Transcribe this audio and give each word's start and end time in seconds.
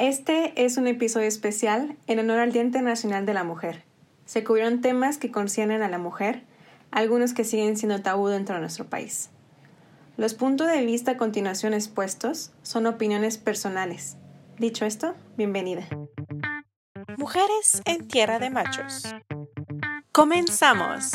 Este 0.00 0.64
es 0.64 0.78
un 0.78 0.86
episodio 0.86 1.28
especial 1.28 1.94
en 2.06 2.20
honor 2.20 2.38
al 2.38 2.52
Día 2.52 2.62
Internacional 2.62 3.26
de 3.26 3.34
la 3.34 3.44
Mujer. 3.44 3.84
Se 4.24 4.42
cubrieron 4.42 4.80
temas 4.80 5.18
que 5.18 5.30
conciernen 5.30 5.82
a 5.82 5.90
la 5.90 5.98
mujer, 5.98 6.42
algunos 6.90 7.34
que 7.34 7.44
siguen 7.44 7.76
siendo 7.76 8.00
tabú 8.00 8.28
dentro 8.28 8.54
de 8.54 8.62
nuestro 8.62 8.86
país. 8.86 9.28
Los 10.16 10.32
puntos 10.32 10.68
de 10.68 10.86
vista 10.86 11.10
a 11.10 11.16
continuación 11.18 11.74
expuestos 11.74 12.50
son 12.62 12.86
opiniones 12.86 13.36
personales. 13.36 14.16
Dicho 14.56 14.86
esto, 14.86 15.14
bienvenida. 15.36 15.86
Mujeres 17.18 17.82
en 17.84 18.08
Tierra 18.08 18.38
de 18.38 18.48
Machos. 18.48 19.02
Comenzamos. 20.12 21.12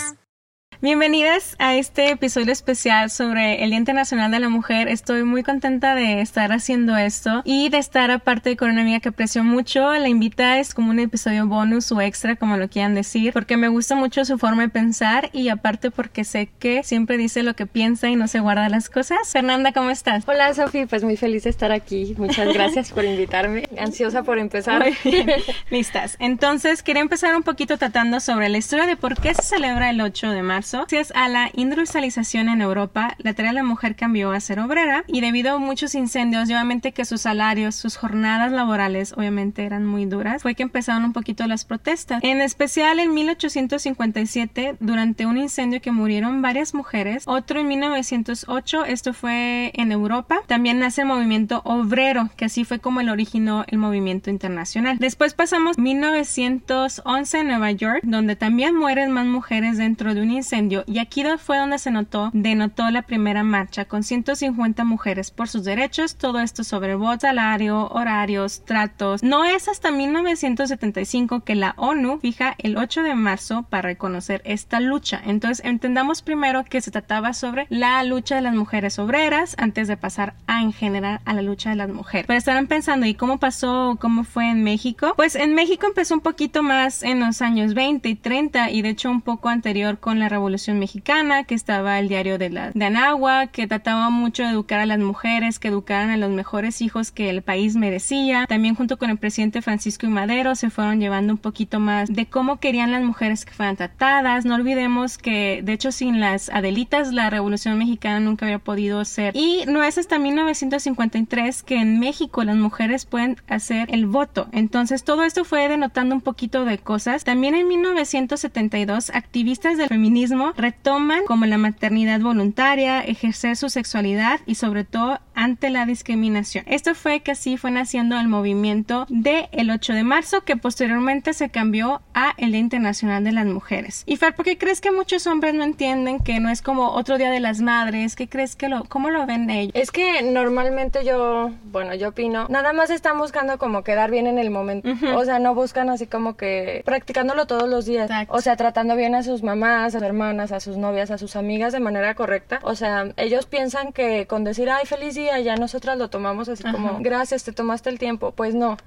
Bienvenidas 0.86 1.56
a 1.58 1.74
este 1.74 2.12
episodio 2.12 2.52
especial 2.52 3.10
sobre 3.10 3.64
el 3.64 3.72
Día 3.72 3.80
Internacional 3.80 4.30
de 4.30 4.40
la 4.40 4.50
Mujer. 4.50 4.88
Estoy 4.88 5.24
muy 5.24 5.42
contenta 5.42 5.96
de 5.96 6.22
estar 6.22 6.52
haciendo 6.52 6.96
esto 6.96 7.42
y 7.44 7.70
de 7.70 7.80
estar 7.80 8.12
aparte 8.12 8.56
con 8.56 8.70
una 8.70 8.82
amiga 8.82 9.00
que 9.00 9.10
aprecio 9.10 9.44
mucho. 9.44 9.92
La 9.94 10.08
invita 10.10 10.60
es 10.60 10.76
como 10.76 10.92
un 10.92 11.00
episodio 11.00 11.48
bonus 11.48 11.92
o 11.92 12.02
extra, 12.02 12.36
como 12.36 12.56
lo 12.58 12.70
quieran 12.70 12.94
decir, 12.94 13.34
porque 13.34 13.58
me 13.58 13.68
gusta 13.68 13.96
mucho 13.96 14.26
su 14.26 14.38
forma 14.38 14.62
de 14.62 14.70
pensar 14.70 15.32
y 15.34 15.50
aparte 15.50 15.90
porque 15.90 16.24
sé 16.24 16.50
que 16.60 16.84
siempre 16.84 17.18
dice 17.18 17.42
lo 17.42 17.56
que 17.56 17.66
piensa 17.66 18.08
y 18.10 18.16
no 18.16 18.28
se 18.28 18.40
guarda 18.40 18.70
las 18.70 18.88
cosas. 18.88 19.18
Fernanda, 19.32 19.72
¿cómo 19.72 19.90
estás? 19.90 20.24
Hola, 20.28 20.54
Sofi, 20.54 20.86
pues 20.86 21.04
muy 21.04 21.18
feliz 21.18 21.46
de 21.46 21.50
estar 21.50 21.72
aquí. 21.72 22.14
Muchas 22.16 22.54
gracias 22.54 22.92
por 22.92 23.06
invitarme. 23.06 23.64
Ansiosa 23.80 24.22
por 24.22 24.38
empezar. 24.38 24.86
Listas. 25.72 26.16
Entonces, 26.20 26.84
quería 26.84 27.02
empezar 27.02 27.36
un 27.36 27.42
poquito 27.42 27.76
tratando 27.80 28.20
sobre 28.20 28.50
la 28.50 28.60
historia 28.60 28.86
de 28.86 28.96
por 28.96 29.20
qué 29.20 29.34
se 29.34 29.42
celebra 29.42 29.90
el 29.90 30.00
8 30.00 30.30
de 30.30 30.44
marzo 30.44 30.75
Gracias 30.76 31.14
a 31.16 31.30
la 31.30 31.50
industrialización 31.54 32.50
en 32.50 32.62
Europa, 32.62 33.16
la 33.20 33.34
tarea 33.34 33.52
de 33.52 33.56
la 33.56 33.64
mujer 33.64 33.96
cambió 33.96 34.34
a 34.34 34.40
ser 34.42 34.60
obrera 34.60 35.06
y 35.08 35.22
debido 35.22 35.56
a 35.56 35.58
muchos 35.58 35.96
incendios, 35.96 36.50
obviamente 36.50 36.92
que 36.92 37.06
sus 37.06 37.22
salarios, 37.22 37.76
sus 37.76 37.96
jornadas 37.96 38.52
laborales 38.52 39.14
obviamente 39.14 39.64
eran 39.64 39.86
muy 39.86 40.06
duras, 40.06 40.42
fue 40.42 40.54
que 40.54 40.64
empezaron 40.64 41.06
un 41.06 41.14
poquito 41.14 41.48
las 41.48 41.64
protestas. 41.64 42.22
En 42.24 42.42
especial 42.42 43.00
en 43.00 43.14
1857, 43.14 44.76
durante 44.82 45.26
un 45.26 45.38
incendio 45.38 45.82
que 45.82 45.94
murieron 45.94 46.42
varias 46.42 46.74
mujeres, 46.74 47.24
otro 47.26 47.62
en 47.62 47.70
1908, 47.70 48.84
esto 48.84 49.14
fue 49.14 49.72
en 49.76 49.94
Europa, 49.94 50.40
también 50.46 50.80
nace 50.80 51.02
el 51.02 51.08
movimiento 51.08 51.62
obrero, 51.64 52.30
que 52.36 52.46
así 52.46 52.66
fue 52.66 52.80
como 52.80 53.00
el 53.00 53.10
originó 53.10 53.64
el 53.68 53.78
movimiento 53.78 54.30
internacional. 54.30 54.98
Después 55.00 55.36
pasamos 55.36 55.78
1911 55.78 57.40
en 57.40 57.48
Nueva 57.48 57.72
York, 57.72 58.02
donde 58.04 58.36
también 58.36 58.76
mueren 58.76 59.12
más 59.12 59.26
mujeres 59.26 59.78
dentro 59.78 60.14
de 60.14 60.22
un 60.22 60.32
incendio 60.32 60.55
y 60.88 61.00
aquí 61.00 61.26
fue 61.38 61.58
donde 61.58 61.80
se 61.80 61.92
notó, 61.92 62.30
denotó 62.32 62.90
la 62.90 63.02
primera 63.02 63.44
marcha 63.44 63.86
con 63.86 64.04
150 64.04 64.86
mujeres 64.86 65.30
por 65.30 65.50
sus 65.50 65.66
derechos, 65.66 66.16
todo 66.16 66.40
esto 66.40 66.64
sobre 66.64 66.96
voto, 66.96 67.22
salario, 67.22 67.90
horarios, 67.90 68.64
tratos. 68.64 69.22
No 69.22 69.44
es 69.44 69.68
hasta 69.68 69.92
1975 69.92 71.42
que 71.42 71.56
la 71.56 71.74
ONU 71.76 72.20
fija 72.20 72.56
el 72.60 72.78
8 72.78 73.04
de 73.04 73.16
marzo 73.16 73.66
para 73.70 73.90
reconocer 73.90 74.42
esta 74.46 74.80
lucha. 74.80 75.22
Entonces 75.26 75.66
entendamos 75.66 76.22
primero 76.22 76.64
que 76.64 76.80
se 76.80 76.92
trataba 76.92 77.34
sobre 77.34 77.68
la 77.70 78.02
lucha 78.04 78.36
de 78.36 78.42
las 78.42 78.56
mujeres 78.56 78.98
obreras 78.98 79.56
antes 79.58 79.90
de 79.90 79.98
pasar 79.98 80.36
a 80.48 80.62
en 80.62 80.72
general 80.72 81.20
a 81.26 81.34
la 81.34 81.42
lucha 81.42 81.72
de 81.72 81.76
las 81.76 81.90
mujeres. 81.90 82.28
Pero 82.28 82.38
estarán 82.38 82.68
pensando, 82.68 83.06
¿y 83.08 83.16
cómo 83.16 83.40
pasó? 83.40 83.98
¿Cómo 84.00 84.24
fue 84.24 84.50
en 84.50 84.64
México? 84.64 85.14
Pues 85.18 85.36
en 85.36 85.54
México 85.54 85.86
empezó 85.86 86.14
un 86.14 86.22
poquito 86.22 86.64
más 86.64 87.04
en 87.04 87.20
los 87.20 87.42
años 87.42 87.74
20 87.74 88.08
y 88.08 88.16
30 88.16 88.72
y 88.72 88.82
de 88.82 88.90
hecho 88.90 89.10
un 89.10 89.22
poco 89.22 89.50
anterior 89.50 90.00
con 90.00 90.20
la 90.20 90.30
revolución 90.30 90.45
Revolución 90.46 90.78
Mexicana, 90.78 91.44
que 91.44 91.56
estaba 91.56 91.98
el 91.98 92.08
diario 92.08 92.38
de, 92.38 92.52
la, 92.52 92.70
de 92.70 92.86
Anagua, 92.86 93.48
que 93.48 93.66
trataba 93.66 94.12
mucho 94.12 94.44
de 94.44 94.50
educar 94.50 94.80
a 94.80 94.86
las 94.86 95.00
mujeres, 95.00 95.58
que 95.58 95.70
educaran 95.70 96.12
a 96.12 96.18
los 96.18 96.30
mejores 96.30 96.84
hijos 96.84 97.10
que 97.10 97.32
el 97.32 97.42
país 97.42 97.76
merecía. 97.76 98.46
También 98.48 98.76
junto 98.76 98.98
con 98.98 99.10
el 99.10 99.18
presidente 99.18 99.64
Francisco 99.64 100.06
y 100.06 100.10
Madero 100.10 100.54
se 100.54 100.70
fueron 100.70 101.00
llevando 101.00 101.34
un 101.34 101.40
poquito 101.40 101.80
más 101.80 102.14
de 102.14 102.28
cómo 102.28 102.60
querían 102.60 102.92
las 102.92 103.02
mujeres 103.02 103.44
que 103.44 103.54
fueran 103.54 103.76
tratadas. 103.76 104.46
No 104.46 104.54
olvidemos 104.54 105.18
que, 105.18 105.62
de 105.64 105.74
hecho, 105.74 105.92
sin 105.92 106.20
las 106.20 106.50
Adelitas, 106.50 107.12
la 107.12 107.32
Revolución 107.32 107.80
Mexicana 107.80 108.20
nunca 108.20 108.46
había 108.46 108.60
podido 108.60 109.04
ser. 109.04 109.36
Y 109.36 109.64
no 109.68 109.82
es 109.82 109.98
hasta 109.98 110.20
1953 110.20 111.64
que 111.64 111.78
en 111.78 112.00
México 112.00 112.44
las 112.44 112.56
mujeres 112.56 113.08
pueden 113.08 113.38
hacer 113.48 113.88
el 113.92 114.06
voto. 114.06 114.48
Entonces, 114.52 115.04
todo 115.04 115.24
esto 115.24 115.44
fue 115.44 115.68
denotando 115.68 116.14
un 116.14 116.22
poquito 116.22 116.66
de 116.66 116.78
cosas. 116.78 117.24
También 117.24 117.56
en 117.56 117.68
1972, 117.68 119.10
activistas 119.10 119.80
del 119.80 119.88
feminismo 119.88 120.35
retoman 120.56 121.26
como 121.26 121.46
la 121.46 121.58
maternidad 121.58 122.20
voluntaria, 122.20 123.02
ejercer 123.02 123.56
su 123.56 123.70
sexualidad 123.70 124.40
y 124.46 124.56
sobre 124.56 124.84
todo 124.84 125.20
ante 125.34 125.70
la 125.70 125.86
discriminación. 125.86 126.64
Esto 126.68 126.96
fue 126.96 127.22
que 127.22 127.32
así 127.32 127.58
fue 127.58 127.72
naciendo 127.72 128.18
el 128.18 128.28
movimiento 128.28 129.06
del 129.10 129.48
el 129.52 129.70
8 129.70 129.94
de 129.94 130.04
marzo 130.04 130.42
que 130.42 130.56
posteriormente 130.56 131.34
se 131.34 131.50
cambió 131.50 132.02
a 132.14 132.34
el 132.38 132.52
Día 132.52 132.62
Internacional 132.62 133.24
de 133.24 133.32
las 133.32 133.46
Mujeres. 133.46 134.04
Y 134.06 134.18
Fer, 134.18 134.36
¿por 134.36 134.46
qué 134.46 134.58
crees 134.58 134.82
que 134.82 134.92
muchos 134.92 135.28
hombres 135.28 135.54
no 135.54 135.64
entienden 135.64 136.20
que 136.20 136.40
no 136.40 136.50
es 136.50 136.62
como 136.62 136.90
otro 136.92 137.18
Día 137.18 137.30
de 137.30 137.40
las 137.40 137.62
Madres? 137.62 138.16
¿Qué 138.16 138.28
crees 138.28 138.56
que 138.56 138.70
lo, 138.70 138.86
cómo 138.86 139.10
lo 139.10 139.26
ven 139.26 139.50
ellos? 139.50 139.74
Es 139.76 139.92
que 139.92 140.22
normalmente 140.24 141.04
yo, 141.06 141.52
bueno, 141.72 141.94
yo 141.96 142.10
opino, 142.10 142.48
nada 142.50 142.74
más 142.74 142.90
están 142.90 143.18
buscando 143.18 143.58
como 143.58 143.84
quedar 143.84 144.12
bien 144.12 144.28
en 144.28 144.40
el 144.40 144.50
momento. 144.50 144.90
O 145.16 145.26
sea, 145.26 145.40
no 145.40 145.54
buscan 145.54 145.90
así 145.90 146.08
como 146.08 146.36
que 146.38 146.82
practicándolo 146.86 147.48
todos 147.48 147.70
los 147.70 147.86
días. 147.86 148.10
O 148.30 148.42
sea, 148.42 148.56
tratando 148.56 148.96
bien 148.96 149.16
a 149.16 149.24
sus 149.24 149.44
mamás, 149.44 149.96
a 149.96 150.00
sus 150.00 150.02
hermanas, 150.26 150.52
a 150.52 150.60
sus 150.60 150.78
novias, 150.78 151.12
a 151.12 151.18
sus 151.18 151.36
amigas 151.36 151.74
de 151.74 151.80
manera 151.80 152.16
correcta. 152.16 152.60
O 152.64 152.76
sea, 152.76 153.14
ellos 153.18 153.46
piensan 153.46 153.94
que 153.94 154.28
con 154.28 154.44
decir, 154.44 154.70
ay, 154.70 154.86
feliz 154.86 155.16
día, 155.16 155.40
ya 155.40 155.56
nosotras 155.56 155.98
lo 155.98 156.10
tomamos 156.10 156.50
así 156.50 156.64
como, 156.64 157.00
gracias, 157.00 157.44
te 157.44 157.52
tomaste 157.52 157.90
el 157.90 158.00
tiempo. 158.00 158.32
Pues 158.32 158.56
no. 158.56 158.78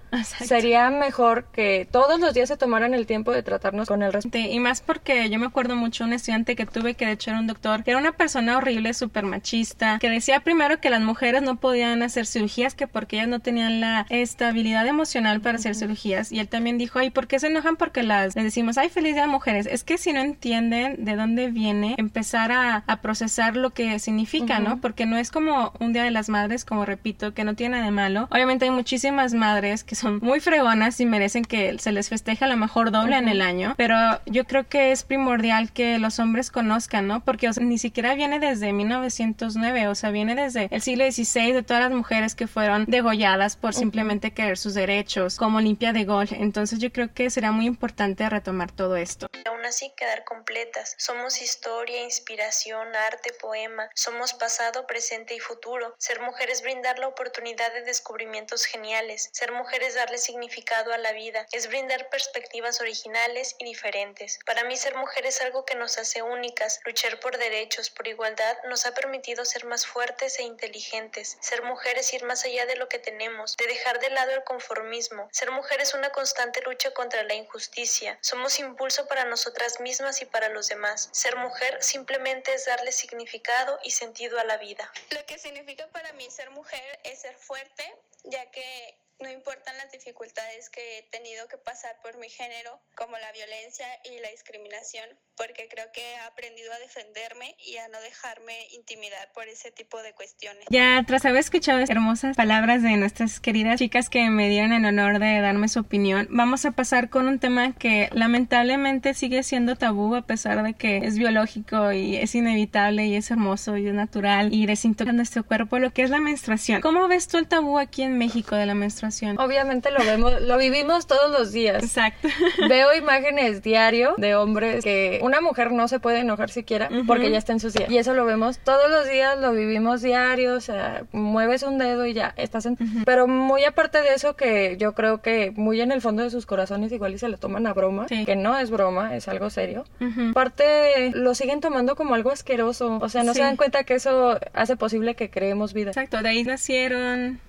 Sería 0.45 0.91
mejor 0.91 1.45
que 1.53 1.89
todos 1.91 2.21
los 2.21 2.35
días 2.35 2.49
se 2.49 2.57
tomaran 2.57 2.95
el 2.95 3.07
tiempo 3.07 3.33
de 3.33 3.43
tratarnos 3.43 3.89
con 3.89 4.03
el 4.03 4.13
respeto. 4.13 4.39
Y 4.39 4.59
más 4.61 4.81
porque 4.81 5.31
yo 5.31 5.39
me 5.39 5.47
acuerdo 5.47 5.77
mucho 5.77 6.05
un 6.05 6.13
estudiante 6.13 6.57
que 6.57 6.67
tuve 6.67 6.95
que 6.95 7.07
de 7.07 7.13
hecho 7.13 7.31
era 7.31 7.41
un 7.41 7.47
doctor, 7.47 7.85
que 7.85 7.93
era 7.93 8.01
una 8.01 8.13
persona 8.13 8.57
horrible, 8.57 8.95
súper 8.95 9.25
machista, 9.25 9.99
que 10.01 10.11
decía 10.11 10.41
primero 10.41 10.81
que 10.81 10.91
las 10.91 11.03
mujeres 11.03 11.43
no 11.43 11.57
podían 11.57 12.03
hacer 12.03 12.27
cirugías, 12.27 12.75
que 12.75 12.87
porque 12.87 13.17
ellas 13.17 13.29
no 13.29 13.41
tenían 13.41 13.81
la 13.81 14.07
estabilidad 14.11 14.87
emocional 14.87 15.41
para 15.41 15.59
hacer 15.59 15.75
cirugías. 15.75 16.33
Y 16.33 16.41
él 16.41 16.49
también 16.49 16.79
dijo, 16.79 16.99
ay, 16.99 17.11
¿por 17.11 17.27
qué 17.27 17.39
se 17.39 17.47
enojan? 17.47 17.77
Porque 17.77 18.03
las 18.03 18.35
les 18.35 18.45
decimos, 18.45 18.79
ay, 18.79 18.89
feliz 18.89 19.15
día 19.15 19.27
mujeres. 19.27 19.67
Es 19.67 19.85
que 19.85 19.99
si 19.99 20.13
no 20.13 20.21
entienden 20.21 21.05
de 21.05 21.17
dónde 21.17 21.28
viene, 21.37 21.95
empezar 21.99 22.53
a, 22.53 22.85
procesar 23.03 23.57
lo 23.57 23.71
que 23.71 23.99
significa, 23.99 24.59
¿no? 24.59 24.81
Porque 24.81 25.07
no 25.07 25.17
es 25.17 25.31
como 25.31 25.73
un 25.79 25.93
día 25.93 26.03
de 26.03 26.11
las 26.11 26.29
madres, 26.29 26.65
como 26.65 26.85
repito, 26.85 27.33
que 27.33 27.45
no 27.45 27.55
tiene 27.55 27.77
nada 27.77 27.85
de 27.85 27.91
malo. 27.91 28.29
Obviamente 28.31 28.65
hay 28.65 28.71
muchísimas 28.71 29.35
madres 29.35 29.85
que 29.85 29.95
son 29.95 30.19
muy 30.21 30.41
fregonas 30.41 31.01
y 31.01 31.07
merecen 31.07 31.45
que 31.45 31.79
se 31.79 31.93
les 31.93 32.09
festeje 32.09 32.45
a 32.45 32.49
lo 32.49 32.57
mejor 32.57 32.91
doble 32.91 33.17
en 33.17 33.29
el 33.29 33.41
año, 33.41 33.75
pero 33.77 33.97
yo 34.27 34.45
creo 34.45 34.69
que 34.69 34.91
es 34.91 35.05
primordial 35.05 35.73
que 35.73 35.99
los 35.99 36.19
hombres 36.19 36.51
conozcan, 36.51 37.07
¿no? 37.07 37.21
Porque 37.21 37.51
ni 37.61 37.79
siquiera 37.79 38.15
viene 38.15 38.41
desde 38.41 38.73
1909, 38.73 39.89
o 39.89 39.95
sea, 39.95 40.11
viene 40.11 40.35
desde 40.35 40.69
el 40.71 40.83
siglo 40.83 41.11
XVI 41.11 41.53
de 41.53 41.63
todas 41.63 41.83
las 41.83 41.93
mujeres 41.93 42.35
que 42.35 42.47
fueron 42.47 42.85
degolladas 42.87 43.57
por 43.57 43.75
simplemente 43.75 44.33
querer 44.33 44.59
sus 44.59 44.75
derechos, 44.75 45.37
como 45.37 45.61
limpia 45.61 45.93
de 45.93 46.05
gol. 46.05 46.29
Entonces 46.31 46.79
yo 46.79 46.93
creo 46.93 47.13
que 47.13 47.31
será 47.31 47.53
muy 47.53 47.67
importante 47.67 48.29
retomar 48.29 48.73
todo 48.73 48.97
esto. 48.97 49.29
Aún 49.49 49.65
así 49.65 49.93
quedar 49.97 50.25
completas. 50.25 50.95
Somos 50.99 51.18
historia, 51.27 52.01
inspiración, 52.03 52.95
arte, 52.95 53.33
poema. 53.35 53.91
Somos 53.95 54.33
pasado, 54.33 54.87
presente 54.87 55.35
y 55.35 55.41
futuro. 55.41 55.95
Ser 55.99 56.21
mujeres 56.21 56.63
brindar 56.63 56.99
la 56.99 57.09
oportunidad 57.09 57.73
de 57.73 57.83
descubrimientos 57.83 58.65
geniales. 58.65 59.29
Ser 59.33 59.53
mujeres 59.53 59.95
darle 59.95 60.19
significado 60.19 60.93
a 60.93 60.99
la 60.99 61.13
vida. 61.13 61.47
Es 61.53 61.67
brindar 61.69 62.09
perspectivas 62.09 62.81
originales 62.81 63.57
y 63.59 63.65
diferentes. 63.65 64.39
Para 64.47 64.65
mí 64.65 64.77
ser 64.77 64.95
mujer 64.95 65.27
es 65.27 65.41
algo 65.43 65.65
que 65.65 65.75
nos 65.75 65.99
hace 65.99 66.23
únicas. 66.23 66.81
Luchar 66.85 67.21
por 67.21 67.37
derechos, 67.37 67.91
por 67.91 68.07
igualdad, 68.07 68.57
nos 68.65 68.87
ha 68.87 68.95
permitido 68.95 69.45
ser 69.45 69.65
más 69.67 69.87
fuertes 69.87 70.39
e 70.39 70.45
inteligentes. 70.45 71.37
Ser 71.41 71.63
mujer 71.63 71.99
es 71.99 72.13
ir 72.15 72.25
más 72.25 72.45
allá 72.45 72.65
de 72.67 72.77
lo 72.77 72.89
que 72.89 72.99
tenemos, 72.99 73.57
de 73.57 73.67
dejar 73.67 73.99
de 73.99 74.11
lado 74.11 74.33
el 74.33 74.45
conformismo. 74.45 75.29
Ser 75.33 75.51
mujer 75.51 75.81
es 75.81 75.95
una 75.95 76.11
constante 76.11 76.63
lucha 76.63 76.93
contra 76.93 77.23
la 77.25 77.35
injusticia. 77.35 78.19
Somos 78.21 78.59
impulso 78.61 79.07
para 79.07 79.25
nosotras 79.25 79.81
mismas 79.81 80.23
y 80.23 80.25
para 80.25 80.49
los 80.49 80.69
demás. 80.69 81.08
Ser 81.11 81.37
mujer 81.37 81.83
simplemente 81.83 82.55
es 82.55 82.67
darle 82.67 82.93
significado 82.93 83.79
y 83.83 83.91
sentido 83.91 84.39
a 84.39 84.45
la 84.45 84.57
vida. 84.57 84.91
Lo 85.11 85.25
que 85.27 85.39
significa 85.39 85.87
para 85.89 86.13
mí 86.13 86.31
ser 86.31 86.51
mujer 86.51 87.01
es 87.05 87.21
ser 87.21 87.37
fuerte, 87.37 87.95
ya 88.25 88.51
que 88.51 88.99
no 89.21 89.31
importan 89.31 89.77
las 89.79 89.91
dificultades 89.91 90.71
que 90.71 90.99
he 90.99 91.03
tenido 91.11 91.49
que 91.49 91.59
pasar 91.59 91.97
por 92.03 92.19
mi 92.19 92.29
género, 92.29 92.81
como 92.97 93.17
la 93.19 93.33
violencia 93.33 93.87
y 94.05 94.21
la 94.21 94.31
discriminación, 94.31 95.09
porque 95.37 95.69
creo 95.69 95.87
que 95.93 96.01
he 96.01 96.19
aprendido 96.19 96.73
a 96.73 96.79
defenderme 96.79 97.57
y 97.59 97.77
a 97.79 97.89
no 97.89 98.01
dejarme 98.01 98.55
intimidar 98.75 99.33
por 99.33 99.49
ese 99.49 99.71
tipo 99.71 100.01
de 100.03 100.13
cuestiones. 100.15 100.65
Ya 100.71 101.03
tras 101.07 101.25
haber 101.25 101.41
escuchado 101.41 101.81
hermosas 101.81 102.37
palabras 102.37 102.83
de 102.83 102.97
nuestras 102.97 103.41
queridas 103.41 103.79
chicas 103.79 104.09
que 104.09 104.29
me 104.31 104.49
dieron 104.49 104.73
el 104.73 104.85
honor 104.85 105.19
de 105.19 105.41
darme 105.41 105.69
su 105.69 105.81
opinión, 105.81 106.29
vamos 106.31 106.65
a 106.65 106.73
pasar 106.73 107.11
con 107.11 107.27
un 107.27 107.39
tema 107.41 107.75
que 107.75 108.09
lamentablemente 108.13 109.15
sigue 109.15 109.43
siendo 109.43 109.77
tabú 109.77 110.15
a 110.15 110.27
pesar 110.27 110.63
de 110.63 110.75
que 110.75 110.99
es 110.99 111.19
biológico 111.19 111.93
y 111.93 112.17
es 112.17 112.35
inevitable 112.35 113.07
y 113.07 113.17
es 113.17 113.31
hermoso 113.31 113.77
y 113.77 113.89
es 113.89 113.95
natural 113.95 114.55
y 114.55 114.67
desintoxica 114.67 115.13
nuestro 115.13 115.45
cuerpo, 115.45 115.79
lo 115.79 115.93
que 115.93 116.03
es 116.03 116.11
la 116.11 116.19
menstruación. 116.19 116.81
¿Cómo 116.81 117.07
ves 117.09 117.29
tú 117.29 117.39
el 117.39 117.47
tabú 117.47 117.79
aquí 117.79 118.03
en 118.03 118.19
México 118.19 118.57
de 118.57 118.67
la 118.67 118.75
menstruación? 118.75 119.08
Obviamente 119.39 119.91
lo 119.91 120.05
vemos, 120.05 120.41
lo 120.43 120.59
vivimos 120.59 121.07
todos 121.07 121.31
los 121.31 121.53
días. 121.53 121.83
Exacto. 121.83 122.29
Veo 122.69 122.95
imágenes 122.95 123.63
diario 123.63 124.15
de 124.17 124.35
hombres 124.35 124.85
que 124.85 125.21
una 125.23 125.41
mujer 125.41 125.73
no 125.73 125.89
se 125.89 126.01
puede 126.01 126.21
enojar 126.21 126.51
siquiera 126.51 126.89
porque 127.07 127.31
ya 127.31 127.39
está 127.39 127.53
en 127.53 127.61
su 127.61 127.71
día. 127.71 127.87
Y 127.89 127.99
eso 127.99 128.15
lo 128.15 128.25
vemos 128.25 128.59
todos 128.59 128.91
los 128.91 129.09
días, 129.09 129.39
lo 129.39 129.53
vivimos 129.53 130.03
diario, 130.03 130.55
o 130.55 130.61
sea, 130.61 131.05
mueves 131.13 131.63
un 131.63 131.79
dedo 131.79 132.07
y 132.07 132.15
ya 132.15 132.35
estás 132.37 132.67
en... 132.67 132.77
Pero 133.05 133.27
muy 133.27 133.65
aparte 133.65 134.01
de 134.03 134.15
eso 134.15 134.37
que 134.37 134.77
yo 134.79 134.95
creo 134.95 135.23
que 135.23 135.53
muy 135.55 135.81
en 135.81 135.93
el 135.93 136.01
fondo 136.01 136.23
de 136.23 136.31
sus 136.31 136.47
corazones 136.47 136.93
igual 136.93 137.15
y 137.15 137.19
se 137.19 137.29
lo 137.29 137.39
toman 137.39 137.67
a 137.67 137.73
broma, 137.73 138.07
que 138.07 138.37
no 138.37 138.59
es 138.59 138.71
broma, 138.71 139.17
es 139.17 139.29
algo 139.29 139.51
serio. 139.51 139.85
Aparte 140.31 141.13
lo 141.15 141.35
siguen 141.35 141.61
tomando 141.61 141.97
como 141.97 142.15
algo 142.15 142.31
asqueroso, 142.31 142.99
o 143.01 143.09
sea, 143.09 143.23
no 143.23 143.35
se 143.35 143.41
dan 143.41 143.57
cuenta 143.57 143.85
que 143.85 143.95
eso 143.95 144.39
hace 144.53 144.77
posible 144.77 145.15
que 145.15 145.31
creemos 145.31 145.73
vida. 145.73 145.91
Exacto, 145.91 146.23
de 146.23 146.29
ahí 146.29 146.45
nacieron, 146.45 147.41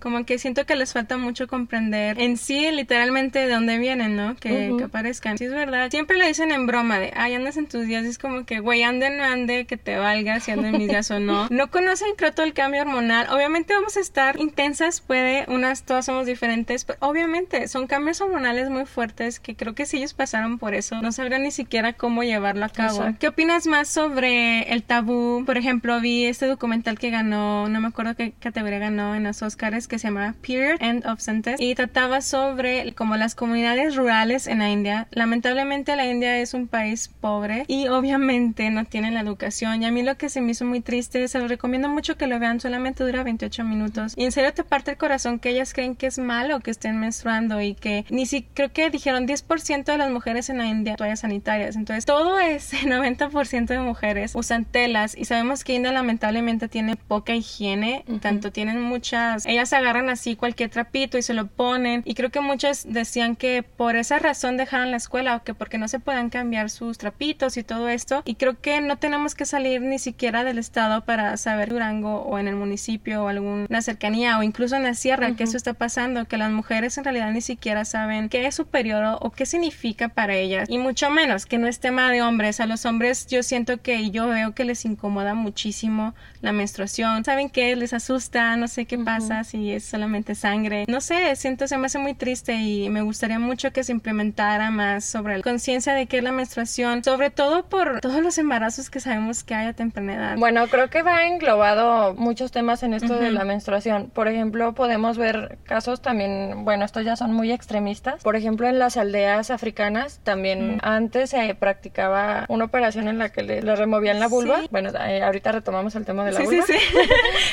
como 0.00 0.24
que 0.24 0.38
siento 0.38 0.66
que 0.66 0.76
les 0.76 0.92
falta 0.92 1.05
mucho 1.16 1.46
comprender 1.46 2.20
en 2.20 2.36
sí 2.36 2.70
literalmente 2.70 3.38
de 3.40 3.52
dónde 3.52 3.78
vienen, 3.78 4.16
¿no? 4.16 4.36
Que, 4.36 4.74
que 4.76 4.84
aparezcan. 4.84 5.38
Sí, 5.38 5.44
es 5.44 5.52
verdad. 5.52 5.90
Siempre 5.90 6.16
le 6.16 6.26
dicen 6.26 6.52
en 6.52 6.66
broma 6.66 6.98
de, 6.98 7.12
ay, 7.16 7.34
andas 7.34 7.56
en 7.56 7.66
tus 7.66 7.86
días, 7.86 8.04
es 8.04 8.18
como 8.18 8.44
que, 8.44 8.60
güey, 8.60 8.82
ande 8.82 9.10
no 9.10 9.24
ande, 9.24 9.66
que 9.66 9.76
te 9.76 9.96
valga 9.96 10.40
si 10.40 10.50
ando 10.50 10.68
en 10.68 10.78
mis 10.78 10.88
días 10.88 11.10
o 11.10 11.20
no. 11.20 11.46
No 11.56 11.70
conocen, 11.70 12.08
creo, 12.16 12.32
todo 12.32 12.44
el 12.44 12.52
cambio 12.52 12.82
hormonal. 12.82 13.28
Obviamente 13.30 13.72
vamos 13.72 13.96
a 13.96 14.00
estar 14.00 14.38
intensas, 14.38 15.00
puede, 15.00 15.46
unas 15.48 15.84
todas 15.84 16.04
somos 16.04 16.26
diferentes, 16.26 16.84
pero 16.84 16.98
obviamente 17.00 17.68
son 17.68 17.86
cambios 17.86 18.20
hormonales 18.20 18.68
muy 18.68 18.84
fuertes 18.84 19.40
que 19.40 19.56
creo 19.56 19.74
que 19.74 19.86
si 19.86 19.98
ellos 19.98 20.12
pasaron 20.12 20.58
por 20.58 20.74
eso, 20.74 21.00
no 21.00 21.12
sabrían 21.12 21.42
ni 21.42 21.50
siquiera 21.50 21.92
cómo 21.94 22.22
llevarlo 22.22 22.64
a 22.64 22.68
cabo. 22.68 23.04
¿Qué 23.18 23.28
opinas 23.28 23.66
más 23.66 23.88
sobre 23.88 24.72
el 24.72 24.82
tabú? 24.82 25.44
Por 25.46 25.56
ejemplo, 25.56 26.00
vi 26.00 26.24
este 26.26 26.46
documental 26.46 26.98
que 26.98 27.10
ganó, 27.10 27.68
no 27.68 27.80
me 27.80 27.88
acuerdo 27.88 28.14
qué 28.14 28.32
categoría 28.32 28.78
ganó 28.78 29.14
en 29.14 29.24
los 29.24 29.42
Oscars, 29.42 29.88
que 29.88 29.98
se 29.98 30.08
llama 30.08 30.34
Period 30.46 30.76
End 30.96 31.06
of 31.06 31.20
y 31.58 31.74
trataba 31.74 32.20
sobre 32.20 32.92
como 32.94 33.16
las 33.16 33.34
comunidades 33.34 33.96
rurales 33.96 34.46
en 34.46 34.58
la 34.58 34.70
India. 34.70 35.08
Lamentablemente 35.10 35.96
la 35.96 36.06
India 36.06 36.38
es 36.38 36.54
un 36.54 36.68
país 36.68 37.08
pobre 37.20 37.64
y 37.66 37.88
obviamente 37.88 38.70
no 38.70 38.84
tienen 38.84 39.14
la 39.14 39.20
educación. 39.20 39.82
Y 39.82 39.86
a 39.86 39.90
mí 39.90 40.02
lo 40.02 40.16
que 40.16 40.28
se 40.28 40.40
me 40.40 40.52
hizo 40.52 40.64
muy 40.64 40.80
triste, 40.80 41.26
se 41.28 41.38
lo 41.38 41.48
recomiendo 41.48 41.88
mucho 41.88 42.16
que 42.16 42.26
lo 42.26 42.38
vean, 42.38 42.60
solamente 42.60 43.04
dura 43.04 43.22
28 43.22 43.64
minutos. 43.64 44.14
Y 44.16 44.24
en 44.24 44.32
serio 44.32 44.52
te 44.54 44.64
parte 44.64 44.92
el 44.92 44.96
corazón 44.96 45.38
que 45.38 45.50
ellas 45.50 45.74
creen 45.74 45.96
que 45.96 46.06
es 46.06 46.18
malo 46.18 46.60
que 46.60 46.70
estén 46.70 46.98
menstruando 46.98 47.60
y 47.60 47.74
que 47.74 48.04
ni 48.10 48.26
si 48.26 48.42
creo 48.42 48.72
que 48.72 48.90
dijeron 48.90 49.26
10% 49.26 49.84
de 49.84 49.98
las 49.98 50.10
mujeres 50.10 50.48
en 50.48 50.58
la 50.58 50.66
India 50.66 50.96
toallas 50.96 51.20
sanitarias. 51.20 51.76
Entonces 51.76 52.04
todo 52.04 52.38
ese 52.38 52.78
90% 52.86 53.66
de 53.66 53.78
mujeres 53.80 54.32
usan 54.34 54.64
telas 54.64 55.16
y 55.16 55.24
sabemos 55.24 55.64
que 55.64 55.74
India 55.74 55.92
lamentablemente 55.92 56.68
tiene 56.68 56.96
poca 56.96 57.34
higiene, 57.34 58.04
tanto 58.20 58.52
tienen 58.52 58.80
muchas, 58.80 59.46
ellas 59.46 59.72
agarran 59.72 60.08
así 60.08 60.36
cualquier 60.36 60.70
trapito 60.76 61.16
y 61.16 61.22
se 61.22 61.32
lo 61.32 61.46
ponen 61.46 62.02
y 62.04 62.12
creo 62.12 62.28
que 62.28 62.40
muchas 62.40 62.84
decían 62.86 63.34
que 63.34 63.62
por 63.62 63.96
esa 63.96 64.18
razón 64.18 64.58
dejaron 64.58 64.90
la 64.90 64.98
escuela 64.98 65.36
o 65.36 65.42
que 65.42 65.54
porque 65.54 65.78
no 65.78 65.88
se 65.88 66.00
puedan 66.00 66.28
cambiar 66.28 66.68
sus 66.68 66.98
trapitos 66.98 67.56
y 67.56 67.62
todo 67.62 67.88
esto 67.88 68.20
y 68.26 68.34
creo 68.34 68.60
que 68.60 68.82
no 68.82 68.98
tenemos 68.98 69.34
que 69.34 69.46
salir 69.46 69.80
ni 69.80 69.98
siquiera 69.98 70.44
del 70.44 70.58
estado 70.58 71.02
para 71.06 71.38
saber 71.38 71.70
Durango 71.70 72.20
o 72.24 72.38
en 72.38 72.46
el 72.46 72.56
municipio 72.56 73.24
o 73.24 73.28
alguna 73.28 73.80
cercanía 73.80 74.38
o 74.38 74.42
incluso 74.42 74.76
en 74.76 74.82
la 74.82 74.92
sierra 74.92 75.34
que 75.34 75.44
eso 75.44 75.56
está 75.56 75.72
pasando, 75.72 76.26
que 76.26 76.36
las 76.36 76.50
mujeres 76.50 76.98
en 76.98 77.04
realidad 77.04 77.32
ni 77.32 77.40
siquiera 77.40 77.86
saben 77.86 78.28
qué 78.28 78.46
es 78.46 78.54
su 78.54 78.66
periodo 78.66 79.16
o 79.22 79.30
qué 79.30 79.46
significa 79.46 80.10
para 80.10 80.34
ellas 80.34 80.68
y 80.68 80.76
mucho 80.76 81.08
menos 81.08 81.46
que 81.46 81.56
no 81.56 81.68
es 81.68 81.80
tema 81.80 82.10
de 82.10 82.20
hombres. 82.20 82.60
A 82.60 82.66
los 82.66 82.84
hombres 82.84 83.26
yo 83.28 83.42
siento 83.42 83.80
que 83.80 83.96
y 83.96 84.10
yo 84.10 84.28
veo 84.28 84.54
que 84.54 84.66
les 84.66 84.84
incomoda 84.84 85.34
muchísimo 85.34 86.14
la 86.42 86.52
menstruación. 86.52 87.24
¿Saben 87.24 87.48
qué? 87.48 87.74
Les 87.76 87.94
asusta, 87.94 88.56
no 88.56 88.68
sé 88.68 88.84
qué 88.84 88.98
pasa 88.98 89.42
si 89.44 89.72
es 89.72 89.84
solamente 89.84 90.34
sangre. 90.34 90.65
No 90.88 91.00
sé, 91.00 91.34
siento 91.36 91.68
se 91.68 91.76
me 91.76 91.86
hace 91.86 91.98
muy 91.98 92.14
triste 92.14 92.54
y 92.54 92.88
me 92.90 93.02
gustaría 93.02 93.38
mucho 93.38 93.72
que 93.72 93.84
se 93.84 93.92
implementara 93.92 94.70
más 94.70 95.04
sobre 95.04 95.36
la 95.36 95.42
conciencia 95.42 95.94
de 95.94 96.06
qué 96.06 96.18
es 96.18 96.24
la 96.24 96.32
menstruación, 96.32 97.02
sobre 97.04 97.30
todo 97.30 97.64
por 97.64 98.00
todos 98.00 98.22
los 98.22 98.38
embarazos 98.38 98.90
que 98.90 99.00
sabemos 99.00 99.44
que 99.44 99.54
hay 99.54 99.66
a 99.68 99.72
temprana 99.72 100.14
edad. 100.14 100.36
Bueno, 100.36 100.66
creo 100.68 100.90
que 100.90 101.02
va 101.02 101.26
englobado 101.26 102.14
muchos 102.14 102.52
temas 102.52 102.82
en 102.82 102.94
esto 102.94 103.18
de 103.18 103.30
la 103.30 103.44
menstruación. 103.44 104.10
Por 104.10 104.28
ejemplo, 104.28 104.74
podemos 104.74 105.18
ver 105.18 105.58
casos 105.64 106.00
también, 106.02 106.64
bueno, 106.64 106.84
estos 106.84 107.04
ya 107.04 107.16
son 107.16 107.32
muy 107.32 107.52
extremistas. 107.52 108.22
Por 108.22 108.36
ejemplo, 108.36 108.68
en 108.68 108.78
las 108.78 108.96
aldeas 108.96 109.50
africanas 109.50 110.20
también 110.24 110.78
antes 110.82 111.30
se 111.30 111.54
practicaba 111.54 112.46
una 112.48 112.64
operación 112.64 113.08
en 113.08 113.18
la 113.18 113.30
que 113.30 113.42
le, 113.42 113.60
removían 113.60 114.20
la 114.20 114.28
vulva. 114.28 114.60
Bueno, 114.70 114.90
eh, 115.06 115.22
ahorita 115.22 115.52
retomamos 115.52 115.94
el 115.94 116.04
tema 116.04 116.24
de 116.24 116.32
la 116.32 116.40
vulva. 116.40 116.64
Sí, 116.66 116.72
sí, 116.72 116.98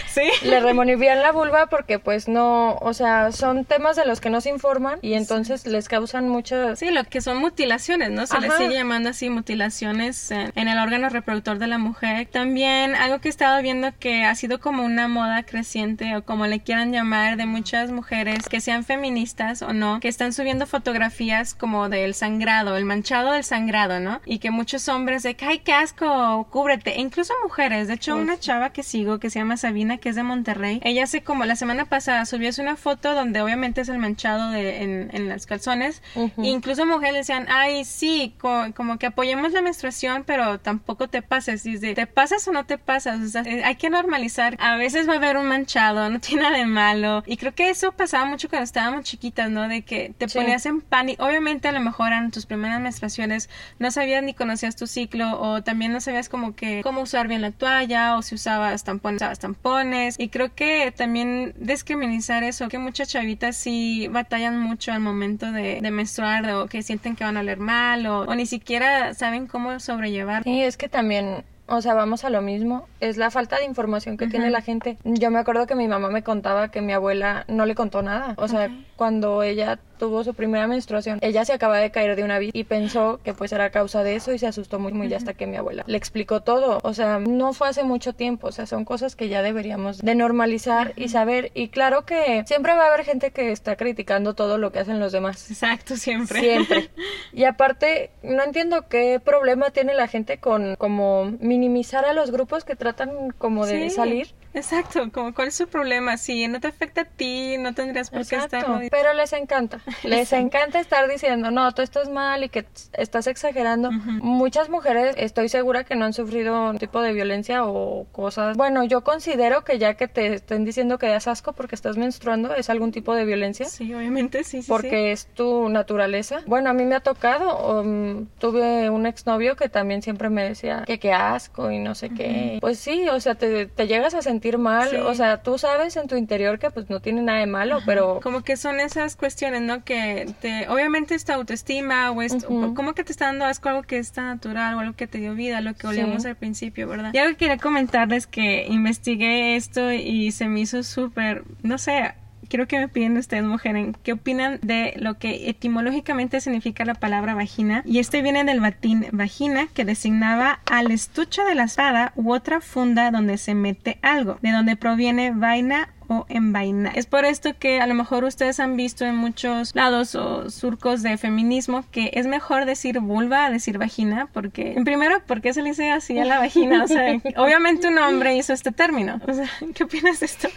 sí. 0.41 0.47
Le 0.47 0.59
removían 0.59 1.21
la 1.21 1.31
vulva 1.31 1.67
porque 1.67 1.99
pues 1.99 2.27
no, 2.27 2.75
o 2.75 2.93
sea, 2.93 3.02
son 3.31 3.65
temas 3.65 3.95
de 3.95 4.05
los 4.05 4.21
que 4.21 4.29
no 4.29 4.41
se 4.41 4.49
informan 4.49 4.99
y 5.01 5.13
entonces 5.13 5.65
les 5.65 5.87
causan 5.87 6.29
muchas... 6.29 6.79
Sí, 6.79 6.91
lo 6.91 7.03
que 7.03 7.21
son 7.21 7.37
mutilaciones, 7.37 8.11
¿no? 8.11 8.25
Se 8.25 8.39
les 8.39 8.53
sigue 8.53 8.73
llamando 8.73 9.09
así 9.09 9.29
mutilaciones 9.29 10.31
en, 10.31 10.51
el 10.55 10.79
órgano 10.79 11.09
reproductor 11.09 11.59
de 11.59 11.67
la 11.67 11.77
mujer. 11.77 12.27
También 12.31 12.95
algo 12.95 13.19
que 13.19 13.27
he 13.27 13.31
estado 13.31 13.61
viendo 13.61 13.89
que 13.99 14.23
ha 14.23 14.33
sido 14.35 14.59
como 14.59 14.83
una 14.83 15.07
moda 15.07 15.43
creciente 15.43 16.15
o 16.15 16.23
como 16.23 16.47
le 16.47 16.61
quieran 16.61 16.91
llamar 16.91 17.37
de 17.37 17.45
muchas 17.45 17.91
mujeres 17.91 18.47
que 18.47 18.61
sean 18.61 18.83
feministas 18.83 19.61
o 19.61 19.73
no, 19.73 19.99
que 19.99 20.07
están 20.07 20.33
subiendo 20.33 20.65
fotografías 20.65 21.53
como 21.53 21.89
del 21.89 22.13
sangrado, 22.13 22.77
el 22.77 22.85
manchado 22.85 23.33
del 23.33 23.43
sangrado, 23.43 23.99
¿no? 23.99 24.21
Y 24.25 24.39
que 24.39 24.51
muchos 24.51 24.87
hombres 24.87 25.23
de 25.23 25.35
ay, 25.45 25.59
qué 25.59 25.73
asco, 25.73 26.47
cúbrete. 26.49 26.95
E 26.95 27.01
incluso 27.01 27.33
mujeres. 27.43 27.87
De 27.87 27.95
hecho, 27.95 28.15
una 28.15 28.39
chava 28.39 28.69
que 28.71 28.83
sigo 28.83 29.19
que 29.19 29.29
se 29.29 29.39
llama 29.39 29.57
Sabina, 29.57 29.97
que 29.97 30.09
es 30.09 30.15
de 30.15 30.23
Monterrey, 30.23 30.79
ella 30.83 31.03
hace 31.03 31.23
como 31.23 31.45
la 31.45 31.55
semana 31.55 31.85
pasada 31.85 32.25
subió 32.25 32.43
una 32.59 32.75
foto 32.75 32.92
donde 33.01 33.41
obviamente 33.41 33.81
es 33.81 33.89
el 33.89 33.97
manchado 33.97 34.51
de, 34.51 34.83
en, 34.83 35.09
en 35.13 35.29
las 35.29 35.45
calzones. 35.45 36.01
e 36.15 36.47
incluso 36.47 36.85
mujeres 36.85 37.27
decían, 37.27 37.47
ay, 37.49 37.85
sí, 37.85 38.35
como 38.39 38.97
que 38.97 39.07
apoyemos 39.07 39.51
la 39.51 39.61
menstruación, 39.61 40.23
pero 40.25 40.59
tampoco 40.59 41.07
te 41.07 41.21
pases. 41.21 41.63
Dice, 41.63 41.93
¿te 41.93 42.07
pasas 42.07 42.47
o 42.47 42.51
no 42.51 42.65
te 42.65 42.77
pasas? 42.77 43.21
O 43.21 43.27
sea, 43.27 43.41
eh, 43.41 43.63
hay 43.63 43.75
que 43.75 43.89
normalizar. 43.89 44.55
A 44.59 44.75
veces 44.75 45.07
va 45.07 45.13
a 45.13 45.17
haber 45.17 45.37
un 45.37 45.47
manchado, 45.47 46.09
no 46.09 46.19
tiene 46.19 46.43
nada 46.43 46.57
de 46.57 46.65
malo. 46.65 47.23
Y 47.25 47.37
creo 47.37 47.53
que 47.53 47.69
eso 47.69 47.91
pasaba 47.91 48.25
mucho 48.25 48.49
cuando 48.49 48.63
estábamos 48.63 49.03
chiquitas, 49.03 49.49
¿no? 49.49 49.67
De 49.67 49.83
que 49.83 50.13
te 50.17 50.27
ponías 50.27 50.65
en 50.65 50.81
pánico. 50.81 51.25
Obviamente 51.25 51.67
a 51.67 51.71
lo 51.71 51.79
mejor 51.79 52.07
eran 52.07 52.31
tus 52.31 52.45
primeras 52.45 52.79
menstruaciones, 52.81 53.49
no 53.79 53.91
sabías 53.91 54.23
ni 54.23 54.33
conocías 54.33 54.75
tu 54.75 54.87
ciclo 54.87 55.39
o 55.39 55.63
también 55.63 55.91
no 55.91 56.01
sabías 56.01 56.29
como 56.29 56.55
que 56.55 56.81
cómo 56.83 57.01
usar 57.01 57.27
bien 57.27 57.41
la 57.41 57.51
toalla 57.51 58.17
o 58.17 58.21
si 58.21 58.35
usabas 58.35 58.83
tampones, 58.83 59.17
usabas 59.17 59.39
tampones. 59.39 60.19
Y 60.19 60.29
creo 60.29 60.53
que 60.53 60.93
también 60.95 61.53
descriminalizar 61.57 62.43
eso, 62.43 62.67
que 62.69 62.77
muchas 62.83 63.09
chavitas 63.09 63.55
sí 63.55 64.07
batallan 64.09 64.59
mucho 64.59 64.91
al 64.91 64.99
momento 64.99 65.51
de, 65.51 65.81
menstruar 65.91 66.49
o 66.51 66.67
que 66.67 66.83
sienten 66.83 67.15
que 67.15 67.23
van 67.23 67.37
a 67.37 67.41
oler 67.41 67.59
mal 67.59 68.05
o, 68.05 68.21
o 68.21 68.35
ni 68.35 68.45
siquiera 68.45 69.13
saben 69.13 69.47
cómo 69.47 69.79
sobrellevar. 69.79 70.43
Sí, 70.43 70.61
es 70.61 70.77
que 70.77 70.89
también 70.89 71.43
o 71.67 71.81
sea, 71.81 71.93
vamos 71.93 72.23
a 72.23 72.29
lo 72.29 72.41
mismo. 72.41 72.87
Es 72.99 73.17
la 73.17 73.31
falta 73.31 73.57
de 73.57 73.65
información 73.65 74.17
que 74.17 74.27
tiene 74.27 74.49
la 74.49 74.61
gente. 74.61 74.97
Yo 75.03 75.31
me 75.31 75.39
acuerdo 75.39 75.65
que 75.65 75.75
mi 75.75 75.87
mamá 75.87 76.09
me 76.09 76.23
contaba 76.23 76.69
que 76.69 76.81
mi 76.81 76.93
abuela 76.93 77.45
no 77.47 77.65
le 77.65 77.75
contó 77.75 78.01
nada. 78.01 78.33
O 78.37 78.47
sea, 78.47 78.69
cuando 78.95 79.43
ella 79.43 79.79
tuvo 79.97 80.23
su 80.23 80.33
primera 80.33 80.67
menstruación, 80.67 81.19
ella 81.21 81.45
se 81.45 81.53
acaba 81.53 81.77
de 81.77 81.91
caer 81.91 82.17
de 82.17 82.23
una 82.23 82.37
bici 82.37 82.51
y 82.53 82.65
pensó 82.65 83.21
que 83.23 83.33
pues 83.33 83.53
era 83.53 83.69
causa 83.69 84.03
de 84.03 84.15
eso 84.15 84.33
y 84.33 84.39
se 84.39 84.47
asustó 84.47 84.77
muy 84.77 84.91
muy 84.91 85.13
hasta 85.13 85.33
que 85.33 85.47
mi 85.47 85.55
abuela 85.55 85.83
le 85.87 85.97
explicó 85.97 86.41
todo. 86.41 86.79
O 86.83 86.93
sea, 86.93 87.19
no 87.19 87.53
fue 87.53 87.69
hace 87.69 87.83
mucho 87.83 88.11
tiempo, 88.11 88.47
o 88.47 88.51
sea, 88.51 88.65
son 88.65 88.83
cosas 88.83 89.15
que 89.15 89.29
ya 89.29 89.41
deberíamos 89.41 89.99
de 89.99 90.15
normalizar 90.15 90.91
y 90.97 91.07
saber 91.07 91.51
y 91.53 91.69
claro 91.69 92.05
que 92.05 92.43
siempre 92.45 92.73
va 92.73 92.83
a 92.83 92.87
haber 92.87 93.05
gente 93.05 93.31
que 93.31 93.51
está 93.51 93.77
criticando 93.77 94.33
todo 94.33 94.57
lo 94.57 94.71
que 94.71 94.79
hacen 94.79 94.99
los 94.99 95.13
demás. 95.13 95.49
Exacto, 95.49 95.95
siempre. 95.95 96.41
Siempre. 96.41 96.89
Y 97.31 97.45
aparte, 97.45 98.11
no 98.23 98.43
entiendo 98.43 98.87
qué 98.89 99.21
problema 99.23 99.71
tiene 99.71 99.93
la 99.93 100.07
gente 100.07 100.37
con 100.37 100.75
como 100.75 101.31
minimizar 101.63 102.05
a 102.05 102.13
los 102.13 102.31
grupos 102.31 102.65
que 102.65 102.75
tratan 102.75 103.31
como 103.37 103.65
de 103.65 103.89
salir. 103.89 104.27
Exacto, 104.53 105.09
como 105.11 105.33
cuál 105.33 105.47
es 105.47 105.55
su 105.55 105.67
problema, 105.67 106.17
si 106.17 106.47
no 106.47 106.59
te 106.59 106.67
afecta 106.67 107.01
a 107.01 107.05
ti, 107.05 107.57
no 107.57 107.73
tendrías 107.73 108.11
por 108.11 108.27
qué 108.27 108.35
estar. 108.35 108.65
Pero 108.91 109.13
les 109.13 109.33
encanta, 109.33 109.79
les 110.03 110.31
encanta 110.31 110.79
estar 110.79 111.09
diciendo, 111.09 111.49
no, 111.49 111.71
tú 111.71 111.81
estás 111.81 112.09
mal 112.09 112.43
y 112.43 112.49
que 112.49 112.65
estás 112.93 113.25
exagerando. 113.27 113.91
Muchas 113.91 114.69
mujeres 114.69 115.15
estoy 115.17 115.49
segura 115.49 115.85
que 115.85 115.95
no 115.95 116.05
han 116.05 116.13
sufrido 116.13 116.69
un 116.69 116.77
tipo 116.77 117.01
de 117.01 117.13
violencia 117.13 117.65
o 117.65 118.05
cosas. 118.11 118.55
Bueno, 118.55 118.83
yo 118.83 119.03
considero 119.03 119.63
que 119.63 119.79
ya 119.79 119.95
que 119.95 120.07
te 120.07 120.33
estén 120.35 120.65
diciendo 120.65 120.99
que 120.99 121.07
das 121.07 121.27
asco 121.27 121.53
porque 121.53 121.73
estás 121.75 121.97
menstruando 121.97 122.53
es 122.53 122.69
algún 122.69 122.91
tipo 122.91 123.15
de 123.15 123.25
violencia. 123.25 123.65
Sí, 123.65 123.91
obviamente 123.93 124.43
sí. 124.43 124.61
sí 124.61 124.69
porque 124.69 125.11
es 125.11 125.25
tu 125.27 125.67
naturaleza. 125.69 126.41
Bueno, 126.45 126.69
a 126.69 126.73
mí 126.73 126.85
me 126.85 126.95
ha 126.95 126.99
tocado, 126.99 127.81
um, 127.81 128.27
tuve 128.37 128.89
un 128.91 129.07
exnovio 129.07 129.55
que 129.55 129.69
también 129.69 130.03
siempre 130.03 130.29
me 130.29 130.43
decía 130.43 130.83
que 130.85 130.99
qué 130.99 131.11
asco 131.43 131.71
y 131.71 131.79
no 131.79 131.95
sé 131.95 132.09
qué. 132.09 132.57
Pues 132.61 132.79
sí, 132.79 133.07
o 133.09 133.19
sea, 133.19 133.35
te, 133.35 133.65
te 133.65 133.87
llegas 133.87 134.13
a 134.13 134.21
sentir 134.21 134.57
mal, 134.57 134.95
o 135.01 135.13
sea, 135.15 135.41
tú 135.41 135.57
sabes 135.57 135.95
en 135.97 136.07
tu 136.07 136.15
interior 136.15 136.59
que 136.59 136.69
pues 136.71 136.89
no 136.89 136.99
tiene 136.99 137.21
nada 137.21 137.39
de 137.39 137.47
malo, 137.47 137.79
pero... 137.85 138.19
Como 138.21 138.41
que 138.41 138.57
son 138.57 138.79
esas 138.79 139.15
cuestiones, 139.15 139.61
¿no? 139.61 139.83
Que 139.83 140.33
te, 140.41 140.67
obviamente 140.69 141.15
esta 141.15 141.35
autoestima 141.35 142.11
o 142.11 142.21
esto, 142.21 142.47
como 142.75 142.93
que 142.93 143.03
te 143.03 143.11
está 143.11 143.25
dando 143.27 143.45
asco 143.45 143.69
algo 143.69 143.83
que 143.83 143.97
está 143.97 144.23
natural 144.23 144.75
o 144.75 144.79
algo 144.79 144.95
que 144.95 145.07
te 145.07 145.19
dio 145.19 145.35
vida, 145.35 145.61
lo 145.61 145.73
que 145.73 145.87
olíamos 145.87 146.25
al 146.25 146.35
principio, 146.35 146.87
¿verdad? 146.87 147.11
Y 147.13 147.17
algo 147.17 147.31
que 147.31 147.37
quería 147.37 147.57
comentarles 147.57 148.27
que 148.27 148.65
investigué 148.67 149.55
esto 149.55 149.91
y 149.91 150.31
se 150.31 150.47
me 150.47 150.61
hizo 150.61 150.83
súper, 150.83 151.43
no 151.61 151.77
sé, 151.77 152.13
quiero 152.53 152.67
que 152.67 152.77
me 152.77 152.87
piden 152.87 153.17
ustedes, 153.17 153.43
mujeres, 153.43 153.95
qué 154.03 154.13
opinan 154.13 154.59
de 154.61 154.93
lo 154.97 155.17
que 155.17 155.49
etimológicamente 155.49 156.39
significa 156.39 156.85
la 156.85 156.93
palabra 156.93 157.33
vagina. 157.33 157.81
Y 157.83 157.97
este 157.97 158.21
viene 158.21 158.43
del 158.43 158.61
latín 158.61 159.07
vagina, 159.11 159.69
que 159.73 159.85
designaba 159.85 160.59
al 160.69 160.91
estuche 160.91 161.43
de 161.45 161.55
la 161.55 161.63
espada 161.63 162.13
u 162.15 162.31
otra 162.31 162.61
funda 162.61 163.09
donde 163.09 163.39
se 163.39 163.55
mete 163.55 163.97
algo, 164.03 164.37
de 164.43 164.51
donde 164.51 164.75
proviene 164.75 165.31
vaina 165.31 165.89
o 166.07 166.25
vaina. 166.29 166.91
Es 166.95 167.05
por 167.05 167.25
esto 167.25 167.57
que 167.57 167.79
a 167.79 167.87
lo 167.87 167.93
mejor 167.93 168.23
ustedes 168.23 168.59
han 168.59 168.75
visto 168.75 169.05
en 169.05 169.15
muchos 169.15 169.75
lados 169.75 170.15
o 170.15 170.49
surcos 170.49 171.03
de 171.03 171.17
feminismo 171.17 171.83
que 171.91 172.11
es 172.13 172.27
mejor 172.27 172.65
decir 172.65 172.99
vulva 172.99 173.45
a 173.45 173.49
decir 173.49 173.77
vagina 173.77 174.27
porque, 174.33 174.73
en 174.73 174.83
primero, 174.83 175.21
¿por 175.25 175.41
qué 175.41 175.53
se 175.53 175.61
le 175.61 175.69
dice 175.69 175.91
así 175.91 176.17
a 176.19 176.25
la 176.25 176.39
vagina? 176.39 176.83
O 176.83 176.87
sea, 176.87 177.13
obviamente 177.37 177.87
un 177.87 177.97
hombre 177.97 178.35
hizo 178.35 178.53
este 178.53 178.71
término. 178.71 179.19
O 179.27 179.33
sea, 179.33 179.49
¿qué 179.73 179.83
opinas 179.83 180.19
de 180.19 180.25
esto? 180.25 180.47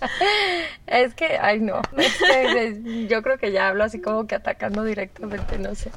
es 0.86 1.14
que, 1.14 1.38
ay 1.40 1.60
no, 1.60 1.80
yo 3.08 3.22
creo 3.22 3.38
que 3.38 3.52
ya 3.52 3.68
hablo 3.68 3.84
así 3.84 4.00
como 4.00 4.26
que 4.26 4.34
atacando 4.34 4.84
directamente, 4.84 5.58
no 5.58 5.74
sé 5.74 5.90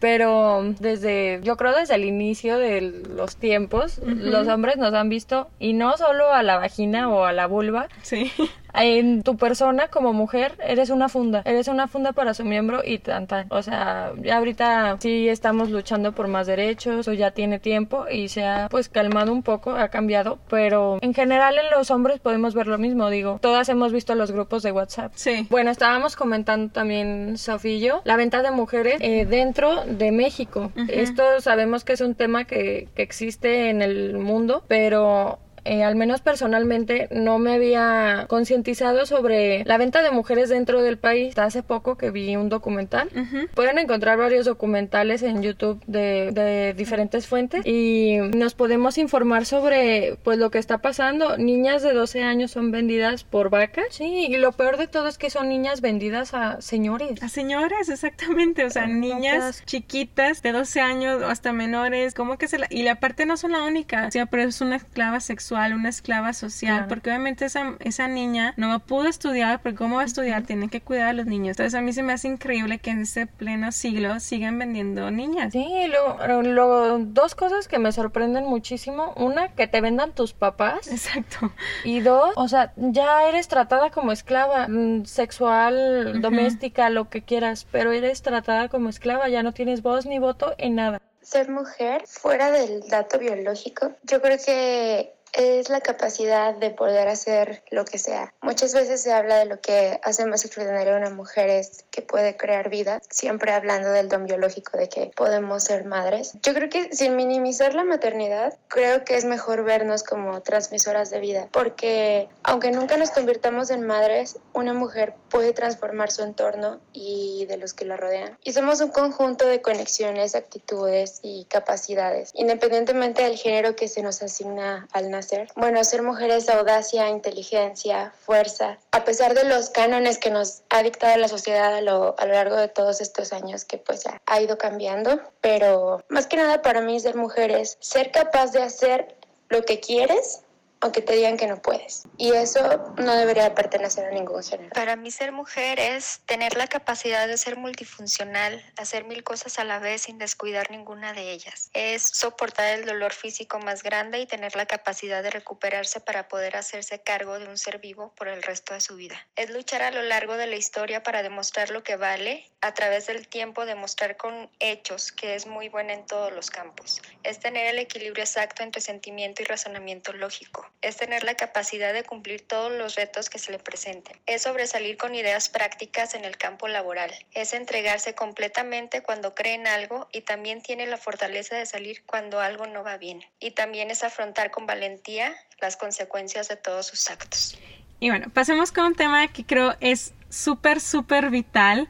pero 0.00 0.62
desde, 0.80 1.40
yo 1.42 1.56
creo 1.56 1.74
desde 1.74 1.94
el 1.94 2.04
inicio 2.04 2.58
de 2.58 2.80
los 3.14 3.36
tiempos, 3.36 4.00
los 4.04 4.48
hombres 4.48 4.78
nos 4.78 4.94
han 4.94 5.08
visto, 5.08 5.48
y 5.58 5.74
no 5.74 5.96
solo 5.96 6.32
a 6.32 6.42
la 6.42 6.56
vagina 6.58 7.08
o 7.08 7.24
a 7.24 7.32
la 7.32 7.46
vulva, 7.46 7.88
sí 8.02 8.32
en 8.74 9.22
tu 9.22 9.36
persona 9.36 9.88
como 9.88 10.12
mujer 10.12 10.56
eres 10.64 10.90
una 10.90 11.08
funda, 11.08 11.42
eres 11.44 11.68
una 11.68 11.88
funda 11.88 12.12
para 12.12 12.34
su 12.34 12.44
miembro 12.44 12.82
y 12.84 12.98
tan 12.98 13.26
tan. 13.26 13.46
O 13.50 13.62
sea, 13.62 14.12
ya 14.22 14.38
ahorita 14.38 14.96
sí 15.00 15.28
estamos 15.28 15.70
luchando 15.70 16.12
por 16.12 16.28
más 16.28 16.46
derechos 16.46 17.08
o 17.08 17.12
ya 17.12 17.30
tiene 17.32 17.58
tiempo 17.58 18.06
y 18.10 18.28
se 18.28 18.44
ha 18.44 18.68
pues 18.70 18.88
calmado 18.88 19.32
un 19.32 19.42
poco, 19.42 19.70
ha 19.72 19.88
cambiado, 19.88 20.38
pero 20.48 20.98
en 21.00 21.14
general 21.14 21.56
en 21.58 21.70
los 21.76 21.90
hombres 21.90 22.20
podemos 22.20 22.54
ver 22.54 22.66
lo 22.66 22.78
mismo, 22.78 23.10
digo, 23.10 23.38
todas 23.40 23.68
hemos 23.68 23.92
visto 23.92 24.14
los 24.14 24.32
grupos 24.32 24.62
de 24.62 24.72
WhatsApp. 24.72 25.12
Sí. 25.14 25.46
Bueno, 25.50 25.70
estábamos 25.70 26.16
comentando 26.16 26.72
también 26.72 27.36
Sofía 27.36 27.70
y 27.70 27.80
yo, 27.80 28.02
la 28.04 28.16
venta 28.16 28.42
de 28.42 28.50
mujeres 28.50 28.96
eh, 29.00 29.26
dentro 29.26 29.84
de 29.84 30.12
México. 30.12 30.72
Esto 30.88 31.40
sabemos 31.40 31.84
que 31.84 31.92
es 31.92 32.00
un 32.00 32.14
tema 32.14 32.44
que, 32.44 32.88
que 32.94 33.02
existe 33.02 33.70
en 33.70 33.82
el 33.82 34.18
mundo, 34.18 34.64
pero 34.68 35.38
eh, 35.64 35.84
al 35.84 35.96
menos 35.96 36.20
personalmente, 36.20 37.08
no 37.10 37.38
me 37.38 37.54
había 37.54 38.26
concientizado 38.28 39.06
sobre 39.06 39.64
la 39.64 39.78
venta 39.78 40.02
de 40.02 40.10
mujeres 40.10 40.48
dentro 40.48 40.82
del 40.82 40.98
país. 40.98 41.30
Hasta 41.30 41.44
hace 41.44 41.62
poco 41.62 41.96
que 41.96 42.10
vi 42.10 42.36
un 42.36 42.48
documental. 42.48 43.10
Pueden 43.54 43.78
encontrar 43.78 44.18
varios 44.18 44.46
documentales 44.46 45.22
en 45.22 45.42
YouTube 45.42 45.82
de, 45.86 46.30
de, 46.32 46.74
diferentes 46.74 47.26
fuentes 47.26 47.66
y 47.66 48.16
nos 48.34 48.54
podemos 48.54 48.98
informar 48.98 49.44
sobre 49.44 50.16
pues 50.22 50.38
lo 50.38 50.50
que 50.50 50.58
está 50.58 50.78
pasando. 50.78 51.36
Niñas 51.36 51.82
de 51.82 51.92
12 51.92 52.22
años 52.22 52.50
son 52.50 52.70
vendidas 52.70 53.24
por 53.24 53.50
vacas. 53.50 53.86
Sí, 53.90 54.26
y 54.28 54.36
lo 54.36 54.52
peor 54.52 54.76
de 54.76 54.86
todo 54.86 55.08
es 55.08 55.18
que 55.18 55.30
son 55.30 55.48
niñas 55.48 55.80
vendidas 55.80 56.34
a 56.34 56.60
señores. 56.60 57.22
A 57.22 57.28
señores, 57.28 57.88
exactamente. 57.88 58.64
O 58.64 58.70
sea, 58.70 58.86
niñas 58.86 59.62
chiquitas 59.66 60.42
de 60.42 60.52
12 60.52 60.80
años 60.80 61.22
o 61.22 61.26
hasta 61.26 61.52
menores. 61.52 62.14
¿Cómo 62.14 62.38
que 62.38 62.48
se 62.48 62.58
la... 62.58 62.66
Y 62.70 62.82
la 62.82 62.96
parte 63.00 63.26
no 63.26 63.36
son 63.36 63.52
la 63.52 63.64
única. 63.64 64.06
O 64.06 64.10
sea, 64.10 64.26
pero 64.26 64.44
es 64.44 64.60
una 64.60 64.76
esclava 64.76 65.20
sexual 65.20 65.49
una 65.50 65.88
esclava 65.88 66.32
social, 66.32 66.86
porque 66.88 67.10
obviamente 67.10 67.44
esa, 67.44 67.74
esa 67.80 68.08
niña 68.08 68.54
no 68.56 68.78
pudo 68.80 69.08
estudiar, 69.08 69.60
porque 69.62 69.76
¿cómo 69.76 69.96
va 69.96 70.02
a 70.02 70.06
estudiar? 70.06 70.44
Tiene 70.44 70.68
que 70.68 70.80
cuidar 70.80 71.08
a 71.08 71.12
los 71.12 71.26
niños. 71.26 71.50
Entonces 71.50 71.74
a 71.74 71.80
mí 71.80 71.92
se 71.92 72.02
me 72.02 72.12
hace 72.12 72.28
increíble 72.28 72.78
que 72.78 72.90
en 72.90 73.02
este 73.02 73.26
pleno 73.26 73.72
siglo 73.72 74.20
sigan 74.20 74.58
vendiendo 74.58 75.10
niñas. 75.10 75.52
Sí, 75.52 75.68
lo, 75.88 76.98
dos 76.98 77.34
cosas 77.34 77.68
que 77.68 77.78
me 77.78 77.92
sorprenden 77.92 78.44
muchísimo. 78.44 79.12
Una, 79.16 79.54
que 79.54 79.66
te 79.66 79.80
vendan 79.80 80.12
tus 80.12 80.32
papás. 80.32 80.88
Exacto. 80.90 81.52
Y 81.84 82.00
dos, 82.00 82.32
o 82.36 82.48
sea, 82.48 82.72
ya 82.76 83.28
eres 83.28 83.48
tratada 83.48 83.90
como 83.90 84.12
esclava, 84.12 84.68
mm, 84.68 85.04
sexual, 85.04 86.20
doméstica, 86.20 86.90
lo 86.90 87.08
que 87.08 87.22
quieras, 87.22 87.66
pero 87.70 87.92
eres 87.92 88.22
tratada 88.22 88.68
como 88.68 88.88
esclava, 88.88 89.28
ya 89.28 89.42
no 89.42 89.52
tienes 89.52 89.82
voz 89.82 90.06
ni 90.06 90.18
voto 90.18 90.54
en 90.58 90.74
nada. 90.76 91.00
Ser 91.22 91.50
mujer, 91.50 92.02
fuera 92.06 92.50
del 92.50 92.80
dato 92.88 93.18
biológico, 93.18 93.92
yo 94.02 94.20
creo 94.20 94.38
que 94.44 95.14
es 95.32 95.68
la 95.68 95.80
capacidad 95.80 96.54
de 96.54 96.70
poder 96.70 97.08
hacer 97.08 97.62
lo 97.70 97.84
que 97.84 97.98
sea. 97.98 98.34
Muchas 98.42 98.74
veces 98.74 99.02
se 99.02 99.12
habla 99.12 99.36
de 99.36 99.44
lo 99.46 99.60
que 99.60 100.00
hace 100.02 100.26
más 100.26 100.44
extraordinario 100.44 100.94
a 100.94 100.98
una 100.98 101.10
mujer 101.10 101.48
es 101.48 101.84
que 101.90 102.02
puede 102.02 102.36
crear 102.36 102.68
vida, 102.70 103.00
siempre 103.10 103.52
hablando 103.52 103.90
del 103.90 104.08
don 104.08 104.26
biológico 104.26 104.76
de 104.76 104.88
que 104.88 105.10
podemos 105.16 105.64
ser 105.64 105.84
madres. 105.84 106.32
Yo 106.42 106.54
creo 106.54 106.68
que 106.68 106.94
sin 106.94 107.16
minimizar 107.16 107.74
la 107.74 107.84
maternidad, 107.84 108.56
creo 108.68 109.04
que 109.04 109.16
es 109.16 109.24
mejor 109.24 109.64
vernos 109.64 110.02
como 110.02 110.40
transmisoras 110.42 111.10
de 111.10 111.20
vida, 111.20 111.48
porque 111.52 112.28
aunque 112.42 112.70
nunca 112.70 112.96
nos 112.96 113.10
convirtamos 113.10 113.70
en 113.70 113.86
madres, 113.86 114.38
una 114.52 114.74
mujer 114.74 115.14
puede 115.28 115.52
transformar 115.52 116.10
su 116.10 116.22
entorno 116.22 116.80
y 116.92 117.46
de 117.46 117.56
los 117.56 117.74
que 117.74 117.84
la 117.84 117.96
rodean. 117.96 118.38
Y 118.42 118.52
somos 118.52 118.80
un 118.80 118.90
conjunto 118.90 119.46
de 119.46 119.62
conexiones, 119.62 120.34
actitudes 120.34 121.20
y 121.22 121.44
capacidades, 121.46 122.32
independientemente 122.34 123.22
del 123.22 123.36
género 123.36 123.76
que 123.76 123.88
se 123.88 124.02
nos 124.02 124.22
asigna 124.22 124.88
al 124.92 125.10
nacer 125.10 125.19
bueno, 125.56 125.82
ser 125.84 126.02
mujeres 126.02 126.48
audacia, 126.48 127.08
inteligencia, 127.08 128.12
fuerza, 128.24 128.78
a 128.92 129.04
pesar 129.04 129.34
de 129.34 129.44
los 129.44 129.70
cánones 129.70 130.18
que 130.18 130.30
nos 130.30 130.62
ha 130.70 130.82
dictado 130.82 131.16
la 131.16 131.28
sociedad 131.28 131.74
a 131.74 131.80
lo, 131.80 132.14
a 132.18 132.26
lo 132.26 132.34
largo 132.34 132.56
de 132.56 132.68
todos 132.68 133.00
estos 133.00 133.32
años 133.32 133.64
que 133.64 133.78
pues 133.78 134.04
ya 134.04 134.20
ha 134.26 134.40
ido 134.40 134.58
cambiando, 134.58 135.20
pero 135.40 136.02
más 136.08 136.26
que 136.26 136.36
nada 136.36 136.62
para 136.62 136.80
mí 136.80 136.98
ser 137.00 137.16
mujer 137.16 137.50
es 137.50 137.76
ser 137.80 138.10
capaz 138.10 138.52
de 138.52 138.62
hacer 138.62 139.16
lo 139.48 139.64
que 139.64 139.80
quieres 139.80 140.42
aunque 140.80 141.02
te 141.02 141.14
digan 141.14 141.36
que 141.36 141.46
no 141.46 141.60
puedes. 141.60 142.04
Y 142.16 142.32
eso 142.32 142.92
no 142.96 143.14
debería 143.14 143.54
pertenecer 143.54 144.06
a 144.06 144.10
ningún 144.10 144.42
género. 144.42 144.70
Para 144.70 144.96
mí 144.96 145.10
ser 145.10 145.32
mujer 145.32 145.78
es 145.78 146.20
tener 146.26 146.56
la 146.56 146.66
capacidad 146.68 147.28
de 147.28 147.36
ser 147.36 147.56
multifuncional, 147.56 148.64
hacer 148.76 149.04
mil 149.04 149.22
cosas 149.22 149.58
a 149.58 149.64
la 149.64 149.78
vez 149.78 150.02
sin 150.02 150.18
descuidar 150.18 150.70
ninguna 150.70 151.12
de 151.12 151.32
ellas. 151.32 151.70
Es 151.74 152.02
soportar 152.02 152.78
el 152.78 152.86
dolor 152.86 153.12
físico 153.12 153.58
más 153.58 153.82
grande 153.82 154.20
y 154.20 154.26
tener 154.26 154.56
la 154.56 154.66
capacidad 154.66 155.22
de 155.22 155.30
recuperarse 155.30 156.00
para 156.00 156.28
poder 156.28 156.56
hacerse 156.56 157.02
cargo 157.02 157.38
de 157.38 157.48
un 157.48 157.58
ser 157.58 157.78
vivo 157.78 158.12
por 158.16 158.28
el 158.28 158.42
resto 158.42 158.74
de 158.74 158.80
su 158.80 158.96
vida. 158.96 159.26
Es 159.36 159.50
luchar 159.50 159.82
a 159.82 159.90
lo 159.90 160.02
largo 160.02 160.36
de 160.36 160.46
la 160.46 160.56
historia 160.56 161.02
para 161.02 161.22
demostrar 161.22 161.70
lo 161.70 161.82
que 161.82 161.96
vale, 161.96 162.50
a 162.62 162.72
través 162.72 163.06
del 163.06 163.28
tiempo 163.28 163.66
demostrar 163.66 164.16
con 164.16 164.50
hechos 164.58 165.12
que 165.12 165.34
es 165.34 165.46
muy 165.46 165.68
buena 165.68 165.92
en 165.92 166.06
todos 166.06 166.32
los 166.32 166.50
campos. 166.50 167.02
Es 167.22 167.38
tener 167.38 167.66
el 167.66 167.78
equilibrio 167.78 168.24
exacto 168.24 168.62
entre 168.62 168.80
sentimiento 168.80 169.42
y 169.42 169.46
razonamiento 169.46 170.12
lógico 170.12 170.69
es 170.82 170.96
tener 170.96 171.24
la 171.24 171.34
capacidad 171.34 171.92
de 171.92 172.04
cumplir 172.04 172.46
todos 172.46 172.72
los 172.72 172.94
retos 172.94 173.30
que 173.30 173.38
se 173.38 173.52
le 173.52 173.58
presenten, 173.58 174.18
es 174.26 174.42
sobresalir 174.42 174.96
con 174.96 175.14
ideas 175.14 175.48
prácticas 175.48 176.14
en 176.14 176.24
el 176.24 176.36
campo 176.36 176.68
laboral, 176.68 177.12
es 177.32 177.52
entregarse 177.52 178.14
completamente 178.14 179.02
cuando 179.02 179.34
cree 179.34 179.54
en 179.54 179.66
algo 179.66 180.08
y 180.12 180.22
también 180.22 180.62
tiene 180.62 180.86
la 180.86 180.96
fortaleza 180.96 181.56
de 181.56 181.66
salir 181.66 182.02
cuando 182.06 182.40
algo 182.40 182.66
no 182.66 182.82
va 182.82 182.96
bien, 182.96 183.22
y 183.38 183.52
también 183.52 183.90
es 183.90 184.02
afrontar 184.02 184.50
con 184.50 184.66
valentía 184.66 185.34
las 185.60 185.76
consecuencias 185.76 186.48
de 186.48 186.56
todos 186.56 186.86
sus 186.86 187.10
actos. 187.10 187.58
Y 188.00 188.08
bueno, 188.08 188.30
pasemos 188.30 188.72
con 188.72 188.86
un 188.86 188.94
tema 188.94 189.28
que 189.28 189.44
creo 189.44 189.76
es 189.80 190.14
súper, 190.30 190.80
súper 190.80 191.30
vital. 191.30 191.88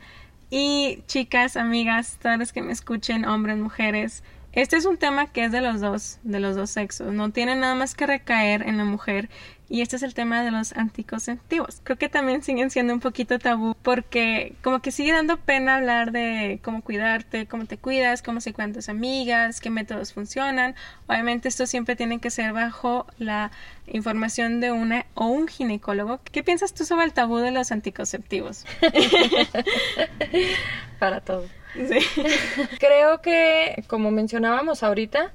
Y 0.50 1.04
chicas, 1.06 1.56
amigas, 1.56 2.18
todas 2.20 2.36
las 2.36 2.52
que 2.52 2.62
me 2.62 2.72
escuchen, 2.72 3.24
hombres, 3.24 3.56
mujeres, 3.56 4.24
este 4.52 4.76
es 4.76 4.84
un 4.84 4.96
tema 4.96 5.26
que 5.26 5.44
es 5.44 5.52
de 5.52 5.60
los 5.60 5.80
dos, 5.80 6.18
de 6.22 6.40
los 6.40 6.56
dos 6.56 6.70
sexos. 6.70 7.12
No 7.12 7.30
tiene 7.30 7.54
nada 7.54 7.74
más 7.74 7.94
que 7.94 8.06
recaer 8.06 8.62
en 8.62 8.78
la 8.78 8.84
mujer. 8.84 9.28
Y 9.68 9.82
este 9.82 9.94
es 9.94 10.02
el 10.02 10.14
tema 10.14 10.42
de 10.42 10.50
los 10.50 10.72
anticonceptivos. 10.72 11.80
Creo 11.84 11.96
que 11.96 12.08
también 12.08 12.42
siguen 12.42 12.70
siendo 12.70 12.92
un 12.92 12.98
poquito 12.98 13.38
tabú 13.38 13.76
porque 13.80 14.56
como 14.64 14.80
que 14.80 14.90
sigue 14.90 15.12
dando 15.12 15.36
pena 15.36 15.76
hablar 15.76 16.10
de 16.10 16.58
cómo 16.64 16.82
cuidarte, 16.82 17.46
cómo 17.46 17.66
te 17.66 17.78
cuidas, 17.78 18.20
cómo 18.20 18.40
se 18.40 18.52
cuidan 18.52 18.72
tus 18.72 18.88
amigas, 18.88 19.60
qué 19.60 19.70
métodos 19.70 20.12
funcionan. 20.12 20.74
Obviamente 21.06 21.46
esto 21.46 21.66
siempre 21.66 21.94
tiene 21.94 22.18
que 22.18 22.30
ser 22.30 22.52
bajo 22.52 23.06
la 23.18 23.52
información 23.86 24.58
de 24.58 24.72
una 24.72 25.06
o 25.14 25.26
un 25.26 25.46
ginecólogo. 25.46 26.18
¿Qué 26.32 26.42
piensas 26.42 26.74
tú 26.74 26.84
sobre 26.84 27.04
el 27.04 27.12
tabú 27.12 27.36
de 27.36 27.52
los 27.52 27.70
anticonceptivos? 27.70 28.64
Para 30.98 31.20
todo. 31.20 31.59
Creo 32.78 33.20
que, 33.20 33.84
como 33.86 34.10
mencionábamos 34.10 34.82
ahorita, 34.82 35.32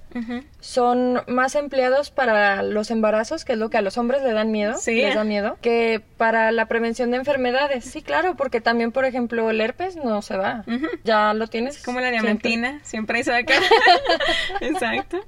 son 0.59 1.21
más 1.27 1.55
empleados 1.55 2.11
para 2.11 2.63
los 2.63 2.91
embarazos, 2.91 3.45
que 3.45 3.53
es 3.53 3.59
lo 3.59 3.69
que 3.69 3.77
a 3.77 3.81
los 3.81 3.97
hombres 3.97 4.23
le 4.23 4.31
dan 4.31 4.51
miedo, 4.51 4.75
les 4.85 5.15
da 5.15 5.23
miedo, 5.23 5.57
que 5.61 6.01
para 6.17 6.51
la 6.51 6.67
prevención 6.67 7.11
de 7.11 7.17
enfermedades. 7.17 7.85
Sí, 7.85 8.01
claro, 8.01 8.35
porque 8.35 8.61
también, 8.61 8.91
por 8.91 9.05
ejemplo, 9.05 9.49
el 9.49 9.61
herpes 9.61 9.95
no 9.95 10.21
se 10.21 10.37
va. 10.37 10.63
Ya 11.03 11.33
lo 11.33 11.47
tienes. 11.47 11.83
como 11.83 11.99
la 11.99 12.11
diamantina, 12.11 12.79
siempre, 12.83 13.23
siempre 13.23 13.23
se 13.23 13.35
acá. 13.35 13.53
Exacto. 14.61 15.25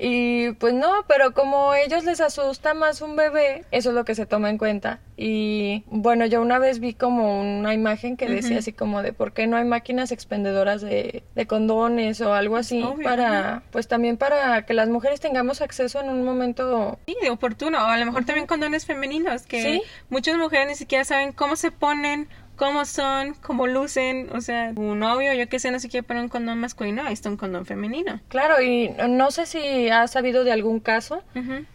Y 0.00 0.52
pues 0.52 0.74
no, 0.74 1.04
pero 1.08 1.32
como 1.34 1.72
a 1.72 1.80
ellos 1.80 2.04
les 2.04 2.20
asusta 2.20 2.72
más 2.72 3.02
un 3.02 3.16
bebé, 3.16 3.64
eso 3.72 3.88
es 3.88 3.94
lo 3.96 4.04
que 4.04 4.14
se 4.14 4.26
toma 4.26 4.48
en 4.48 4.56
cuenta. 4.56 5.00
Y 5.16 5.82
bueno, 5.86 6.24
yo 6.26 6.40
una 6.40 6.60
vez 6.60 6.78
vi 6.78 6.94
como 6.94 7.40
una 7.40 7.74
imagen 7.74 8.16
que 8.16 8.28
decía 8.28 8.58
así 8.58 8.72
como 8.72 9.02
de 9.02 9.12
por 9.12 9.32
qué 9.32 9.48
no 9.48 9.56
hay 9.56 9.64
máquinas 9.64 10.12
expendedoras 10.12 10.82
de, 10.82 11.24
de 11.34 11.46
condones 11.48 12.20
o 12.20 12.32
algo 12.32 12.56
así 12.56 12.84
para, 13.02 13.62
pues 13.72 13.88
también 13.88 14.16
para 14.16 14.64
que 14.64 14.74
las 14.74 14.88
mujeres 14.88 15.18
tengamos 15.18 15.60
acceso 15.60 16.00
en 16.00 16.10
un 16.10 16.24
momento... 16.24 16.98
Sí, 17.06 17.16
oportuno, 17.28 17.78
o 17.78 17.86
a 17.86 17.96
lo 17.98 18.06
mejor 18.06 18.24
también 18.24 18.46
condones 18.46 18.86
femeninos, 18.86 19.46
que 19.46 19.82
muchas 20.10 20.36
mujeres 20.36 20.68
ni 20.68 20.74
siquiera 20.76 21.04
saben 21.04 21.32
cómo 21.32 21.56
se 21.56 21.72
ponen 21.72 22.28
cómo 22.58 22.84
son, 22.84 23.34
cómo 23.40 23.66
lucen, 23.66 24.28
o 24.34 24.40
sea, 24.40 24.72
un 24.74 24.98
novio, 24.98 25.32
yo 25.32 25.48
que 25.48 25.60
sé, 25.60 25.70
no 25.70 25.78
se 25.78 25.88
quiere 25.88 26.06
poner 26.06 26.24
un 26.24 26.28
condón 26.28 26.58
masculino, 26.58 27.02
ahí 27.04 27.12
está 27.12 27.30
un 27.30 27.36
condón 27.36 27.64
femenino. 27.64 28.20
Claro, 28.28 28.60
y 28.60 28.90
no 29.08 29.30
sé 29.30 29.46
si 29.46 29.88
has 29.88 30.10
sabido 30.10 30.44
de 30.44 30.52
algún 30.52 30.80
caso 30.80 31.22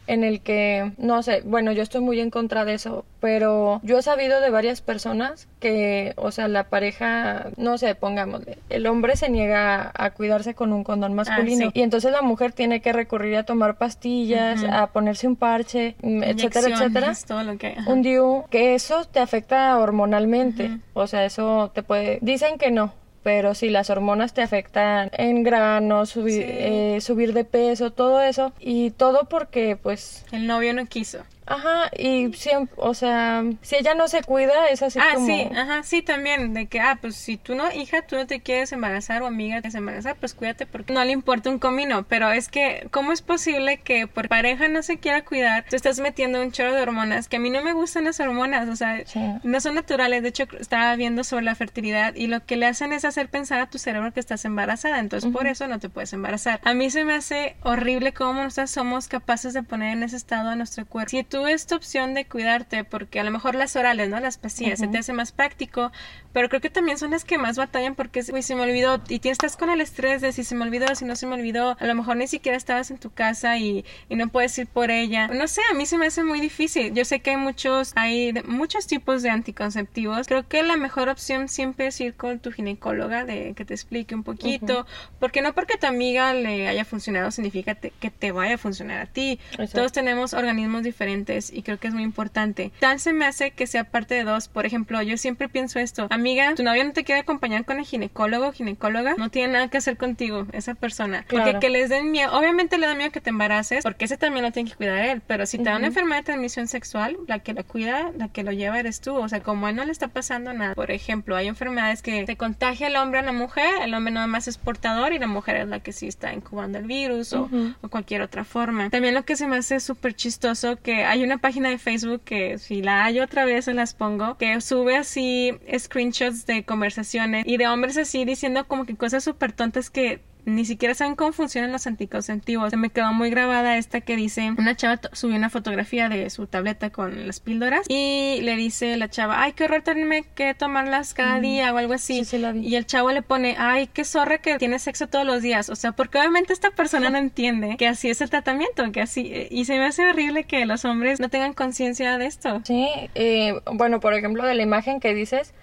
en 0.08 0.24
el 0.24 0.42
que, 0.42 0.92
no 0.98 1.24
sé, 1.24 1.42
bueno, 1.46 1.72
yo 1.72 1.82
estoy 1.82 2.02
muy 2.02 2.20
en 2.20 2.30
contra 2.30 2.66
de 2.66 2.74
eso, 2.74 3.06
pero 3.24 3.80
yo 3.84 4.00
he 4.00 4.02
sabido 4.02 4.42
de 4.42 4.50
varias 4.50 4.82
personas 4.82 5.48
que, 5.62 6.12
o 6.18 6.32
sea, 6.32 6.50
la 6.50 6.66
pareja, 6.66 7.52
no 7.56 7.78
sé, 7.78 7.96
pongámosle, 7.96 8.58
el 8.70 8.86
hombre 8.86 9.16
se 9.16 9.30
niega 9.30 9.94
a, 9.96 10.10
cuidarse 10.10 10.56
con 10.56 10.74
un 10.74 10.84
condón 10.84 11.14
masculino 11.14 11.68
ah, 11.68 11.72
y 11.74 11.84
entonces 11.84 12.12
la 12.12 12.22
mujer 12.22 12.52
tiene 12.52 12.82
que 12.82 12.92
recurrir 12.92 13.38
a 13.38 13.44
tomar 13.44 13.78
pastillas, 13.78 14.66
a 14.70 14.88
ponerse 14.88 15.26
un 15.26 15.38
parche, 15.38 15.96
mm, 16.02 16.22
etcétera, 16.22 16.68
etcétera. 16.68 17.14
Todo 17.26 17.44
lo 17.44 17.58
que, 17.58 17.78
un 17.88 18.02
DIU, 18.02 18.44
que 18.50 18.76
eso 18.76 19.06
te 19.06 19.22
afecta 19.22 19.78
hormonalmente. 19.78 20.80
O 20.92 21.08
sea, 21.08 21.24
eso 21.24 21.72
te 21.74 21.82
puede... 21.82 22.20
Dicen 22.22 22.58
que 22.58 22.72
no, 22.72 22.94
pero 23.24 23.56
si 23.56 23.70
las 23.70 23.90
hormonas 23.90 24.34
te 24.34 24.42
afectan 24.42 25.10
en 25.14 25.44
grano, 25.44 26.06
subir, 26.06 26.44
eh, 26.46 27.00
subir 27.00 27.32
de 27.32 27.46
peso, 27.46 27.92
todo 27.92 28.22
eso. 28.22 28.52
Y 28.60 28.92
todo 28.92 29.30
porque, 29.30 29.78
pues... 29.82 30.26
El 30.34 30.46
novio 30.46 30.74
no 30.74 30.86
quiso. 30.88 31.20
Ajá, 31.46 31.90
y 31.98 32.34
siempre, 32.34 32.74
o 32.78 32.94
sea, 32.94 33.44
si 33.62 33.76
ella 33.76 33.96
no 33.96 34.08
se 34.08 34.24
cuida, 34.24 34.68
es 34.70 34.82
así 34.82 35.00
ah, 35.00 35.16
como... 35.16 35.26
sí, 35.26 35.50
ajá, 35.56 35.84
sí, 35.84 36.02
también, 36.02 36.54
de 36.54 36.68
que, 36.68 36.80
ah, 36.80 36.98
pues 37.00 37.16
si 37.16 37.38
tú 37.38 37.56
no, 37.56 37.72
hija, 37.72 38.02
tú 38.04 38.16
no 38.16 38.28
te 38.28 38.40
quieres 38.42 38.72
embarazar 38.72 39.22
o 39.22 39.28
amiga 39.28 39.58
te 39.58 39.62
quieres 39.64 39.76
embarazar, 39.76 40.16
pues 40.16 40.34
cuídate 40.34 40.66
porque 40.66 40.94
no 40.94 41.04
le 41.04 41.12
importa 41.12 41.50
un 41.50 41.60
comino, 41.60 42.04
pero 42.04 42.32
es 42.32 42.50
que, 42.50 42.88
¿cómo 42.92 43.12
es 43.12 43.22
posible 43.22 43.78
que 43.78 44.08
por 44.08 44.30
pareja 44.30 44.68
no 44.68 44.84
se 44.84 44.98
quiera 44.98 45.24
cuidar, 45.24 45.66
tú 45.70 45.76
estás 45.76 46.00
metiendo 46.00 46.42
un 46.42 46.52
chorro 46.52 46.74
de 46.74 46.82
hormonas, 46.82 47.28
que 47.28 47.38
a 47.38 47.40
mí 47.40 47.50
no 47.50 47.62
me 47.62 47.74
gustan 47.74 48.06
las 48.06 48.20
hormonas, 48.20 48.70
o 48.70 48.76
sea, 48.76 49.04
no 49.44 49.60
son 49.60 49.76
naturales, 49.76 50.24
de 50.24 50.30
hecho, 50.30 50.46
estaba 50.60 50.96
viendo 50.96 51.24
sobre 51.24 51.46
la 51.46 51.56
fertilidad 51.56 52.16
y 52.16 52.28
lo 52.28 52.46
que 52.46 52.56
le 52.56 52.66
hacen 52.66 52.94
es 52.94 53.06
hacer 53.06 53.30
pensar 53.30 53.60
a 53.60 53.70
tu 53.70 53.78
cerebro 53.78 54.14
que 54.14 54.20
estás 54.20 54.46
embarazada, 54.46 55.00
entonces 55.00 55.32
por 55.32 55.48
eso 55.48 55.68
no 55.68 55.80
te 55.80 55.90
puedes 55.90 56.14
embarazar. 56.14 56.60
A 56.64 56.74
mí 56.74 56.90
se 56.90 57.04
me 57.04 57.14
hace 57.14 57.56
horrible 57.64 58.14
cómo 58.14 58.44
nosotros 58.44 58.72
somos 58.72 59.08
capaces 59.08 59.54
de 59.54 59.64
poner 59.64 59.94
en 59.94 60.04
ese 60.04 60.16
estado 60.16 60.50
a 60.50 60.56
nuestro 60.56 60.86
cuerpo. 60.86 61.10
Si 61.10 61.24
tú 61.34 61.48
esta 61.48 61.76
opción 61.76 62.14
de 62.14 62.26
cuidarte, 62.26 62.84
porque 62.84 63.20
a 63.20 63.24
lo 63.24 63.32
mejor 63.32 63.56
las 63.56 63.76
orales, 63.76 64.08
¿no? 64.08 64.20
Las 64.20 64.38
pastillas, 64.38 64.78
se 64.78 64.88
te 64.88 65.00
hace 65.00 65.14
más 65.14 65.32
práctico, 65.32 65.92
pero 66.32 66.48
creo 66.48 66.62
que 66.62 66.70
también 66.70 67.00
son 67.00 67.10
las 67.10 67.26
que 67.26 67.40
más 67.40 67.58
batallan 67.58 67.96
porque, 67.96 68.24
uy, 68.32 68.44
se 68.44 68.56
me 68.56 68.62
olvidó, 68.62 69.02
y 69.10 69.18
tienes, 69.18 69.38
estás 69.38 69.58
con 69.58 69.72
el 69.72 69.82
estrés 69.82 70.22
de 70.22 70.32
si 70.32 70.44
se 70.44 70.54
me 70.54 70.64
olvidó, 70.64 70.94
si 70.94 71.06
no 71.06 71.16
se 71.16 71.26
me 71.26 71.34
olvidó, 71.34 71.76
a 71.80 71.86
lo 71.88 71.96
mejor 71.96 72.18
ni 72.18 72.28
siquiera 72.28 72.56
estabas 72.56 72.92
en 72.92 73.00
tu 73.00 73.10
casa 73.10 73.58
y, 73.58 73.84
y 74.10 74.16
no 74.16 74.28
puedes 74.28 74.56
ir 74.60 74.68
por 74.68 74.92
ella. 74.92 75.28
No 75.28 75.48
sé, 75.48 75.62
a 75.72 75.74
mí 75.74 75.88
se 75.88 75.98
me 75.98 76.06
hace 76.06 76.24
muy 76.24 76.40
difícil. 76.40 76.94
Yo 76.94 77.04
sé 77.04 77.20
que 77.22 77.32
hay 77.32 77.38
muchos, 77.38 77.94
hay 77.96 78.32
muchos 78.46 78.86
tipos 78.86 79.24
de 79.24 79.32
anticonceptivos. 79.32 80.28
Creo 80.28 80.48
que 80.48 80.62
la 80.62 80.78
mejor 80.78 81.10
opción 81.10 81.50
siempre 81.50 81.88
es 81.88 82.00
ir 82.00 82.14
con 82.14 82.38
tu 82.38 82.52
ginecóloga 82.52 83.26
de 83.26 83.56
que 83.56 83.66
te 83.66 83.74
explique 83.74 84.14
un 84.14 84.24
poquito, 84.24 84.86
porque 85.20 85.42
no 85.42 85.54
porque 85.54 85.80
tu 85.80 85.88
amiga 85.88 86.36
le 86.36 86.68
haya 86.68 86.86
funcionado 86.86 87.32
significa 87.32 87.74
que 87.74 88.12
te 88.12 88.32
vaya 88.32 88.56
a 88.56 88.58
funcionar 88.60 89.02
a 89.02 89.08
ti. 89.08 89.40
Todos 89.74 89.92
tenemos 89.92 90.36
organismos 90.36 90.84
diferentes 90.84 91.23
y 91.52 91.64
creo 91.64 91.80
que 91.80 91.88
es 91.88 91.94
muy 91.94 92.04
importante. 92.04 92.72
Tal 92.80 93.00
se 93.00 93.14
me 93.14 93.26
hace 93.26 93.52
que 93.52 93.68
sea 93.68 93.86
parte 93.86 94.16
de 94.16 94.24
dos. 94.24 94.48
Por 94.48 94.66
ejemplo, 94.66 95.02
yo 95.02 95.18
siempre 95.18 95.50
pienso 95.50 95.80
esto. 95.80 96.08
Amiga, 96.10 96.54
tu 96.56 96.64
novio 96.64 96.84
no 96.84 96.94
te 96.94 97.04
quiere 97.04 97.22
acompañar 97.22 97.66
con 97.66 97.80
el 97.80 97.86
ginecólogo 97.86 98.52
ginecóloga, 98.52 99.16
no 99.18 99.30
tiene 99.30 99.54
nada 99.54 99.68
que 99.70 99.78
hacer 99.78 99.98
contigo, 99.98 100.48
esa 100.54 100.76
persona. 100.76 101.26
Porque 101.30 101.60
que 101.60 101.70
les 101.70 101.90
den 101.90 102.12
miedo, 102.12 102.32
obviamente 102.38 102.78
le 102.78 102.88
da 102.88 102.96
miedo 102.96 103.12
que 103.12 103.22
te 103.22 103.30
embaraces, 103.30 103.84
porque 103.84 104.06
ese 104.06 104.18
también 104.18 104.44
lo 104.44 104.52
tiene 104.52 104.70
que 104.70 104.76
cuidar 104.76 105.00
él. 105.00 105.22
Pero 105.26 105.46
si 105.46 105.58
te 105.58 105.66
da 105.66 105.78
una 105.78 105.88
enfermedad 105.88 106.18
de 106.18 106.24
transmisión 106.24 106.68
sexual, 106.68 107.18
la 107.28 107.40
que 107.40 107.54
lo 107.54 107.64
cuida, 107.64 108.12
la 108.18 108.28
que 108.30 108.44
lo 108.44 108.52
lleva 108.52 108.80
eres 108.80 109.02
tú. 109.02 109.16
O 109.16 109.30
sea, 109.30 109.42
como 109.42 109.68
a 109.68 109.70
él 109.70 109.76
no 109.76 109.86
le 109.86 109.92
está 109.92 110.08
pasando 110.08 110.54
nada. 110.54 110.76
Por 110.76 110.92
ejemplo, 110.92 111.36
hay 111.36 111.48
enfermedades 111.48 112.02
que 112.02 112.26
se 112.26 112.36
contagia 112.36 112.88
el 112.88 112.96
hombre 112.96 113.20
a 113.20 113.24
la 113.24 113.32
mujer, 113.32 113.70
el 113.82 113.94
hombre 113.94 114.14
nada 114.14 114.28
más 114.28 114.48
es 114.48 114.58
portador 114.58 115.14
y 115.14 115.20
la 115.20 115.28
mujer 115.28 115.58
es 115.58 115.68
la 115.68 115.80
que 115.80 115.94
sí 115.94 116.08
está 116.08 116.34
incubando 116.34 116.78
el 116.78 116.86
virus 116.86 117.34
o, 117.34 117.50
o 117.82 117.90
cualquier 117.90 118.22
otra 118.22 118.44
forma. 118.44 118.90
También 118.90 119.14
lo 119.14 119.24
que 119.24 119.36
se 119.36 119.48
me 119.48 119.58
hace 119.58 119.80
súper 119.80 120.16
chistoso 120.16 120.78
que 120.78 121.06
hay 121.14 121.24
una 121.24 121.38
página 121.38 121.70
de 121.70 121.78
Facebook 121.78 122.24
que 122.26 122.58
si 122.58 122.82
la 122.82 123.06
hay 123.06 123.20
otra 123.20 123.46
vez 123.46 123.66
se 123.66 123.76
las 123.76 123.94
pongo, 123.94 124.36
que 124.36 124.60
sube 124.62 124.98
así 124.98 125.52
screenshots 125.78 126.48
de 126.48 126.64
conversaciones 126.64 127.44
y 127.46 127.58
de 127.58 127.68
hombres 127.68 127.98
así 127.98 128.26
diciendo 128.26 128.68
como 128.68 128.88
que 128.88 128.96
cosas 128.96 129.24
súper 129.24 129.52
tontas 129.52 129.92
que 129.92 130.22
ni 130.46 130.66
siquiera 130.66 130.94
saben 130.94 131.16
cómo 131.16 131.32
funcionan 131.32 131.72
los 131.72 131.88
anticonceptivos. 131.88 132.72
Se 132.72 132.78
me 132.78 132.90
quedó 132.90 133.14
muy 133.14 133.30
grabada 133.30 133.78
esta 133.78 134.02
que 134.02 134.16
dice, 134.16 134.52
una 134.58 134.76
chava 134.76 135.00
subió 135.14 135.36
una 135.36 135.50
fotografía 135.50 136.10
de 136.10 136.30
su 136.30 136.48
tableta 136.48 136.90
con 136.90 137.28
las 137.28 137.40
píldoras 137.40 137.86
y 137.90 138.40
le 138.42 138.56
dice 138.56 138.98
la 138.98 139.10
chava, 139.10 139.42
ay, 139.42 139.54
qué 139.54 139.66
horror 139.66 139.82
tenerme 139.82 140.24
que 140.36 140.54
tomarlas 140.54 141.14
cada 141.14 141.40
día 141.40 141.74
o 141.74 141.78
algo 141.78 141.94
así. 141.94 142.24
Y 142.62 142.76
el 142.76 142.86
chavo 142.86 143.12
le 143.12 143.22
pone, 143.22 143.56
ay, 143.58 143.88
qué 143.88 144.04
zorra 144.04 144.40
que 144.40 144.58
tiene 144.58 144.80
sexo 144.80 145.08
todos 145.08 145.26
los 145.26 145.42
días. 145.42 145.70
O 145.70 145.76
sea, 145.76 145.94
porque 145.94 146.18
obviamente 146.18 146.54
esta 146.54 146.72
persona 146.72 147.10
no 147.10 147.18
entiende 147.18 147.76
que 147.78 147.88
así 147.88 148.10
es 148.10 148.22
el 148.22 148.30
tratamiento, 148.30 148.92
que 148.92 149.02
así, 149.02 149.48
y 149.50 149.66
se 149.66 149.78
me 149.78 149.86
hace 149.86 150.08
horrible 150.08 150.44
que 150.46 150.66
los 150.66 150.86
hombres 150.86 151.20
no 151.20 151.30
tengan 151.30 151.54
conciencia 151.54 152.18
de 152.18 152.26
esto. 152.26 152.62
Sí, 152.64 152.88
eh, 153.16 153.60
bueno, 153.72 154.00
por 154.00 154.14
ejemplo, 154.14 154.46
de 154.46 154.56
la 154.56 154.64
imagen 154.64 155.00
que 155.00 155.14
dices, 155.14 155.54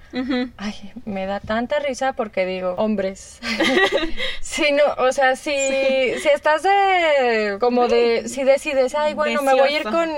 ay, 0.57 0.93
me 1.05 1.27
da 1.27 1.41
tanta 1.41 1.79
risa 1.79 2.13
porque 2.15 2.45
digo, 2.47 2.75
hombres. 2.77 3.41
sí, 4.41 4.67
no, 4.73 5.05
o 5.05 5.13
sea, 5.13 5.37
si, 5.37 5.53
si 5.53 6.29
estás 6.29 6.63
de, 6.63 7.57
como 7.61 7.89
de, 7.89 8.29
si 8.29 8.45
decides, 8.45 8.95
ay, 8.95 9.15
bueno, 9.15 9.43
me 9.43 9.53
voy 9.55 9.69
a 9.69 9.71
ir 9.71 9.85
con, 9.85 10.09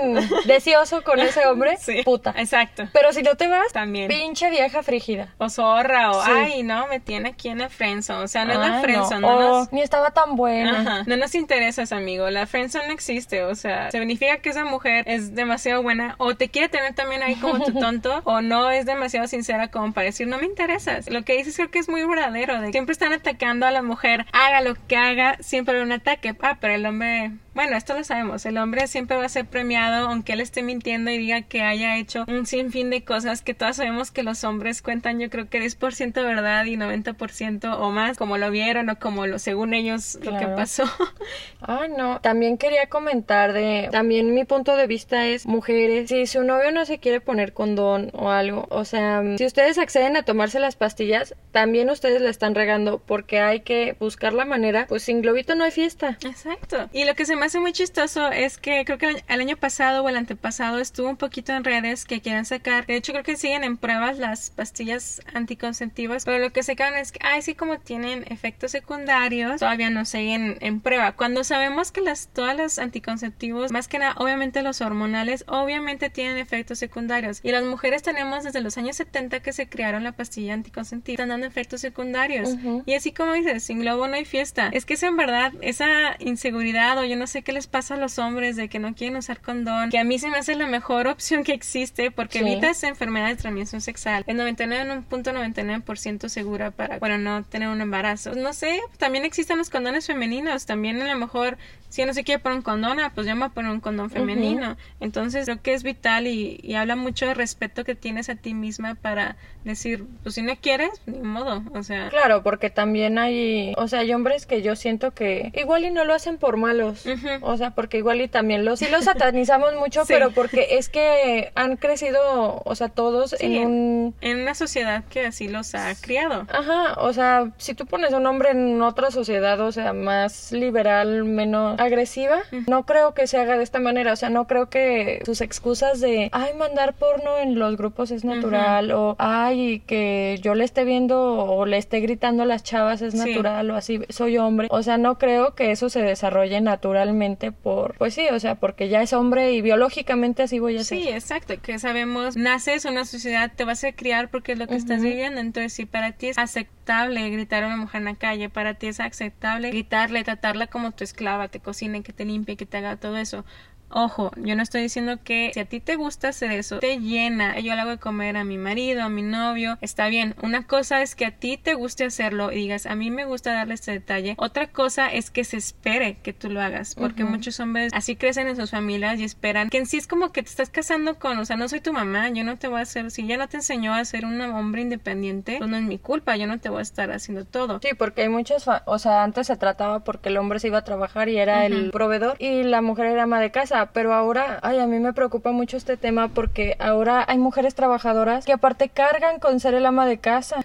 deseoso 0.45 1.03
con 1.03 1.19
ese 1.19 1.45
hombre, 1.45 1.77
puta. 2.05 2.33
Exacto. 2.37 2.87
Pero 2.93 3.13
si 3.13 3.21
no 3.21 3.35
te 3.35 3.47
vas, 3.47 3.71
también. 3.71 4.07
Pinche 4.07 4.49
vieja 4.49 4.83
frígida. 4.83 5.33
O 5.37 5.49
zorra, 5.49 6.11
o, 6.11 6.21
ay, 6.21 6.63
no, 6.63 6.87
me 6.87 6.99
tiene 6.99 7.29
aquí 7.29 7.49
en 7.49 7.59
la 7.59 7.69
friendzone. 7.69 8.23
O 8.23 8.27
sea, 8.27 8.45
no 8.45 8.53
es 8.53 8.59
la 8.59 8.81
friendzone, 8.81 9.21
no, 9.21 9.67
Ni 9.71 9.81
estaba 9.81 10.11
tan 10.11 10.35
buena. 10.35 11.03
No 11.05 11.17
nos 11.17 11.35
interesa 11.35 11.83
amigo. 11.91 12.29
La 12.29 12.47
friendzone 12.47 12.87
no 12.87 12.93
existe. 12.93 13.43
O 13.43 13.55
sea, 13.55 13.91
significa 13.91 14.37
que 14.37 14.49
esa 14.49 14.65
mujer 14.65 15.03
es 15.07 15.35
demasiado 15.35 15.81
buena, 15.83 16.15
o 16.17 16.35
te 16.35 16.49
quiere 16.49 16.69
tener 16.69 16.93
también 16.93 17.23
ahí 17.23 17.35
como 17.35 17.63
tu 17.63 17.73
tonto, 17.79 18.21
o 18.23 18.41
no 18.41 18.71
es 18.71 18.85
demasiado 18.85 19.27
sincera 19.27 19.69
como 19.83 19.93
para 19.93 20.05
decir, 20.05 20.27
no 20.27 20.37
me 20.37 20.45
interesas. 20.45 21.09
Lo 21.09 21.23
que 21.23 21.35
dices 21.35 21.57
creo 21.57 21.69
que 21.69 21.79
es 21.79 21.89
muy 21.89 22.05
verdadero, 22.05 22.61
de 22.61 22.71
siempre 22.71 22.93
están 22.93 23.11
atacando 23.11 23.65
a 23.65 23.71
la 23.71 23.81
mujer 23.81 24.25
haga 24.31 24.61
lo 24.61 24.75
que 24.87 24.95
haga, 24.95 25.37
siempre 25.41 25.75
hay 25.75 25.83
un 25.83 25.91
ataque. 25.91 26.35
Ah, 26.41 26.57
pero 26.61 26.73
el 26.73 26.85
hombre 26.85 27.33
bueno, 27.53 27.77
esto 27.77 27.93
lo 27.93 28.03
sabemos, 28.03 28.47
el 28.47 28.57
hombre 28.57 28.87
siempre 28.87 29.15
va 29.15 29.25
a 29.25 29.29
ser 29.29 29.45
premiado 29.45 30.07
aunque 30.07 30.33
él 30.33 30.41
esté 30.41 30.63
mintiendo 30.63 31.11
y 31.11 31.19
diga 31.19 31.43
que 31.43 31.61
haya 31.61 31.97
hecho 31.97 32.25
un 32.27 32.47
sinfín 32.47 32.89
de 32.89 33.03
cosas 33.03 33.43
que 33.43 33.53
todas 33.53 33.75
sabemos 33.75 34.09
que 34.09 34.23
los 34.23 34.43
hombres 34.43 34.81
cuentan 34.81 35.19
yo 35.19 35.29
creo 35.29 35.47
que 35.47 35.61
10% 35.61 36.13
verdad 36.13 36.65
y 36.65 36.77
90% 36.77 37.77
o 37.77 37.91
más 37.91 38.17
como 38.17 38.39
lo 38.39 38.49
vieron 38.49 38.89
o 38.89 38.97
como 38.97 39.27
lo 39.27 39.37
según 39.37 39.75
ellos 39.75 40.17
lo 40.23 40.37
que 40.37 40.47
pasó. 40.47 40.85
Ay, 41.61 41.91
no, 41.95 42.19
también 42.21 42.57
quería 42.57 42.87
comentar 42.87 43.53
de 43.53 43.87
también 43.91 44.33
mi 44.33 44.45
punto 44.45 44.75
de 44.75 44.87
vista 44.87 45.27
es 45.27 45.45
mujeres, 45.45 46.09
si 46.09 46.25
su 46.25 46.43
novio 46.43 46.71
no 46.71 46.85
se 46.85 46.97
quiere 46.97 47.21
poner 47.21 47.53
condón 47.53 48.09
o 48.13 48.31
algo, 48.31 48.65
o 48.71 48.83
sea, 48.83 49.21
si 49.37 49.45
ustedes 49.45 49.72
acceden 49.77 50.17
a 50.17 50.23
tomarse 50.23 50.59
las 50.59 50.75
pastillas, 50.75 51.35
también 51.51 51.89
ustedes 51.89 52.21
la 52.21 52.29
están 52.29 52.55
regando 52.55 52.99
porque 52.99 53.39
hay 53.39 53.61
que 53.61 53.95
buscar 53.99 54.33
la 54.33 54.45
manera, 54.45 54.85
pues 54.87 55.03
sin 55.03 55.21
globito 55.21 55.55
no 55.55 55.63
hay 55.63 55.71
fiesta. 55.71 56.17
Exacto. 56.23 56.89
Y 56.93 57.05
lo 57.05 57.15
que 57.15 57.25
se 57.25 57.35
me 57.35 57.45
hace 57.45 57.59
muy 57.59 57.73
chistoso 57.73 58.31
es 58.31 58.57
que 58.57 58.85
creo 58.85 58.97
que 58.97 59.23
el 59.27 59.41
año 59.41 59.57
pasado 59.57 60.03
o 60.03 60.09
el 60.09 60.17
antepasado 60.17 60.79
estuvo 60.79 61.09
un 61.09 61.17
poquito 61.17 61.53
en 61.53 61.63
redes 61.63 62.05
que 62.05 62.21
quieren 62.21 62.45
sacar. 62.45 62.85
De 62.85 62.95
hecho, 62.95 63.11
creo 63.11 63.23
que 63.23 63.37
siguen 63.37 63.63
en 63.63 63.77
pruebas 63.77 64.17
las 64.17 64.49
pastillas 64.49 65.21
anticonceptivas, 65.33 66.25
pero 66.25 66.39
lo 66.39 66.51
que 66.51 66.63
sacaron 66.63 66.97
es 66.97 67.11
que, 67.11 67.19
ay, 67.23 67.41
sí, 67.41 67.55
como 67.55 67.79
tienen 67.79 68.25
efectos 68.29 68.71
secundarios, 68.71 69.59
todavía 69.59 69.89
no 69.89 70.05
siguen 70.05 70.57
en 70.61 70.81
prueba. 70.81 71.13
Cuando 71.13 71.43
sabemos 71.43 71.91
que 71.91 72.01
las, 72.01 72.27
todas 72.27 72.57
los 72.57 72.79
anticonceptivos, 72.79 73.71
más 73.71 73.87
que 73.87 73.99
nada, 73.99 74.15
obviamente 74.17 74.61
los 74.61 74.81
hormonales, 74.81 75.45
obviamente 75.47 76.09
tienen 76.09 76.37
efectos 76.37 76.79
secundarios. 76.79 77.39
Y 77.43 77.51
las 77.51 77.63
mujeres 77.63 78.03
tenemos 78.03 78.43
desde 78.43 78.61
los 78.61 78.77
años 78.77 78.95
70 78.97 79.41
que 79.41 79.53
se 79.53 79.62
se 79.63 79.69
crearon 79.69 80.03
la 80.03 80.11
pastilla 80.11 80.53
anticonceptiva 80.53 81.13
están 81.13 81.29
dando 81.29 81.47
efectos 81.47 81.79
secundarios. 81.81 82.49
Y 82.85 82.93
así 82.95 83.11
como 83.11 83.33
dices, 83.33 83.63
sin 83.63 83.79
globo 83.79 84.07
no 84.07 84.15
hay 84.15 84.25
fiesta. 84.25 84.69
Es 84.73 84.85
que 84.85 84.95
es 84.95 85.03
en 85.03 85.15
verdad 85.15 85.53
esa 85.61 86.15
inseguridad 86.19 86.97
o 86.97 87.05
yo 87.05 87.15
no 87.15 87.27
sé 87.27 87.43
qué 87.43 87.53
les 87.53 87.67
pasa 87.67 87.93
a 87.95 87.97
los 87.97 88.19
hombres 88.19 88.55
de 88.55 88.67
que 88.67 88.79
no 88.79 88.93
quieren 88.93 89.15
usar 89.17 89.39
condón, 89.41 89.89
que 89.89 89.99
a 89.99 90.03
mí 90.03 90.19
se 90.19 90.29
me 90.29 90.37
hace 90.37 90.55
la 90.55 90.67
mejor 90.67 91.07
opción 91.13 91.43
que 91.43 91.53
existe 91.53 92.11
porque 92.11 92.39
evita 92.39 92.69
esa 92.69 92.87
enfermedad 92.87 93.27
de 93.27 93.35
transmisión 93.35 93.81
sexual. 93.81 94.23
El 94.27 94.37
99.99% 94.37 96.27
segura 96.27 96.71
para, 96.71 96.99
bueno, 96.99 97.17
no 97.17 97.43
tener 97.43 97.69
un 97.69 97.81
embarazo. 97.81 98.35
No 98.35 98.53
sé, 98.53 98.81
también 98.97 99.23
existen 99.23 99.57
los 99.57 99.69
condones 99.69 100.07
femeninos. 100.07 100.65
También 100.65 101.01
a 101.01 101.07
lo 101.07 101.17
mejor 101.17 101.57
si 101.93 102.03
no 102.05 102.13
se 102.15 102.23
quiere 102.23 102.41
poner 102.41 102.57
un 102.57 102.63
condón, 102.63 102.99
ah, 102.99 103.11
pues 103.13 103.27
llama 103.27 103.45
a 103.45 103.49
poner 103.49 103.69
un 103.69 103.79
condón 103.79 104.09
femenino. 104.09 104.77
Entonces 104.99 105.45
creo 105.45 105.61
que 105.61 105.75
es 105.75 105.83
vital 105.83 106.25
y, 106.25 106.59
y, 106.63 106.73
habla 106.73 106.95
mucho 106.95 107.27
del 107.27 107.35
respeto 107.35 107.83
que 107.83 107.93
tienes 107.93 108.29
a 108.29 108.35
ti 108.35 108.55
misma 108.55 108.95
para 108.95 109.35
decir, 109.63 110.05
pues 110.23 110.35
si 110.35 110.41
no 110.41 110.53
quieres, 110.59 110.89
ni 111.05 111.19
modo, 111.19 111.63
o 111.73 111.83
sea. 111.83 112.09
Claro, 112.09 112.43
porque 112.43 112.69
también 112.69 113.17
hay, 113.17 113.73
o 113.77 113.87
sea, 113.87 113.99
hay 113.99 114.13
hombres 114.13 114.45
que 114.45 114.61
yo 114.61 114.75
siento 114.75 115.11
que 115.11 115.51
igual 115.55 115.85
y 115.85 115.91
no 115.91 116.05
lo 116.05 116.13
hacen 116.13 116.37
por 116.37 116.57
malos, 116.57 117.05
o 117.41 117.57
sea, 117.57 117.71
porque 117.71 117.97
igual 117.97 118.21
y 118.21 118.27
también 118.27 118.65
los, 118.65 118.79
sí 118.79 118.87
los 118.89 119.05
satanizamos 119.05 119.75
mucho, 119.75 120.03
pero 120.07 120.31
porque 120.31 120.77
es 120.77 120.89
que 120.89 121.51
han 121.55 121.77
crecido, 121.77 122.61
o 122.63 122.75
sea, 122.75 122.89
todos 122.89 123.35
en 123.39 123.65
un... 123.65 124.15
En 124.21 124.41
una 124.41 124.55
sociedad 124.55 125.03
que 125.09 125.27
así 125.27 125.47
los 125.47 125.75
ha 125.75 125.93
criado. 125.95 126.45
Ajá, 126.49 126.95
o 126.97 127.13
sea, 127.13 127.51
si 127.57 127.73
tú 127.73 127.85
pones 127.85 128.13
un 128.13 128.25
hombre 128.25 128.51
en 128.51 128.81
otra 128.81 129.11
sociedad, 129.11 129.59
o 129.59 129.71
sea, 129.71 129.93
más 129.93 130.51
liberal, 130.51 131.23
menos 131.23 131.79
agresiva, 131.79 132.39
no 132.67 132.85
creo 132.85 133.13
que 133.13 133.27
se 133.27 133.37
haga 133.37 133.57
de 133.57 133.63
esta 133.63 133.79
manera, 133.79 134.13
o 134.13 134.15
sea, 134.15 134.29
no 134.29 134.47
creo 134.47 134.69
que 134.69 135.21
sus 135.25 135.41
excusas 135.41 135.99
de, 135.99 136.29
ay, 136.31 136.53
mandar 136.57 136.93
porno 136.93 137.37
en 137.37 137.57
los 137.57 137.77
grupos 137.77 138.11
es 138.11 138.23
natural, 138.25 138.91
o, 138.91 139.15
ay, 139.19 139.52
que 139.85 140.39
yo 140.41 140.55
le 140.55 140.63
esté 140.63 140.83
viendo 140.83 141.21
o 141.21 141.65
le 141.65 141.77
esté 141.77 141.99
gritando 141.99 142.43
a 142.43 142.45
las 142.45 142.63
chavas 142.63 143.01
es 143.01 143.13
natural, 143.13 143.69
o 143.71 143.75
así, 143.75 144.01
soy 144.09 144.37
hombre, 144.37 144.67
o 144.71 144.83
sea, 144.83 144.97
no 144.97 145.17
creo 145.17 145.55
que 145.55 145.71
eso 145.71 145.89
se 145.89 146.01
desarrolle 146.01 146.61
naturalmente 146.61 147.51
por, 147.51 147.95
pues 147.97 148.13
sí, 148.13 148.27
o 148.31 148.39
sea, 148.39 148.55
porque 148.55 148.89
ya 148.89 149.01
es 149.01 149.13
hombre 149.13 149.53
y 149.53 149.61
biológicamente 149.61 150.43
así 150.43 150.59
voy 150.59 150.77
a 150.77 150.83
ser. 150.83 150.99
Sí, 150.99 151.09
exacto, 151.09 151.55
que 151.61 151.79
sabemos, 151.79 152.35
naces 152.37 152.85
en 152.85 152.93
una 152.93 153.05
sociedad, 153.05 153.51
te 153.55 153.65
vas 153.65 153.83
a 153.83 153.91
criar 153.91 154.29
porque 154.29 154.53
es 154.53 154.59
lo 154.59 154.67
que 154.67 154.75
estás 154.75 155.01
viviendo, 155.01 155.39
entonces 155.39 155.73
si 155.73 155.85
para 155.85 156.11
ti 156.13 156.27
es 156.27 156.37
aceptable 156.37 157.29
gritar 157.29 157.63
a 157.63 157.67
una 157.67 157.77
mujer 157.77 157.99
en 158.01 158.05
la 158.05 158.15
calle, 158.15 158.49
para 158.49 158.73
ti 158.75 158.87
es 158.87 158.99
aceptable 158.99 159.69
gritarle, 159.69 160.23
tratarla 160.23 160.67
como 160.67 160.91
tu 160.91 161.03
esclava, 161.03 161.47
te 161.47 161.59
cocine, 161.59 162.03
que 162.03 162.13
te 162.13 162.25
limpie, 162.25 162.57
que 162.57 162.65
te 162.65 162.77
haga 162.77 162.97
todo 162.97 163.17
eso. 163.17 163.45
Ojo, 163.95 164.31
yo 164.37 164.55
no 164.55 164.63
estoy 164.63 164.81
diciendo 164.81 165.19
que 165.23 165.51
si 165.53 165.59
a 165.59 165.65
ti 165.65 165.79
te 165.79 165.95
gusta 165.95 166.29
hacer 166.29 166.51
eso, 166.51 166.79
te 166.79 166.99
llena, 166.99 167.59
yo 167.59 167.75
le 167.75 167.81
hago 167.81 167.91
de 167.91 167.99
comer 167.99 168.37
a 168.37 168.43
mi 168.43 168.57
marido, 168.57 169.03
a 169.03 169.09
mi 169.09 169.21
novio, 169.21 169.77
está 169.81 170.07
bien. 170.07 170.33
Una 170.41 170.65
cosa 170.65 171.03
es 171.03 171.13
que 171.13 171.25
a 171.27 171.31
ti 171.31 171.57
te 171.61 171.75
guste 171.75 172.05
hacerlo 172.05 172.51
y 172.51 172.55
digas, 172.55 172.87
a 172.87 172.95
mí 172.95 173.11
me 173.11 173.25
gusta 173.25 173.53
darle 173.53 173.75
este 173.75 173.91
detalle. 173.91 174.33
Otra 174.37 174.67
cosa 174.67 175.13
es 175.13 175.29
que 175.29 175.43
se 175.43 175.57
espere 175.57 176.17
que 176.23 176.33
tú 176.33 176.49
lo 176.49 176.59
hagas, 176.59 176.95
porque 176.95 177.23
muchos 177.23 177.59
hombres 177.59 177.93
así 177.93 178.15
crecen 178.15 178.47
en 178.47 178.55
sus 178.55 178.71
familias 178.71 179.19
y 179.19 179.23
esperan 179.23 179.69
que 179.69 179.77
en 179.77 179.85
sí 179.85 179.97
es 179.97 180.07
como 180.07 180.31
que 180.31 180.41
te 180.41 180.49
estás 180.49 180.71
casando 180.71 181.19
con, 181.19 181.37
o 181.37 181.45
sea, 181.45 181.55
no 181.55 181.69
soy 181.69 181.81
tu 181.81 181.93
mamá, 181.93 182.29
yo 182.29 182.43
no 182.43 182.57
te 182.57 182.67
voy 182.67 182.79
a 182.79 182.83
hacer, 182.83 183.11
si 183.11 183.27
ya 183.27 183.37
no 183.37 183.47
te 183.47 183.57
enseñó 183.57 183.93
a 183.93 184.03
ser 184.05 184.25
un 184.25 184.41
hombre 184.41 184.81
independiente, 184.81 185.57
pues 185.59 185.69
no 185.69 185.77
es 185.77 185.83
mi 185.83 185.99
culpa, 185.99 186.35
yo 186.35 186.47
no 186.47 186.59
te 186.59 186.69
voy 186.69 186.79
a 186.79 186.81
estar 186.81 187.11
haciendo 187.11 187.45
todo. 187.45 187.79
Sí, 187.83 187.89
porque 187.97 188.23
hay 188.23 188.29
muchas, 188.29 188.65
o 188.85 188.99
sea, 188.99 189.23
antes 189.23 189.47
se 189.47 189.55
trataba 189.55 190.03
porque 190.03 190.29
el 190.29 190.37
hombre 190.37 190.59
se 190.59 190.67
iba 190.67 190.79
a 190.79 190.83
trabajar 190.83 191.29
y 191.29 191.37
era 191.37 191.67
el 191.67 191.91
proveedor 191.91 192.37
y 192.39 192.63
la 192.63 192.81
mujer 192.81 193.05
era 193.05 193.23
ama 193.23 193.39
de 193.39 193.51
casa 193.51 193.82
pero 193.91 194.13
ahora, 194.13 194.59
ay, 194.61 194.79
a 194.79 194.87
mí 194.87 194.99
me 194.99 195.13
preocupa 195.13 195.51
mucho 195.51 195.77
este 195.77 195.97
tema 195.97 196.27
porque 196.27 196.75
ahora 196.79 197.25
hay 197.27 197.37
mujeres 197.37 197.75
trabajadoras 197.75 198.45
que 198.45 198.53
aparte 198.53 198.89
cargan 198.89 199.39
con 199.39 199.59
ser 199.59 199.73
el 199.73 199.85
ama 199.85 200.05
de 200.05 200.17
casa, 200.17 200.61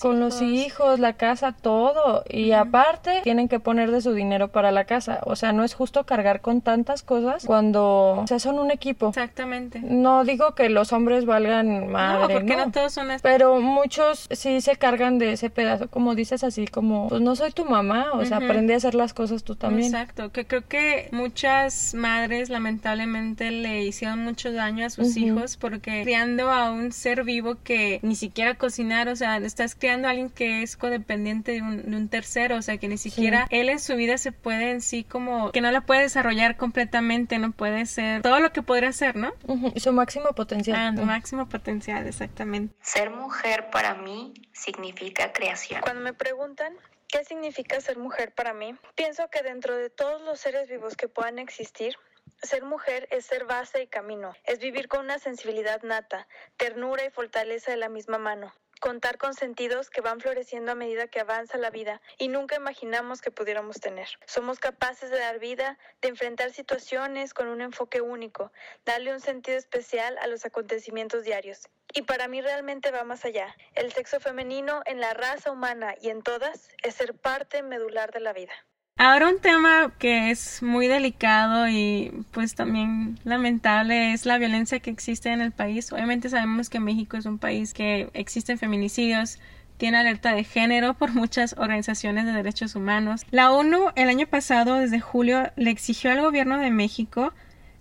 con 0.00 0.20
los 0.20 0.42
hijos, 0.42 1.00
la 1.00 1.14
casa, 1.14 1.52
todo, 1.52 2.24
y 2.28 2.52
aparte 2.52 3.20
tienen 3.22 3.48
que 3.48 3.60
poner 3.60 3.90
de 3.90 4.00
su 4.00 4.12
dinero 4.12 4.48
para 4.48 4.70
la 4.70 4.84
casa. 4.84 5.20
O 5.24 5.36
sea, 5.36 5.52
no 5.52 5.64
es 5.64 5.74
justo 5.74 6.04
cargar 6.04 6.40
con 6.40 6.60
tantas 6.60 7.02
cosas 7.02 7.44
cuando, 7.44 8.22
o 8.22 8.26
sea, 8.26 8.38
son 8.38 8.58
un 8.58 8.70
equipo. 8.70 9.08
Exactamente. 9.08 9.80
No 9.82 10.24
digo 10.24 10.54
que 10.54 10.68
los 10.68 10.92
hombres 10.92 11.26
valgan 11.26 11.88
madre, 11.88 12.34
no, 12.34 12.40
porque 12.40 12.56
no, 12.56 12.70
todos 12.70 12.92
son 12.92 13.08
Pero 13.22 13.60
muchos 13.60 14.28
sí 14.30 14.60
se 14.60 14.76
cargan 14.76 15.18
de 15.18 15.32
ese 15.32 15.50
pedazo, 15.50 15.88
como 15.88 16.14
dices 16.14 16.44
así, 16.44 16.66
como, 16.66 17.08
pues 17.08 17.20
no 17.20 17.36
soy 17.36 17.52
tu 17.52 17.64
mamá, 17.64 18.12
o 18.14 18.24
sea, 18.24 18.38
aprende 18.38 18.74
a 18.74 18.76
hacer 18.76 18.94
las 18.94 19.14
cosas 19.14 19.44
tú 19.44 19.56
también. 19.56 19.88
Exacto, 19.88 20.30
que 20.32 20.46
creo 20.46 20.66
que 20.66 21.08
muchas 21.12 21.94
madres, 21.94 22.50
lamentablemente 22.54 23.50
le 23.50 23.82
hicieron 23.82 24.20
mucho 24.20 24.52
daño 24.52 24.86
a 24.86 24.90
sus 24.90 25.16
hijos 25.16 25.56
porque 25.56 26.02
criando 26.04 26.50
a 26.50 26.70
un 26.70 26.92
ser 26.92 27.24
vivo 27.24 27.56
que 27.64 27.98
ni 28.02 28.14
siquiera 28.14 28.54
cocinar, 28.54 29.08
o 29.08 29.16
sea, 29.16 29.38
estás 29.38 29.74
criando 29.74 30.06
a 30.06 30.12
alguien 30.12 30.30
que 30.30 30.62
es 30.62 30.76
codependiente 30.76 31.52
de 31.52 31.62
un, 31.62 32.08
tercero, 32.08 32.56
o 32.56 32.62
sea, 32.62 32.76
que 32.76 32.86
ni 32.86 32.96
siquiera 32.96 33.46
él 33.50 33.68
en 33.68 33.80
su 33.80 33.96
vida 33.96 34.18
se 34.18 34.30
puede 34.30 34.70
en 34.70 34.80
sí 34.80 35.02
como 35.02 35.50
que 35.50 35.60
no 35.60 35.72
la 35.72 35.80
puede 35.80 36.02
desarrollar 36.02 36.56
completamente, 36.56 37.38
no 37.38 37.50
puede 37.50 37.86
ser 37.86 38.22
todo 38.22 38.38
lo 38.38 38.52
que 38.52 38.62
podría 38.62 38.92
ser, 38.92 39.16
¿no? 39.16 39.32
Su 39.76 39.92
máximo 39.92 40.32
potencial. 40.34 40.76
Ah, 40.78 40.92
su 40.96 41.04
máximo 41.04 41.48
potencial, 41.48 42.06
exactamente. 42.06 42.74
Ser 42.82 43.10
mujer 43.10 43.70
para 43.70 43.94
mí 43.94 44.32
significa 44.52 45.32
creación. 45.32 45.80
Cuando 45.80 46.02
me 46.02 46.12
preguntan 46.12 46.74
¿Qué 47.14 47.22
significa 47.22 47.80
ser 47.80 47.96
mujer 47.96 48.32
para 48.32 48.54
mí? 48.54 48.74
Pienso 48.96 49.28
que 49.30 49.44
dentro 49.44 49.76
de 49.76 49.88
todos 49.88 50.20
los 50.22 50.40
seres 50.40 50.68
vivos 50.68 50.96
que 50.96 51.06
puedan 51.06 51.38
existir, 51.38 51.94
ser 52.44 52.64
mujer 52.64 53.08
es 53.10 53.26
ser 53.26 53.44
base 53.44 53.82
y 53.82 53.86
camino, 53.86 54.34
es 54.44 54.58
vivir 54.58 54.88
con 54.88 55.00
una 55.00 55.18
sensibilidad 55.18 55.82
nata, 55.82 56.28
ternura 56.56 57.04
y 57.04 57.10
fortaleza 57.10 57.70
de 57.70 57.78
la 57.78 57.88
misma 57.88 58.18
mano, 58.18 58.52
contar 58.80 59.16
con 59.16 59.34
sentidos 59.34 59.88
que 59.88 60.02
van 60.02 60.20
floreciendo 60.20 60.72
a 60.72 60.74
medida 60.74 61.06
que 61.06 61.20
avanza 61.20 61.56
la 61.56 61.70
vida 61.70 62.02
y 62.18 62.28
nunca 62.28 62.56
imaginamos 62.56 63.22
que 63.22 63.30
pudiéramos 63.30 63.80
tener. 63.80 64.08
Somos 64.26 64.58
capaces 64.58 65.10
de 65.10 65.18
dar 65.18 65.38
vida, 65.38 65.78
de 66.02 66.08
enfrentar 66.08 66.52
situaciones 66.52 67.32
con 67.32 67.48
un 67.48 67.62
enfoque 67.62 68.02
único, 68.02 68.52
darle 68.84 69.12
un 69.12 69.20
sentido 69.20 69.56
especial 69.56 70.18
a 70.18 70.26
los 70.26 70.44
acontecimientos 70.44 71.24
diarios. 71.24 71.68
Y 71.94 72.02
para 72.02 72.28
mí 72.28 72.42
realmente 72.42 72.90
va 72.90 73.04
más 73.04 73.24
allá. 73.24 73.56
El 73.74 73.92
sexo 73.92 74.20
femenino 74.20 74.82
en 74.84 75.00
la 75.00 75.14
raza 75.14 75.50
humana 75.50 75.94
y 76.00 76.10
en 76.10 76.22
todas 76.22 76.68
es 76.82 76.94
ser 76.94 77.14
parte 77.14 77.62
medular 77.62 78.12
de 78.12 78.20
la 78.20 78.32
vida. 78.32 78.52
Ahora 78.96 79.28
un 79.28 79.40
tema 79.40 79.92
que 79.98 80.30
es 80.30 80.62
muy 80.62 80.86
delicado 80.86 81.68
y 81.68 82.12
pues 82.30 82.54
también 82.54 83.18
lamentable 83.24 84.12
es 84.12 84.24
la 84.24 84.38
violencia 84.38 84.78
que 84.78 84.90
existe 84.90 85.30
en 85.30 85.40
el 85.40 85.50
país. 85.50 85.92
Obviamente 85.92 86.28
sabemos 86.28 86.70
que 86.70 86.78
México 86.78 87.16
es 87.16 87.26
un 87.26 87.38
país 87.38 87.74
que 87.74 88.08
existen 88.14 88.56
feminicidios, 88.56 89.40
tiene 89.78 89.98
alerta 89.98 90.32
de 90.32 90.44
género 90.44 90.94
por 90.94 91.12
muchas 91.12 91.54
organizaciones 91.58 92.24
de 92.24 92.32
derechos 92.32 92.76
humanos. 92.76 93.22
La 93.32 93.50
ONU 93.50 93.88
el 93.96 94.08
año 94.08 94.28
pasado, 94.28 94.76
desde 94.76 95.00
julio, 95.00 95.50
le 95.56 95.70
exigió 95.70 96.12
al 96.12 96.20
gobierno 96.20 96.58
de 96.58 96.70
México 96.70 97.32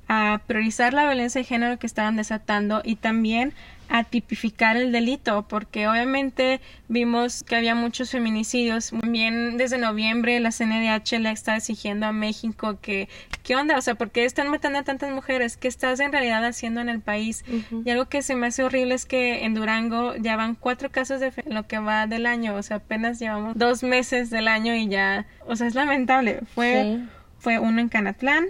a 0.08 0.42
priorizar 0.48 0.96
la 0.96 1.06
violencia 1.06 1.42
de 1.42 1.46
género 1.46 1.78
que 1.78 1.86
estaban 1.86 2.16
desatando 2.16 2.82
y 2.84 2.96
también 2.96 3.54
a 3.94 4.04
tipificar 4.04 4.76
el 4.76 4.92
delito, 4.92 5.48
porque 5.48 5.88
obviamente 5.88 6.62
vimos 6.88 7.44
que 7.44 7.56
había 7.56 7.76
muchos 7.76 8.10
feminicidios. 8.10 8.92
Bien, 9.04 9.56
desde 9.56 9.78
noviembre 9.78 10.40
la 10.40 10.50
CNDH 10.50 11.20
le 11.20 11.30
está 11.30 11.56
exigiendo 11.56 12.08
a 12.08 12.12
México 12.12 12.80
que, 12.82 13.08
¿qué 13.44 13.56
onda? 13.56 13.78
O 13.78 13.82
sea, 13.82 13.94
¿por 13.94 14.10
qué 14.10 14.26
están 14.26 14.50
matando 14.50 14.80
a 14.80 14.84
tantas 14.84 15.12
mujeres? 15.12 15.58
¿Qué 15.58 15.68
estás 15.68 16.00
en 16.00 16.12
realidad 16.12 16.44
haciendo 16.44 16.82
en 16.82 16.90
el 16.90 17.02
país? 17.02 17.46
Y 17.86 17.88
algo 17.92 18.06
que 18.06 18.24
se 18.24 18.34
me 18.34 18.48
hace 18.48 18.64
horrible 18.64 18.96
es 18.96 19.06
que 19.06 19.46
en 19.46 19.54
Durango 19.54 20.16
ya 20.16 20.38
van 20.38 20.56
cuatro 20.56 20.90
casos 20.90 21.20
de 21.20 21.32
lo 21.46 21.68
que 21.68 21.78
va 21.78 22.08
del 22.08 22.26
año, 22.26 22.56
o 22.56 22.64
sea, 22.64 22.78
apenas 22.78 23.20
llevamos 23.20 23.56
dos 23.56 23.84
meses 23.84 24.32
del 24.32 24.48
año 24.48 24.74
y 24.74 24.88
ya, 24.88 25.28
o 25.46 25.56
sea, 25.56 25.68
es 25.68 25.76
lamentable. 25.76 26.40
Fue, 26.56 26.98
fue 27.38 27.60
uno 27.60 27.80
en 27.80 27.90
Canatlán, 27.90 28.46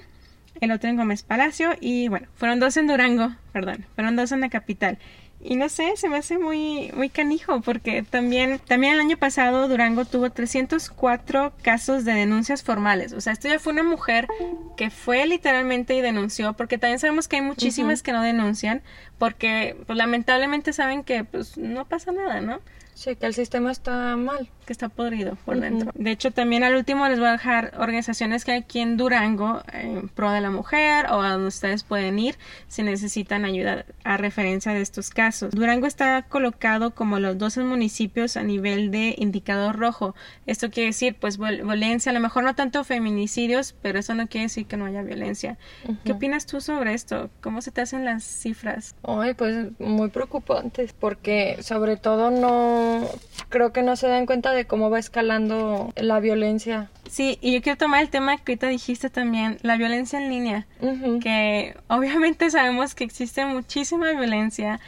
el 0.61 0.71
otro 0.71 0.89
en 0.89 0.95
Gómez 0.95 1.23
Palacio 1.23 1.71
y 1.81 2.07
bueno, 2.07 2.27
fueron 2.35 2.61
dos 2.61 2.77
en 2.77 2.87
Durango, 2.87 3.35
perdón, 3.51 3.85
fueron 3.95 4.15
dos 4.15 4.31
en 4.31 4.39
la 4.39 4.47
capital. 4.49 4.97
Y 5.45 5.57
no 5.57 5.67
sé, 5.67 5.97
se 5.97 6.07
me 6.07 6.17
hace 6.17 6.37
muy, 6.37 6.89
muy 6.95 7.09
canijo 7.09 7.59
porque 7.59 8.01
también, 8.01 8.59
también 8.65 8.93
el 8.93 9.01
año 9.01 9.17
pasado 9.17 9.67
Durango 9.67 10.05
tuvo 10.05 10.29
304 10.29 11.51
casos 11.61 12.05
de 12.05 12.13
denuncias 12.13 12.63
formales. 12.63 13.11
O 13.11 13.19
sea, 13.19 13.33
esto 13.33 13.49
ya 13.49 13.59
fue 13.59 13.73
una 13.73 13.83
mujer 13.83 14.27
que 14.77 14.89
fue 14.89 15.25
literalmente 15.25 15.95
y 15.95 16.01
denunció 16.01 16.53
porque 16.53 16.77
también 16.77 16.99
sabemos 16.99 17.27
que 17.27 17.35
hay 17.35 17.41
muchísimas 17.41 18.01
que 18.01 18.13
no 18.13 18.21
denuncian 18.21 18.81
porque 19.17 19.75
pues, 19.85 19.97
lamentablemente 19.97 20.71
saben 20.71 21.03
que 21.03 21.25
pues 21.25 21.57
no 21.57 21.83
pasa 21.85 22.13
nada, 22.13 22.39
¿no? 22.39 22.61
Sí, 22.93 23.15
que 23.17 23.25
el 23.25 23.33
sistema 23.33 23.71
está 23.71 24.15
mal. 24.15 24.49
Que 24.65 24.73
está 24.73 24.87
podrido 24.89 25.35
por 25.43 25.59
dentro. 25.59 25.91
De 25.93 26.11
hecho, 26.11 26.31
también 26.31 26.63
al 26.63 26.75
último 26.75 27.07
les 27.09 27.19
voy 27.19 27.27
a 27.27 27.33
dejar 27.33 27.73
organizaciones 27.77 28.45
que 28.45 28.53
hay 28.53 28.59
aquí 28.59 28.79
en 28.79 28.95
Durango 28.95 29.61
en 29.73 30.07
pro 30.07 30.31
de 30.31 30.39
la 30.39 30.51
mujer 30.51 31.07
o 31.07 31.21
a 31.21 31.31
donde 31.31 31.47
ustedes 31.47 31.83
pueden 31.83 32.17
ir 32.17 32.37
si 32.67 32.81
necesitan 32.81 33.43
ayuda 33.43 33.85
a 34.05 34.17
referencia 34.17 34.73
de 34.73 34.81
estos 34.81 35.09
casos. 35.09 35.51
Durango 35.51 35.85
está 35.85 36.21
colocado 36.21 36.91
como 36.91 37.19
los 37.19 37.37
12 37.37 37.63
municipios 37.63 38.37
a 38.37 38.43
nivel 38.43 38.89
de 38.91 39.15
indicador 39.17 39.77
rojo. 39.77 40.15
Esto 40.45 40.69
quiere 40.71 40.87
decir, 40.87 41.17
pues, 41.19 41.37
violencia, 41.37 42.11
a 42.11 42.13
lo 42.13 42.21
mejor 42.21 42.43
no 42.45 42.55
tanto 42.55 42.83
feminicidios, 42.85 43.75
pero 43.81 43.99
eso 43.99 44.13
no 44.15 44.27
quiere 44.27 44.45
decir 44.45 44.65
que 44.65 44.77
no 44.77 44.85
haya 44.85 45.01
violencia. 45.01 45.57
¿Qué 46.05 46.13
opinas 46.13 46.45
tú 46.45 46.61
sobre 46.61 46.93
esto? 46.93 47.29
¿Cómo 47.41 47.61
se 47.61 47.71
te 47.71 47.81
hacen 47.81 48.05
las 48.05 48.23
cifras? 48.23 48.95
Ay, 49.03 49.33
pues 49.33 49.77
muy 49.79 50.09
preocupantes, 50.09 50.93
porque 50.93 51.57
sobre 51.61 51.97
todo 51.97 52.31
no 52.31 53.09
creo 53.49 53.73
que 53.73 53.83
no 53.83 53.95
se 53.95 54.07
dan 54.07 54.25
cuenta 54.25 54.52
de 54.53 54.65
cómo 54.65 54.89
va 54.89 54.99
escalando 54.99 55.93
la 55.95 56.19
violencia. 56.19 56.89
Sí, 57.09 57.37
y 57.41 57.53
yo 57.53 57.61
quiero 57.61 57.77
tomar 57.77 58.01
el 58.01 58.09
tema 58.09 58.37
que 58.37 58.53
ahorita 58.53 58.67
dijiste 58.67 59.09
también, 59.09 59.57
la 59.61 59.77
violencia 59.77 60.19
en 60.19 60.29
línea, 60.29 60.67
que 61.21 61.75
obviamente 61.87 62.49
sabemos 62.49 62.95
que 62.95 63.03
existe 63.03 63.45
muchísima 63.45 64.11
violencia, 64.11 64.79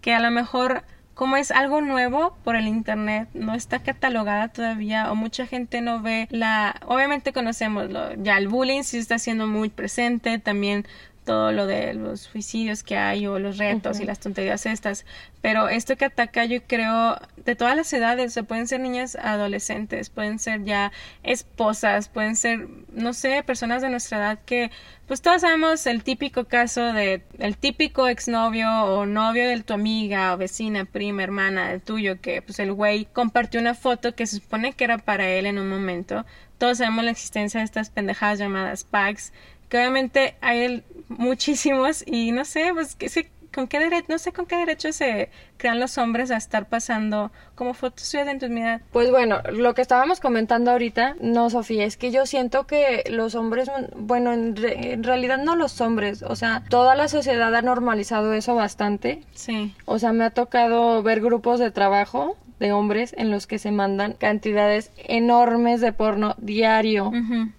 que 0.00 0.14
a 0.14 0.20
lo 0.20 0.30
mejor 0.30 0.84
como 1.18 1.36
es 1.36 1.50
algo 1.50 1.80
nuevo 1.80 2.36
por 2.44 2.54
el 2.54 2.68
internet, 2.68 3.28
no 3.34 3.52
está 3.54 3.80
catalogada 3.80 4.48
todavía 4.48 5.10
o 5.10 5.16
mucha 5.16 5.46
gente 5.46 5.80
no 5.80 6.00
ve 6.00 6.28
la, 6.30 6.80
obviamente 6.86 7.32
conocemos 7.32 7.88
ya 8.18 8.38
el 8.38 8.46
bullying 8.46 8.84
sí 8.84 8.98
está 8.98 9.18
siendo 9.18 9.48
muy 9.48 9.68
presente, 9.68 10.38
también 10.38 10.86
todo 11.28 11.52
lo 11.52 11.66
de 11.66 11.92
los 11.92 12.22
suicidios 12.22 12.82
que 12.82 12.96
hay 12.96 13.26
o 13.26 13.38
los 13.38 13.58
retos 13.58 14.00
y 14.00 14.06
las 14.06 14.18
tonterías 14.18 14.64
estas, 14.64 15.04
pero 15.42 15.68
esto 15.68 15.94
que 15.94 16.06
ataca 16.06 16.46
yo 16.46 16.62
creo 16.62 17.18
de 17.36 17.54
todas 17.54 17.76
las 17.76 17.92
edades, 17.92 18.34
o 18.38 18.44
pueden 18.44 18.66
ser 18.66 18.80
niñas 18.80 19.14
adolescentes, 19.14 20.08
pueden 20.08 20.38
ser 20.38 20.64
ya 20.64 20.90
esposas, 21.22 22.08
pueden 22.08 22.34
ser, 22.34 22.66
no 22.94 23.12
sé, 23.12 23.42
personas 23.42 23.82
de 23.82 23.90
nuestra 23.90 24.16
edad 24.16 24.38
que, 24.46 24.70
pues 25.06 25.20
todos 25.20 25.42
sabemos 25.42 25.86
el 25.86 26.02
típico 26.02 26.46
caso 26.46 26.94
de 26.94 27.22
el 27.38 27.58
típico 27.58 28.08
exnovio 28.08 28.70
o 28.84 29.04
novio 29.04 29.46
de 29.48 29.62
tu 29.62 29.74
amiga 29.74 30.32
o 30.32 30.38
vecina, 30.38 30.86
prima, 30.86 31.24
hermana, 31.24 31.72
el 31.72 31.82
tuyo, 31.82 32.22
que 32.22 32.40
pues 32.40 32.58
el 32.58 32.72
güey 32.72 33.04
compartió 33.04 33.60
una 33.60 33.74
foto 33.74 34.14
que 34.14 34.26
se 34.26 34.36
supone 34.36 34.72
que 34.72 34.84
era 34.84 34.96
para 34.96 35.28
él 35.28 35.44
en 35.44 35.58
un 35.58 35.68
momento. 35.68 36.24
Todos 36.56 36.78
sabemos 36.78 37.04
la 37.04 37.10
existencia 37.10 37.60
de 37.60 37.64
estas 37.64 37.90
pendejadas 37.90 38.38
llamadas 38.38 38.84
packs 38.84 39.32
que 39.68 39.78
obviamente 39.78 40.36
hay 40.40 40.82
muchísimos 41.08 42.04
y 42.06 42.32
no 42.32 42.44
sé, 42.44 42.70
pues 42.74 42.94
que 42.96 43.08
con 43.52 43.66
qué 43.66 43.78
derecho, 43.78 44.06
no 44.08 44.18
sé 44.18 44.32
con 44.32 44.46
qué 44.46 44.56
derecho 44.56 44.92
se 44.92 45.30
crean 45.56 45.80
los 45.80 45.98
hombres 45.98 46.30
a 46.30 46.36
estar 46.36 46.68
pasando 46.68 47.32
como 47.54 47.74
fotos 47.74 48.10
de 48.12 48.30
intimidad. 48.30 48.82
Pues 48.92 49.10
bueno, 49.10 49.40
lo 49.50 49.74
que 49.74 49.82
estábamos 49.82 50.20
comentando 50.20 50.70
ahorita, 50.70 51.16
no 51.20 51.50
Sofía, 51.50 51.84
es 51.84 51.96
que 51.96 52.10
yo 52.10 52.26
siento 52.26 52.66
que 52.66 53.04
los 53.10 53.34
hombres, 53.34 53.70
bueno, 53.96 54.32
en, 54.32 54.54
en, 54.58 55.02
realidad 55.02 55.38
no 55.38 55.56
los 55.56 55.80
hombres, 55.80 56.22
o 56.22 56.36
sea, 56.36 56.62
toda 56.68 56.94
la 56.94 57.08
sociedad 57.08 57.54
ha 57.54 57.62
normalizado 57.62 58.32
eso 58.32 58.54
bastante. 58.54 59.22
Sí. 59.34 59.74
O 59.86 59.98
sea, 59.98 60.12
me 60.12 60.24
ha 60.24 60.30
tocado 60.30 61.02
ver 61.02 61.20
grupos 61.20 61.58
de 61.58 61.70
trabajo 61.70 62.36
de 62.60 62.72
hombres 62.72 63.14
en 63.16 63.30
los 63.30 63.46
que 63.46 63.58
se 63.58 63.70
mandan 63.70 64.14
cantidades 64.14 64.90
enormes 64.96 65.80
de 65.80 65.92
porno 65.92 66.34
diario, 66.38 67.12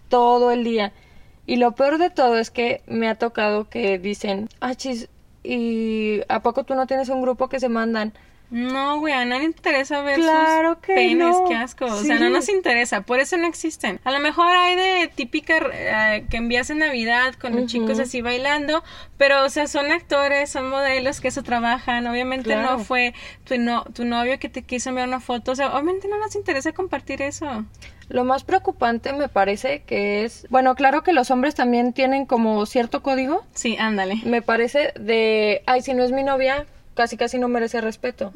todo 0.10 0.52
el 0.52 0.64
día. 0.64 0.92
Y 1.50 1.56
lo 1.56 1.72
peor 1.72 1.98
de 1.98 2.12
todo 2.12 2.38
es 2.38 2.52
que 2.52 2.84
me 2.86 3.10
ha 3.10 3.16
tocado 3.16 3.68
que 3.72 3.98
dicen, 3.98 4.50
ah, 4.60 4.76
chis, 4.76 5.10
¿y 5.44 6.22
a 6.30 6.44
poco 6.44 6.64
tú 6.64 6.76
no 6.76 6.86
tienes 6.86 7.10
un 7.10 7.24
grupo 7.24 7.50
que 7.50 7.60
se 7.60 7.70
mandan? 7.70 8.14
No, 8.52 9.00
güey, 9.00 9.16
a 9.16 9.26
nadie 9.26 9.40
le 9.40 9.46
interesa 9.46 10.04
ver 10.04 10.20
claro 10.20 10.76
sus 10.76 10.84
que 10.84 10.94
penes, 10.94 11.36
qué 11.48 11.56
asco. 11.56 11.86
O 11.86 12.04
sea, 12.04 12.20
no 12.20 12.30
nos 12.30 12.50
interesa, 12.50 13.02
por 13.02 13.20
eso 13.20 13.36
no 13.38 13.48
existen. 13.48 14.00
A 14.04 14.12
lo 14.12 14.20
mejor 14.20 14.46
hay 14.46 14.76
de 14.76 15.08
típica 15.08 15.58
eh, 15.74 16.28
que 16.30 16.38
envías 16.38 16.70
en 16.70 16.80
Navidad 16.80 17.34
con 17.34 17.56
los 17.56 17.66
chicos 17.66 17.98
así 17.98 18.22
bailando, 18.22 18.84
pero, 19.18 19.44
o 19.44 19.50
sea, 19.50 19.66
son 19.66 19.92
actores, 19.92 20.52
son 20.52 20.70
modelos 20.70 21.20
que 21.20 21.30
eso 21.30 21.42
trabajan. 21.42 22.06
Obviamente 22.06 22.56
no 22.56 22.78
fue 22.78 23.16
tu, 23.44 23.58
no, 23.58 23.86
tu 23.86 24.06
novio 24.06 24.38
que 24.38 24.50
te 24.50 24.62
quiso 24.62 24.90
enviar 24.90 25.08
una 25.08 25.20
foto. 25.20 25.54
O 25.54 25.56
sea, 25.56 25.74
obviamente 25.74 26.08
no 26.08 26.20
nos 26.20 26.36
interesa 26.36 26.74
compartir 26.74 27.24
eso. 27.24 27.66
Lo 28.10 28.24
más 28.24 28.44
preocupante 28.44 29.14
me 29.14 29.30
parece 29.30 29.84
que 29.84 30.26
es, 30.26 30.48
bueno, 30.50 30.76
claro 30.76 31.04
que 31.04 31.14
los 31.14 31.30
hombres 31.32 31.56
también 31.56 31.94
tienen 31.94 32.26
como 32.26 32.66
cierto 32.66 33.04
código. 33.04 33.46
Sí, 33.54 33.78
ándale. 33.80 34.20
Me 34.26 34.42
parece 34.42 34.94
de, 35.00 35.62
ay, 35.68 35.82
si 35.82 35.94
no 35.94 36.04
es 36.04 36.12
mi 36.12 36.24
novia, 36.24 36.66
casi 36.96 37.18
casi 37.18 37.38
no 37.38 37.48
merece 37.48 37.82
respeto. 37.82 38.34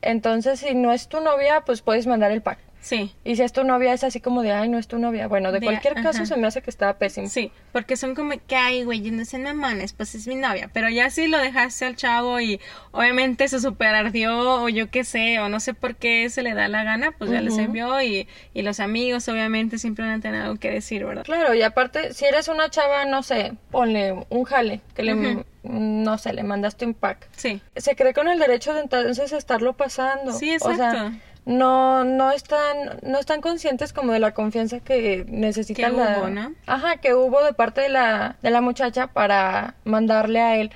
Entonces, 0.00 0.60
si 0.60 0.74
no 0.74 0.92
es 0.92 1.08
tu 1.08 1.20
novia, 1.20 1.62
pues 1.66 1.82
puedes 1.82 2.06
mandar 2.06 2.30
el 2.30 2.40
pack. 2.40 2.58
Sí. 2.80 3.14
Y 3.24 3.36
si 3.36 3.42
es 3.42 3.52
tu 3.52 3.64
novia, 3.64 3.92
es 3.92 4.04
así 4.04 4.20
como 4.20 4.42
de, 4.42 4.52
ay, 4.52 4.68
no 4.68 4.78
es 4.78 4.88
tu 4.88 4.98
novia. 4.98 5.28
Bueno, 5.28 5.52
de, 5.52 5.60
cualquier 5.60 5.94
caso 5.94 6.24
se 6.26 6.36
me 6.36 6.46
hace 6.46 6.62
que 6.62 6.70
estaba 6.70 6.94
pésimo. 6.94 7.28
Sí, 7.28 7.52
porque 7.72 7.96
son 7.96 8.14
como 8.14 8.32
que, 8.46 8.56
ay, 8.56 8.84
güey, 8.84 9.02
yo 9.02 9.12
no 9.12 9.24
sé, 9.24 9.38
no 9.38 9.54
manes, 9.54 9.92
pues 9.92 10.14
es 10.14 10.26
mi 10.26 10.34
novia. 10.34 10.70
Pero 10.72 10.88
ya 10.88 11.10
si 11.10 11.28
lo 11.28 11.38
dejaste 11.38 11.84
al 11.84 11.96
chavo 11.96 12.40
y 12.40 12.60
obviamente 12.92 13.48
se 13.48 13.60
super 13.60 13.94
ardió 13.94 14.62
o 14.62 14.68
yo 14.68 14.90
qué 14.90 15.04
sé, 15.04 15.38
o 15.40 15.48
no 15.48 15.60
sé 15.60 15.74
por 15.74 15.96
qué 15.96 16.28
se 16.30 16.42
le 16.42 16.54
da 16.54 16.68
la 16.68 16.84
gana, 16.84 17.12
pues 17.12 17.30
ya 17.30 17.40
les 17.40 17.58
envió 17.58 18.00
y, 18.02 18.26
y 18.54 18.62
los 18.62 18.80
amigos 18.80 19.28
obviamente 19.28 19.78
siempre 19.78 20.04
van 20.04 20.18
a 20.18 20.20
tener 20.20 20.42
algo 20.42 20.56
que 20.56 20.70
decir, 20.70 21.04
¿verdad? 21.04 21.24
Claro, 21.24 21.54
y 21.54 21.62
aparte, 21.62 22.14
si 22.14 22.24
eres 22.24 22.48
una 22.48 22.70
chava, 22.70 23.04
no 23.04 23.22
sé, 23.22 23.52
ponle 23.70 24.24
un 24.28 24.44
jale, 24.44 24.80
que 24.94 25.02
le, 25.02 25.44
no 25.62 26.18
sé, 26.18 26.32
le 26.32 26.42
mandaste 26.42 26.86
un 26.86 26.94
pack. 26.94 27.28
Sí. 27.36 27.60
Se 27.76 27.94
cree 27.94 28.14
con 28.14 28.28
el 28.28 28.38
derecho 28.38 28.72
de 28.74 28.80
entonces 28.80 29.32
estarlo 29.32 29.74
pasando. 29.74 30.32
Sí, 30.32 30.52
exacto 30.52 31.12
no 31.50 32.04
no 32.04 32.30
están 32.30 33.00
no 33.02 33.18
están 33.18 33.40
conscientes 33.40 33.92
como 33.92 34.12
de 34.12 34.20
la 34.20 34.32
confianza 34.32 34.78
que 34.80 35.24
necesitan 35.28 35.96
que 35.96 36.00
hubo, 36.00 36.28
¿no? 36.28 36.54
ajá 36.66 36.98
que 36.98 37.12
hubo 37.14 37.42
de 37.42 37.52
parte 37.52 37.80
de 37.80 37.88
la 37.88 38.36
de 38.40 38.50
la 38.50 38.60
muchacha 38.60 39.08
para 39.08 39.74
mandarle 39.84 40.40
a 40.40 40.56
él 40.56 40.70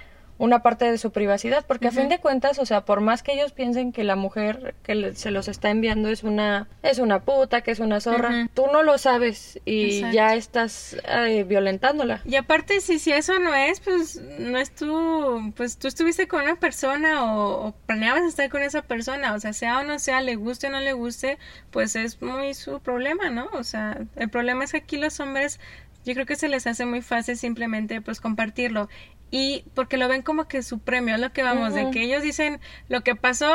una 0.45 0.63
parte 0.63 0.91
de 0.91 0.99
su 0.99 1.11
privacidad, 1.11 1.65
porque 1.67 1.89
a 1.89 1.91
fin 1.91 2.09
de 2.09 2.19
cuentas, 2.19 2.59
o 2.59 2.67
sea, 2.67 2.85
por 2.85 3.01
más 3.01 3.23
que 3.23 3.33
ellos 3.33 3.53
piensen 3.53 3.93
que 3.93 4.05
la 4.05 4.17
mujer 4.17 4.75
que 4.83 5.15
se 5.15 5.31
los 5.31 5.49
está 5.49 5.71
enviando 5.71 6.09
es 6.09 6.23
una 6.23 6.69
es 6.83 6.99
una 6.99 7.21
puta, 7.21 7.63
que 7.63 7.71
es 7.71 7.81
una 7.81 8.01
zorra, 8.01 8.49
tú 8.55 8.67
no 8.73 8.83
lo 8.83 8.99
sabes 8.99 9.61
y 9.65 10.01
ya 10.13 10.35
estás 10.35 10.97
eh, 11.09 11.45
violentándola. 11.45 12.21
Y 12.25 12.37
aparte 12.37 12.81
si 12.81 12.99
si 12.99 13.13
eso 13.13 13.39
no 13.39 13.55
es, 13.55 13.81
pues 13.81 14.21
no 14.39 14.59
es 14.59 14.75
tú, 14.75 15.53
pues 15.57 15.79
tú 15.79 15.89
estuviste 15.89 16.29
con 16.29 16.43
una 16.43 16.57
persona 16.57 17.25
o, 17.25 17.69
o, 17.69 17.73
planeabas 17.87 18.23
estar 18.25 18.49
con 18.51 18.63
esa 18.63 18.83
persona, 18.83 19.35
o 19.35 19.41
sea, 19.41 19.53
sea 19.53 19.81
o 19.81 19.85
no 19.85 19.99
sea, 19.99 20.21
le 20.21 20.37
guste 20.37 20.67
o 20.67 20.71
no 20.71 20.81
le 20.81 20.93
guste, 20.93 21.39
pues 21.71 21.97
es 21.97 22.21
muy 22.21 22.55
su 22.55 22.81
problema, 22.81 23.31
¿no? 23.31 23.49
O 23.53 23.65
sea, 23.65 23.99
el 24.17 24.29
problema 24.29 24.65
es 24.65 24.73
que 24.73 24.79
aquí 24.79 24.97
los 24.97 25.19
hombres 25.21 25.59
yo 26.05 26.13
creo 26.13 26.27
que 26.27 26.37
se 26.37 26.49
les 26.49 26.67
hace 26.67 26.85
muy 26.85 27.01
fácil 27.01 27.37
simplemente 27.37 28.01
pues 28.01 28.21
compartirlo 28.21 28.89
y 29.37 29.65
porque 29.75 29.97
lo 29.97 30.07
ven 30.07 30.23
como 30.23 30.47
que 30.47 30.63
su 30.63 30.79
premio, 30.79 31.17
es 31.17 31.21
lo 31.21 31.33
que 31.33 31.43
vamos, 31.43 31.75
de 31.75 31.91
que 31.91 32.05
ellos 32.05 32.23
dicen 32.23 32.61
lo 32.89 33.01
que 33.01 33.17
pasó 33.17 33.53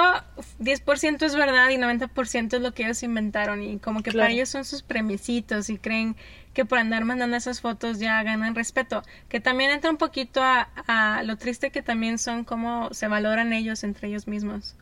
10% 0.60 1.24
es 1.24 1.36
verdad 1.38 1.70
y 1.70 1.78
90% 1.78 2.54
es 2.58 2.62
lo 2.62 2.74
que 2.74 2.84
ellos 2.84 3.02
inventaron 3.02 3.64
y 3.64 3.80
como 3.80 4.04
que 4.04 4.12
para 4.12 4.30
ellos 4.30 4.50
son 4.50 4.66
sus 4.66 4.84
premiecitos 4.84 5.70
y 5.70 5.78
creen 5.78 6.18
que 6.60 6.66
por 6.66 6.78
andar 6.78 7.06
mandando 7.06 7.38
esas 7.38 7.62
fotos 7.62 8.00
ya 8.00 8.22
ganan 8.22 8.54
respeto, 8.54 9.02
que 9.30 9.40
también 9.40 9.72
entra 9.72 9.90
un 9.90 9.96
poquito 9.96 10.42
a, 10.44 10.68
a 10.88 11.24
lo 11.24 11.38
triste 11.38 11.72
que 11.72 11.82
también 11.82 12.18
son 12.18 12.44
cómo 12.44 12.94
se 12.94 13.08
valoran 13.08 13.54
ellos 13.54 13.86
entre 13.86 14.10
ellos 14.10 14.28
mismos. 14.28 14.76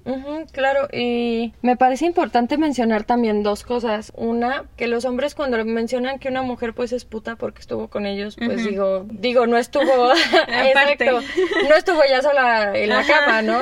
claro, 0.53 0.87
y 0.91 1.53
me 1.61 1.77
parece 1.77 2.07
importante 2.07 2.57
mencionar 2.57 3.03
también 3.03 3.43
dos 3.43 3.61
cosas. 3.63 4.11
Una, 4.15 4.63
que 4.75 4.87
los 4.87 5.05
hombres 5.05 5.35
cuando 5.35 5.63
mencionan 5.65 6.17
que 6.17 6.29
una 6.29 6.41
mujer 6.41 6.73
pues 6.73 6.93
es 6.93 7.05
puta 7.05 7.35
porque 7.35 7.61
estuvo 7.61 7.89
con 7.89 8.07
ellos, 8.07 8.37
pues 8.43 8.65
digo, 8.65 9.05
digo, 9.11 9.45
no 9.45 9.59
estuvo, 9.59 10.11
exacto, 10.47 11.21
no 11.69 11.75
estuvo 11.75 12.01
ya 12.09 12.23
sola 12.23 12.71
en 12.75 12.89
la 12.89 13.05
cama, 13.05 13.43
¿no? 13.43 13.61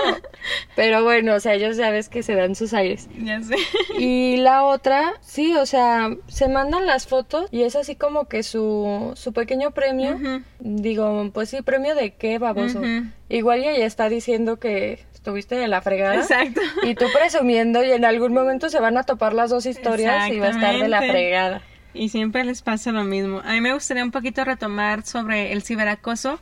Pero 0.77 1.03
bueno, 1.03 1.35
o 1.35 1.39
sea, 1.41 1.55
ellos 1.55 1.75
ya 1.75 1.89
ves 1.89 2.07
que 2.07 2.23
se 2.23 2.33
dan 2.35 2.55
sus 2.55 2.73
aires. 2.73 3.09
Ya 3.21 3.41
sé. 3.41 3.57
Y 3.99 4.37
la 4.37 4.63
otra, 4.63 5.15
sí, 5.19 5.53
o 5.57 5.65
sea, 5.65 6.15
se 6.27 6.47
mandan 6.47 6.85
las 6.85 7.07
fotos 7.07 7.49
y 7.51 7.63
es 7.63 7.75
así 7.75 7.97
como 7.97 8.04
que 8.27 8.43
su, 8.43 9.13
su 9.15 9.33
pequeño 9.33 9.71
premio, 9.71 10.17
digo, 10.59 11.29
pues 11.33 11.49
sí, 11.49 11.61
premio 11.61 11.95
de 11.95 12.13
qué, 12.13 12.39
baboso. 12.39 12.81
Igual 13.29 13.63
ella 13.63 13.85
está 13.85 14.09
diciendo 14.09 14.57
que 14.57 15.05
estuviste 15.13 15.55
de 15.55 15.67
la 15.67 15.81
fregada. 15.81 16.15
Exacto. 16.15 16.61
Y 16.83 16.95
tú 16.95 17.05
presumiendo 17.13 17.83
y 17.83 17.91
en 17.91 18.05
algún 18.05 18.33
momento 18.33 18.69
se 18.69 18.79
van 18.79 18.97
a 18.97 19.03
topar 19.03 19.33
las 19.33 19.49
dos 19.49 19.65
historias 19.65 20.29
y 20.29 20.39
va 20.39 20.47
a 20.47 20.51
estar 20.51 20.77
de 20.77 20.87
la 20.87 20.99
fregada. 20.99 21.61
Y 21.95 22.09
siempre 22.09 22.43
les 22.43 22.61
pasa 22.61 22.91
lo 22.91 23.03
mismo. 23.05 23.41
A 23.45 23.53
mí 23.53 23.61
me 23.61 23.73
gustaría 23.73 24.03
un 24.03 24.11
poquito 24.11 24.43
retomar 24.43 25.05
sobre 25.05 25.53
el 25.53 25.63
ciberacoso, 25.63 26.39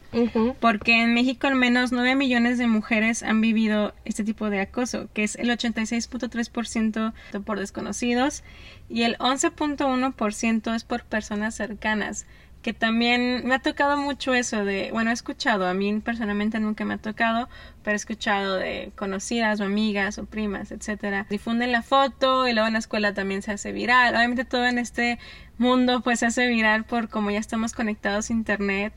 porque 0.60 1.02
en 1.02 1.14
México 1.14 1.48
al 1.48 1.56
menos 1.56 1.92
9 1.92 2.16
millones 2.16 2.58
de 2.58 2.66
mujeres 2.68 3.22
han 3.22 3.40
vivido 3.40 3.94
este 4.04 4.24
tipo 4.24 4.50
de 4.50 4.62
acoso, 4.62 5.10
que 5.14 5.24
es 5.24 5.36
el 5.36 5.50
86.3% 5.50 7.14
por 7.46 7.60
desconocidos 7.60 8.44
y 8.90 9.04
el 9.04 9.18
11.1% 9.20 10.76
es 10.76 10.84
por 10.84 11.04
personas 11.04 11.56
cercanas 11.56 12.26
que 12.64 12.74
también 12.74 13.46
me 13.46 13.56
ha 13.56 13.60
tocado 13.60 13.98
mucho 13.98 14.34
eso 14.34 14.66
de, 14.66 14.90
bueno, 14.92 15.12
he 15.12 15.14
escuchado, 15.14 15.68
a 15.68 15.74
mí 15.74 16.00
personalmente 16.00 16.60
nunca 16.60 16.86
me 16.86 16.96
ha 16.96 16.98
tocado, 16.98 17.50
pero 17.84 17.94
he 17.94 17.98
escuchado 17.98 18.56
de 18.56 18.92
conocidas 18.96 19.60
o 19.60 19.66
amigas 19.66 20.18
o 20.18 20.26
primas, 20.26 20.72
etcétera, 20.72 21.28
difunden 21.30 21.74
la 21.74 21.84
foto 21.84 22.48
y 22.48 22.54
luego 22.54 22.68
en 22.68 22.74
la 22.74 22.80
escuela 22.80 23.14
también 23.14 23.42
se 23.42 23.52
hace 23.52 23.74
viral. 23.74 24.16
Obviamente 24.16 24.46
todo 24.46 24.66
en 24.66 24.80
este 24.80 25.20
mundo 25.58 26.02
pues 26.02 26.20
se 26.22 26.26
hace 26.26 26.48
viral 26.48 26.86
por 26.86 27.10
como 27.10 27.30
ya 27.30 27.40
estamos 27.40 27.74
conectados 27.74 28.30
a 28.30 28.34
internet 28.34 28.94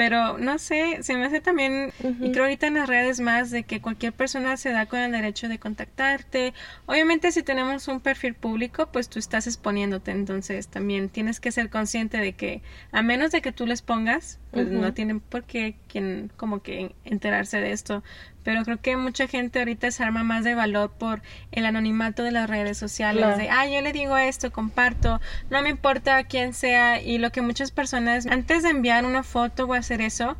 pero 0.00 0.38
no 0.38 0.58
sé, 0.58 1.02
se 1.02 1.14
me 1.14 1.26
hace 1.26 1.42
también, 1.42 1.92
y 2.22 2.32
creo 2.32 2.44
ahorita 2.44 2.68
en 2.68 2.72
las 2.72 2.88
redes 2.88 3.20
más, 3.20 3.50
de 3.50 3.64
que 3.64 3.82
cualquier 3.82 4.14
persona 4.14 4.56
se 4.56 4.70
da 4.70 4.86
con 4.86 4.98
el 4.98 5.12
derecho 5.12 5.46
de 5.46 5.58
contactarte. 5.58 6.54
Obviamente 6.86 7.30
si 7.32 7.42
tenemos 7.42 7.86
un 7.86 8.00
perfil 8.00 8.32
público, 8.32 8.88
pues 8.90 9.10
tú 9.10 9.18
estás 9.18 9.46
exponiéndote, 9.46 10.10
entonces 10.12 10.68
también 10.68 11.10
tienes 11.10 11.38
que 11.38 11.52
ser 11.52 11.68
consciente 11.68 12.16
de 12.16 12.32
que 12.32 12.62
a 12.92 13.02
menos 13.02 13.30
de 13.30 13.42
que 13.42 13.52
tú 13.52 13.66
les 13.66 13.82
pongas, 13.82 14.38
pues 14.52 14.68
no 14.68 14.94
tienen 14.94 15.20
por 15.20 15.44
qué 15.44 15.76
quien 15.90 16.30
como 16.36 16.62
que 16.62 16.94
enterarse 17.04 17.60
de 17.60 17.72
esto. 17.72 18.02
Pero 18.42 18.64
creo 18.64 18.80
que 18.80 18.96
mucha 18.96 19.26
gente 19.26 19.58
ahorita 19.58 19.90
se 19.90 20.02
arma 20.02 20.22
más 20.22 20.44
de 20.44 20.54
valor 20.54 20.90
por 20.92 21.20
el 21.52 21.66
anonimato 21.66 22.22
de 22.22 22.30
las 22.30 22.48
redes 22.48 22.78
sociales, 22.78 23.36
de, 23.36 23.50
ah, 23.50 23.66
yo 23.66 23.82
le 23.82 23.92
digo 23.92 24.16
esto, 24.16 24.50
comparto, 24.50 25.20
no 25.50 25.60
me 25.62 25.68
importa 25.68 26.24
quién 26.24 26.54
sea, 26.54 27.02
y 27.02 27.18
lo 27.18 27.30
que 27.32 27.42
muchas 27.42 27.70
personas, 27.70 28.26
antes 28.26 28.62
de 28.62 28.70
enviar 28.70 29.04
una 29.04 29.22
foto 29.22 29.66
o 29.66 29.74
hacer 29.74 30.00
eso, 30.00 30.36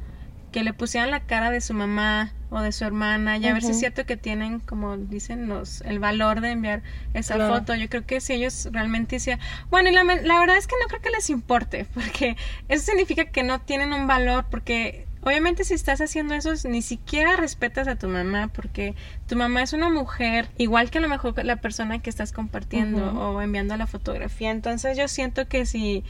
que 0.51 0.65
le 0.65 0.73
pusieran 0.73 1.11
la 1.11 1.21
cara 1.21 1.51
de 1.51 1.61
su 1.61 1.75
mamá 1.75 2.33
o 2.51 2.61
de 2.61 2.73
su 2.73 2.85
hermana 2.85 3.39
y 3.39 3.47
a 3.47 3.53
ver 3.53 3.63
si 3.63 3.71
es 3.71 3.79
cierto 3.79 4.05
que 4.05 4.17
tienen, 4.17 4.59
como 4.59 4.97
dicen 4.97 5.49
los, 5.49 5.83
el 5.83 6.01
valor 6.01 6.41
de 6.41 6.51
enviar 6.51 6.83
esa 7.15 7.37
foto. 7.49 7.75
Yo 7.77 7.89
creo 7.89 8.05
que 8.05 8.21
si 8.21 8.33
ellos 8.33 8.69
realmente 8.73 9.17
decían, 9.17 9.39
bueno, 9.71 9.89
y 9.89 9.93
la, 9.93 10.03
la 10.03 10.41
verdad 10.41 10.57
es 10.57 10.67
que 10.67 10.75
no 10.81 10.89
creo 10.89 11.01
que 11.01 11.11
les 11.11 11.31
importe, 11.31 11.87
porque 11.95 12.37
eso 12.69 12.85
significa 12.85 13.27
que 13.27 13.45
no 13.45 13.61
tienen 13.61 13.93
un 13.93 14.07
valor, 14.07 14.47
porque 14.51 15.07
Obviamente 15.23 15.65
si 15.65 15.75
estás 15.75 16.01
haciendo 16.01 16.35
eso 16.35 16.53
ni 16.69 16.81
siquiera 16.81 17.37
respetas 17.37 17.89
a 17.89 17.97
tu 17.97 18.09
mamá 18.09 18.49
porque 18.49 18.95
tu 19.27 19.37
mamá 19.37 19.63
es 19.63 19.75
una 19.75 19.91
mujer 19.91 20.49
igual 20.57 20.91
que 20.91 20.99
a 20.99 21.01
lo 21.03 21.09
mejor 21.09 21.45
la 21.45 21.57
persona 21.57 21.99
que 21.99 22.09
estás 22.09 22.33
compartiendo 22.33 23.13
o 23.13 23.43
enviando 23.43 23.77
la 23.77 23.87
fotografía. 23.87 24.51
Entonces 24.51 24.97
yo 24.97 25.09
siento 25.09 25.47
que 25.47 25.67
si, 25.67 26.05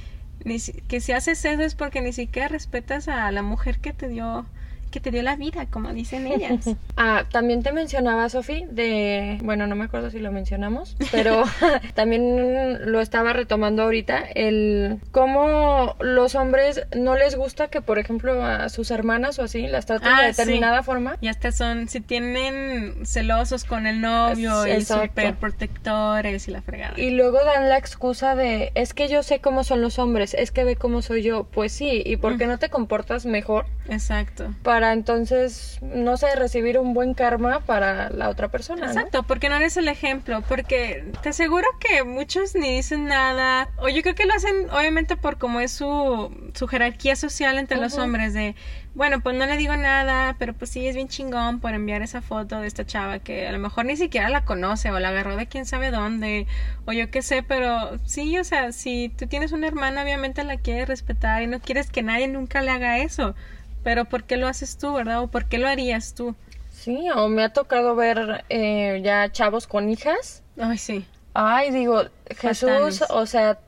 que 0.87 1.01
si 1.01 1.13
haces 1.13 1.45
eso 1.45 1.63
es 1.63 1.75
porque 1.75 2.01
ni 2.03 2.13
siquiera 2.13 2.49
respetas 2.49 3.09
a 3.09 3.31
la 3.33 3.43
mujer 3.43 3.81
que 3.81 3.93
te 3.93 4.09
dio 4.09 4.47
que 4.91 5.01
te 5.01 5.11
dio 5.11 5.23
la 5.23 5.37
vida, 5.37 5.67
como 5.67 5.93
dicen 5.93 6.27
ellas. 6.27 6.69
ah, 6.97 7.25
también 7.31 7.63
te 7.63 7.73
mencionaba, 7.73 8.29
Sofi, 8.29 8.65
de, 8.71 9.39
bueno, 9.43 9.67
no 9.67 9.77
me 9.77 9.85
acuerdo 9.85 10.11
si 10.11 10.19
lo 10.19 10.33
mencionamos, 10.33 10.97
pero 11.11 11.45
también 11.95 12.93
lo 12.93 13.01
estaba 13.01 13.33
retomando 13.33 13.83
ahorita, 13.83 14.25
el 14.35 14.99
cómo 15.13 15.97
los 16.01 16.35
hombres 16.35 16.87
no 16.97 17.17
les 17.17 17.37
gusta 17.37 17.69
que, 17.69 17.81
por 17.81 17.99
ejemplo, 17.99 18.45
a 18.45 18.69
sus 18.69 18.91
hermanas 18.91 19.39
o 19.39 19.45
así 19.45 19.67
las 19.67 19.87
traten 19.87 20.09
de 20.09 20.15
ah, 20.15 20.27
determinada 20.27 20.83
forma. 20.83 21.17
Y 21.21 21.29
hasta 21.29 21.53
son, 21.53 21.89
si 21.89 22.01
tienen 22.01 23.07
celosos 23.07 23.65
con 23.65 23.87
el 23.87 24.01
novio 24.01 24.67
y 24.67 24.85
súper 24.85 25.37
protectores 25.37 26.49
y 26.49 26.51
la 26.51 26.63
fregada. 26.63 26.99
Y 26.99 27.11
luego 27.11 27.39
dan 27.45 27.69
la 27.69 27.79
excusa 27.79 28.35
de, 28.35 28.73
es 28.75 28.95
que 28.95 29.09
yo 29.09 29.23
sé 29.23 29.41
cómo 29.41 29.65
son 29.65 29.81
los 29.81 29.99
hombres, 29.99 30.35
es 30.35 30.51
que 30.51 30.65
ve 30.65 30.77
cómo 30.77 31.03
soy 31.03 31.23
yo. 31.23 31.45
Pues 31.45 31.73
sí, 31.73 32.03
¿y 32.05 32.17
por 32.17 32.39
qué 32.39 32.47
no 32.47 32.59
te 32.59 32.69
comportas 32.69 33.27
mejor? 33.27 33.67
Exacto. 33.89 34.55
Para 34.63 34.80
para 34.81 34.95
entonces, 34.95 35.79
no 35.83 36.17
sé, 36.17 36.35
recibir 36.37 36.79
un 36.79 36.95
buen 36.95 37.13
karma 37.13 37.61
para 37.61 38.09
la 38.09 38.31
otra 38.31 38.49
persona. 38.49 38.87
Exacto, 38.87 39.25
porque 39.25 39.51
no 39.51 39.57
eres 39.57 39.77
el 39.77 39.89
ejemplo, 39.89 40.43
porque 40.49 41.05
te 41.23 41.29
aseguro 41.29 41.67
que 41.79 42.03
muchos 42.03 42.55
ni 42.55 42.77
dicen 42.77 43.05
nada, 43.05 43.69
o 43.77 43.91
yo 43.91 44.01
creo 44.01 44.15
que 44.15 44.25
lo 44.25 44.33
hacen 44.33 44.71
obviamente 44.71 45.17
por 45.17 45.37
como 45.37 45.61
es 45.61 45.71
su, 45.71 46.35
su 46.55 46.67
jerarquía 46.67 47.15
social 47.15 47.59
entre 47.59 47.77
los 47.77 47.99
hombres, 47.99 48.33
de, 48.33 48.55
bueno, 48.95 49.21
pues 49.21 49.37
no 49.37 49.45
le 49.45 49.59
digo 49.59 49.77
nada, 49.77 50.35
pero 50.39 50.55
pues 50.55 50.71
sí 50.71 50.87
es 50.87 50.95
bien 50.95 51.09
chingón 51.09 51.61
por 51.61 51.75
enviar 51.75 52.01
esa 52.01 52.23
foto 52.23 52.59
de 52.59 52.67
esta 52.67 52.87
chava 52.87 53.19
que 53.19 53.49
a 53.49 53.53
lo 53.53 53.59
mejor 53.59 53.85
ni 53.85 53.99
siquiera 53.99 54.31
la 54.31 54.47
conoce 54.47 54.91
o 54.91 54.99
la 54.99 55.11
agarró 55.11 55.37
de 55.37 55.47
quién 55.47 55.67
sabe 55.67 55.91
dónde 55.91 56.47
o 56.87 56.93
yo 56.93 57.11
qué 57.11 57.21
sé, 57.21 57.43
pero 57.43 57.99
sí, 58.07 58.39
o 58.39 58.45
sea, 58.45 58.73
si 58.73 59.11
tú 59.11 59.27
tienes 59.27 59.53
una 59.53 59.67
hermana 59.67 60.03
obviamente 60.03 60.43
la 60.43 60.57
quieres 60.57 60.89
respetar 60.89 61.43
y 61.43 61.49
no 61.49 61.61
quieres 61.61 61.91
que 61.91 62.03
nadie 62.03 62.29
nunca 62.29 62.63
le 62.63 62.71
haga 62.71 62.97
eso. 62.97 63.35
Pero 63.83 64.05
¿por 64.05 64.25
qué 64.25 64.37
lo 64.37 64.47
haces 64.47 64.77
tú, 64.77 64.93
verdad? 64.93 65.23
¿O 65.23 65.29
por 65.29 65.47
qué 65.47 65.59
lo 65.59 65.69
harías 65.69 66.15
tú? 66.15 66.35
Sí, 66.71 67.09
o 67.15 67.29
me 67.29 67.43
ha 67.43 67.53
tocado 67.53 67.95
ver 67.95 68.45
eh, 68.49 69.01
ya 69.05 69.31
chavos 69.31 69.67
con 69.67 69.91
hijas. 69.91 70.43
Ay, 70.59 70.79
sí. 70.79 71.07
Ay, 71.35 71.71
digo, 71.71 72.05
Jesús, 72.37 73.03
o 73.09 73.27
sea, 73.27 73.59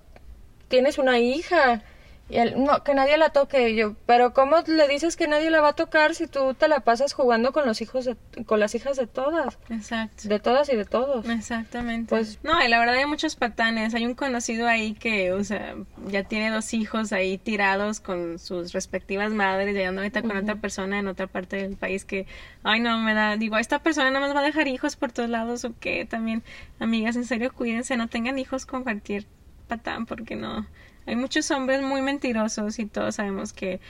tienes 0.68 0.98
una 0.98 1.18
hija 1.18 1.82
y 2.32 2.58
no, 2.58 2.82
que 2.82 2.94
nadie 2.94 3.18
la 3.18 3.28
toque. 3.28 3.74
yo, 3.74 3.94
pero 4.06 4.32
¿cómo 4.32 4.56
le 4.66 4.88
dices 4.88 5.16
que 5.16 5.28
nadie 5.28 5.50
la 5.50 5.60
va 5.60 5.68
a 5.68 5.72
tocar 5.74 6.14
si 6.14 6.26
tú 6.26 6.54
te 6.54 6.66
la 6.66 6.80
pasas 6.80 7.12
jugando 7.12 7.52
con 7.52 7.66
los 7.66 7.82
hijos, 7.82 8.06
de, 8.06 8.16
con 8.46 8.58
las 8.58 8.74
hijas 8.74 8.96
de 8.96 9.06
todas? 9.06 9.58
Exacto. 9.68 10.28
De 10.28 10.40
todas 10.40 10.72
y 10.72 10.76
de 10.76 10.86
todos. 10.86 11.28
Exactamente. 11.28 12.08
Pues, 12.08 12.38
no, 12.42 12.64
y 12.64 12.68
la 12.68 12.78
verdad 12.78 12.96
hay 12.96 13.06
muchos 13.06 13.36
patanes. 13.36 13.94
Hay 13.94 14.06
un 14.06 14.14
conocido 14.14 14.66
ahí 14.66 14.94
que, 14.94 15.32
o 15.32 15.44
sea, 15.44 15.74
ya 16.06 16.24
tiene 16.24 16.50
dos 16.50 16.72
hijos 16.72 17.12
ahí 17.12 17.36
tirados 17.36 18.00
con 18.00 18.38
sus 18.38 18.72
respectivas 18.72 19.30
madres, 19.32 19.74
llegando 19.74 20.00
ahorita 20.00 20.22
con 20.22 20.36
otra 20.36 20.56
persona 20.56 20.98
en 20.98 21.08
otra 21.08 21.26
parte 21.26 21.56
del 21.56 21.76
país 21.76 22.06
que, 22.06 22.26
ay, 22.62 22.80
no, 22.80 22.98
me 22.98 23.12
da, 23.12 23.36
digo, 23.36 23.58
esta 23.58 23.80
persona 23.80 24.10
nada 24.10 24.26
más 24.26 24.34
va 24.34 24.40
a 24.40 24.44
dejar 24.44 24.68
hijos 24.68 24.96
por 24.96 25.12
todos 25.12 25.28
lados 25.28 25.66
o 25.66 25.74
qué. 25.78 26.06
También, 26.06 26.42
amigas, 26.78 27.16
en 27.16 27.26
serio, 27.26 27.52
cuídense, 27.52 27.98
no 27.98 28.08
tengan 28.08 28.38
hijos 28.38 28.64
con 28.64 28.84
cualquier 28.84 29.26
patán 29.68 30.06
porque 30.06 30.36
no 30.36 30.66
hay 31.06 31.16
muchos 31.16 31.50
hombres 31.50 31.82
muy 31.82 32.02
mentirosos 32.02 32.78
y 32.78 32.86
todos 32.86 33.16
sabemos 33.16 33.52
que 33.52 33.80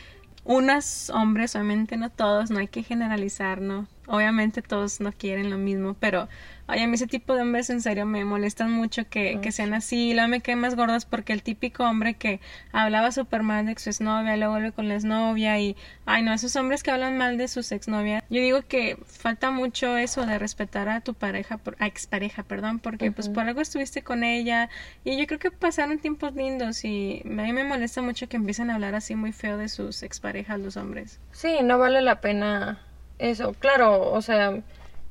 unos 0.45 1.11
hombres, 1.11 1.55
obviamente 1.55 1.97
no 1.97 2.11
todos, 2.11 2.51
no 2.51 2.59
hay 2.59 2.69
que 2.69 2.83
generalizar, 2.83 3.61
¿no? 3.61 3.87
Obviamente 4.13 4.61
todos 4.61 5.01
no 5.01 5.11
quieren 5.11 5.49
lo 5.49 5.57
mismo, 5.57 5.95
pero 5.99 6.29
Ay, 6.69 6.81
a 6.81 6.87
mí 6.87 6.95
ese 6.95 7.07
tipo 7.07 7.35
de 7.35 7.43
hombres 7.43 7.71
en 7.71 7.83
serio 7.83 8.07
me 8.07 8.25
molestan 8.25 8.71
mucho 8.71 9.09
que, 9.09 9.41
que 9.43 9.53
sean 9.53 9.75
así. 9.75 10.11
Y 10.11 10.15
luego 10.15 10.29
me 10.29 10.41
quedan 10.41 10.61
más 10.61 10.77
gordas 10.77 11.05
porque 11.05 11.33
el 11.33 11.43
típico 11.43 11.85
hombre 11.85 12.15
que 12.15 12.41
hablaba 12.73 13.11
súper 13.11 13.43
mal 13.43 13.67
de 13.67 13.79
su 13.79 13.91
exnovia, 13.91 14.37
luego 14.37 14.53
vuelve 14.53 14.73
con 14.73 14.89
la 14.89 14.95
exnovia 14.95 15.59
y, 15.59 15.77
ay 16.07 16.23
no, 16.23 16.33
esos 16.33 16.55
hombres 16.57 16.83
que 16.83 16.91
hablan 16.91 17.19
mal 17.19 17.37
de 17.37 17.49
sus 17.49 17.73
exnovias. 17.73 18.23
Yo 18.31 18.41
digo 18.41 18.63
que 18.63 18.97
falta 19.07 19.51
mucho 19.51 19.97
eso 19.97 20.25
de 20.25 20.39
respetar 20.39 20.89
a 20.89 21.01
tu 21.01 21.15
pareja, 21.15 21.61
a 21.79 21.87
expareja, 21.87 22.43
perdón, 22.43 22.79
porque 22.79 23.11
pues 23.11 23.29
por 23.29 23.47
algo 23.47 23.61
estuviste 23.61 24.03
con 24.03 24.25
ella 24.25 24.71
y 25.05 25.19
yo 25.19 25.27
creo 25.27 25.41
que 25.41 25.51
pasaron 25.51 25.99
tiempos 25.99 26.35
lindos 26.35 26.85
y 26.85 27.23
a 27.25 27.29
mí 27.29 27.53
me 27.53 27.65
molesta 27.65 28.03
mucho 28.03 28.29
que 28.29 28.37
empiecen 28.37 28.71
a 28.71 28.77
hablar 28.77 28.95
así 28.95 29.15
muy 29.15 29.33
feo 29.33 29.59
de 29.59 29.69
sus 29.69 30.03
exparejas 30.03 30.61
los 30.61 30.77
hombres. 30.77 31.21
Sí, 31.33 31.57
no 31.63 31.79
vale 31.79 32.01
la 32.03 32.21
pena 32.21 32.81
eso. 33.23 33.55
Claro, 33.59 34.13
o 34.13 34.23
sea, 34.23 34.61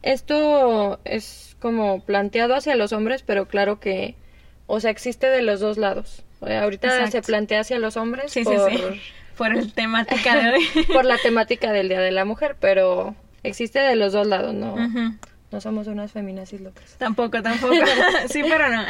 esto 0.04 1.00
es 1.06 1.56
como 1.60 2.02
planteado 2.02 2.56
hacia 2.56 2.76
los 2.76 2.94
hombres, 2.94 3.24
pero 3.24 3.48
claro 3.48 3.80
que, 3.80 4.16
o 4.68 4.80
sea, 4.80 4.92
existe 4.92 5.28
de 5.28 5.42
los 5.42 5.60
dos 5.60 5.78
lados. 5.78 6.24
ahorita 6.42 7.10
se 7.10 7.22
plantea 7.22 7.62
hacia 7.62 7.80
los 7.80 7.98
hombres 7.98 8.34
por, 8.44 8.72
por 9.38 9.56
la 9.56 9.72
temática 9.72 10.36
de 10.36 10.50
hoy. 10.50 10.86
por 10.94 11.06
la 11.06 11.18
temática 11.18 11.72
del 11.72 11.90
Día 11.90 12.02
de 12.02 12.12
la 12.12 12.26
Mujer, 12.26 12.56
pero 12.60 13.16
existe 13.44 13.80
de 13.80 13.96
los 13.96 14.14
dos 14.14 14.28
lados, 14.28 14.54
¿no? 14.54 14.76
No 15.52 15.60
somos 15.60 15.88
unas 15.88 16.14
feminazis 16.14 16.62
locas. 16.62 16.96
Tampoco, 16.98 17.42
tampoco. 17.42 17.74
sí, 18.30 18.42
pero 18.42 18.70
no. 18.70 18.84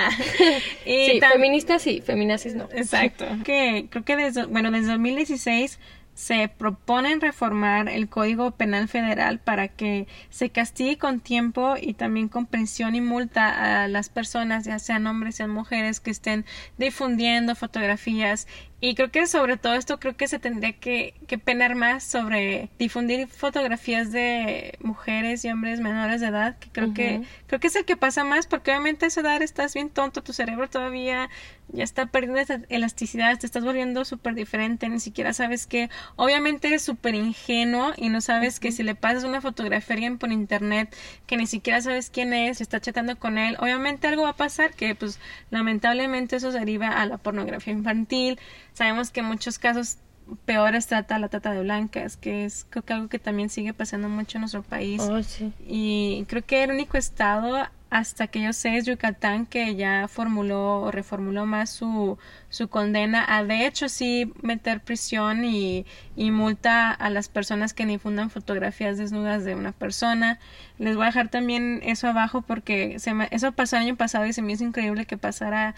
Y 0.86 1.08
sí, 1.08 1.20
feministas 1.20 1.82
sí, 1.82 2.02
feminazis 2.02 2.54
no. 2.54 2.70
Exacto. 2.72 3.26
que 3.44 3.88
creo 3.90 4.06
que 4.06 4.16
desde, 4.16 4.46
bueno, 4.46 4.70
desde 4.70 4.92
2016 4.92 5.80
se 6.14 6.48
proponen 6.50 7.22
reformar 7.22 7.90
el 7.90 8.10
Código 8.10 8.52
Penal 8.52 8.88
Federal 8.88 9.40
para 9.40 9.70
que 9.70 10.08
se 10.30 10.50
castigue 10.50 10.98
con 10.98 11.20
tiempo 11.20 11.76
y 11.82 11.94
también 11.94 12.28
con 12.28 12.46
pensión 12.46 12.96
y 12.96 13.02
multa 13.02 13.84
a 13.84 13.88
las 13.88 14.10
personas, 14.10 14.66
ya 14.66 14.80
sean 14.80 15.08
hombres, 15.08 15.36
sean 15.36 15.50
mujeres, 15.50 16.00
que 16.00 16.12
estén 16.12 16.46
difundiendo 16.78 17.56
fotografías 17.56 18.48
y 18.84 18.96
creo 18.96 19.12
que 19.12 19.28
sobre 19.28 19.58
todo 19.58 19.76
esto 19.76 20.00
creo 20.00 20.18
que 20.18 20.28
se 20.28 20.40
tendría 20.40 20.74
que, 20.74 21.14
que 21.28 21.38
penar 21.38 21.76
más 21.76 22.04
sobre 22.04 22.70
difundir 22.80 23.28
fotografías 23.28 24.12
de 24.12 24.76
mujeres 24.82 25.46
y 25.46 25.50
hombres 25.52 25.80
menores 25.80 26.20
de 26.20 26.28
edad, 26.28 26.58
que 26.58 26.70
creo 26.70 26.92
que 26.92 27.22
creo 27.46 27.60
que 27.60 27.68
es 27.68 27.76
el 27.76 27.86
que 27.86 27.96
pasa 27.96 28.24
más, 28.24 28.48
porque 28.48 28.72
obviamente 28.72 29.06
a 29.06 29.10
esa 29.10 29.22
edad 29.22 29.42
estás 29.44 29.76
bien 29.76 29.92
tonto, 29.92 30.24
tu 30.24 30.34
cerebro 30.34 30.68
todavía 30.68 31.30
ya 31.74 31.84
está 31.84 32.08
perdiendo 32.08 32.40
esa 32.40 32.62
elasticidad, 32.70 33.38
te 33.40 33.46
estás 33.46 33.64
volviendo 33.64 34.04
súper 34.04 34.34
diferente, 34.34 34.90
ni 34.90 35.00
siquiera 35.00 35.32
sabes 35.34 35.68
que, 35.68 35.90
obviamente 36.16 36.68
eres 36.68 36.82
súper 36.82 37.14
ingenuo 37.16 37.94
y 37.98 38.10
no 38.10 38.20
sabes 38.20 38.60
que 38.60 38.72
si 38.72 38.82
le 38.84 38.96
pasas 38.96 39.24
una 39.24 39.42
fotografía 39.42 39.94
a 39.94 39.96
alguien 39.96 40.18
por 40.18 40.32
internet 40.32 40.96
que 41.28 41.38
ni 41.38 41.48
siquiera 41.48 41.82
sabes 41.82 42.10
quién 42.10 42.34
es, 42.34 42.62
está 42.62 42.80
chatando 42.82 43.18
con 43.18 43.38
él, 43.38 43.58
obviamente 43.60 44.08
algo 44.08 44.24
va 44.24 44.30
a 44.30 44.36
pasar 44.36 44.74
que 44.74 44.96
pues 44.96 45.20
lamentablemente 45.50 46.38
eso 46.38 46.52
deriva 46.52 46.90
a 46.90 47.06
la 47.06 47.18
pornografía 47.18 47.74
infantil, 47.74 48.40
Sabemos 48.74 49.12
que 49.12 49.20
en 49.20 49.28
muchos 49.28 49.60
casos 49.60 49.98
peores 50.46 50.88
trata 50.88 51.20
la 51.20 51.30
trata 51.30 51.52
de 51.52 51.62
blancas, 51.62 52.18
que 52.18 52.46
es 52.46 52.66
creo 52.70 52.84
que 52.84 52.94
algo 52.94 53.10
que 53.10 53.20
también 53.20 53.50
sigue 53.50 53.74
pasando 53.74 54.10
mucho 54.10 54.38
en 54.38 54.42
nuestro 54.42 54.64
país. 54.64 55.02
Oh, 55.02 55.20
y 55.68 56.26
creo 56.28 56.46
que 56.46 56.64
el 56.64 56.72
único 56.72 56.98
estado 56.98 57.68
hasta 57.92 58.28
que 58.28 58.42
yo 58.42 58.54
sé 58.54 58.78
es 58.78 58.86
Yucatán 58.86 59.46
que 59.46 59.76
ya 59.76 60.08
formuló 60.08 60.80
o 60.80 60.92
reformuló 60.92 61.46
más 61.46 61.70
su, 61.70 62.18
su 62.48 62.70
condena 62.70 63.26
a 63.28 63.44
de 63.44 63.68
hecho 63.68 63.90
sí 63.90 64.32
meter 64.42 64.80
prisión 64.80 65.44
y, 65.44 65.86
y 66.16 66.32
multa 66.32 66.92
a 66.92 67.10
las 67.10 67.28
personas 67.28 67.74
que 67.74 67.86
difundan 67.86 68.30
fotografías 68.30 68.98
desnudas 68.98 69.44
de 69.44 69.56
una 69.56 69.74
persona. 69.74 70.40
Les 70.78 70.96
voy 70.96 71.04
a 71.04 71.08
dejar 71.08 71.28
también 71.28 71.82
eso 71.84 72.08
abajo 72.08 72.42
porque 72.42 72.98
se 73.00 73.14
me, 73.14 73.28
eso 73.30 73.52
pasó 73.52 73.76
el 73.76 73.84
año 73.84 73.98
pasado 73.98 74.26
y 74.26 74.32
se 74.32 74.42
me 74.42 74.54
hizo 74.54 74.64
increíble 74.64 75.06
que 75.06 75.18
pasara 75.18 75.76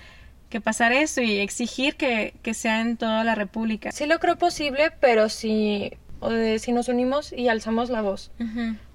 que 0.54 0.62
pasara 0.62 1.02
eso 1.02 1.20
y 1.20 1.40
exigir 1.40 1.96
que, 1.96 2.36
que 2.44 2.54
sea 2.54 2.80
en 2.82 2.96
toda 2.96 3.24
la 3.24 3.34
República. 3.34 3.92
Sí 3.92 4.06
lo 4.06 4.20
creo 4.20 4.38
posible, 4.38 4.92
pero 5.00 5.28
si, 5.28 5.94
si 6.60 6.72
nos 6.72 6.90
unimos 6.90 7.34
y 7.34 7.48
alzamos 7.48 7.90
la 7.90 8.04
voz. 8.04 8.30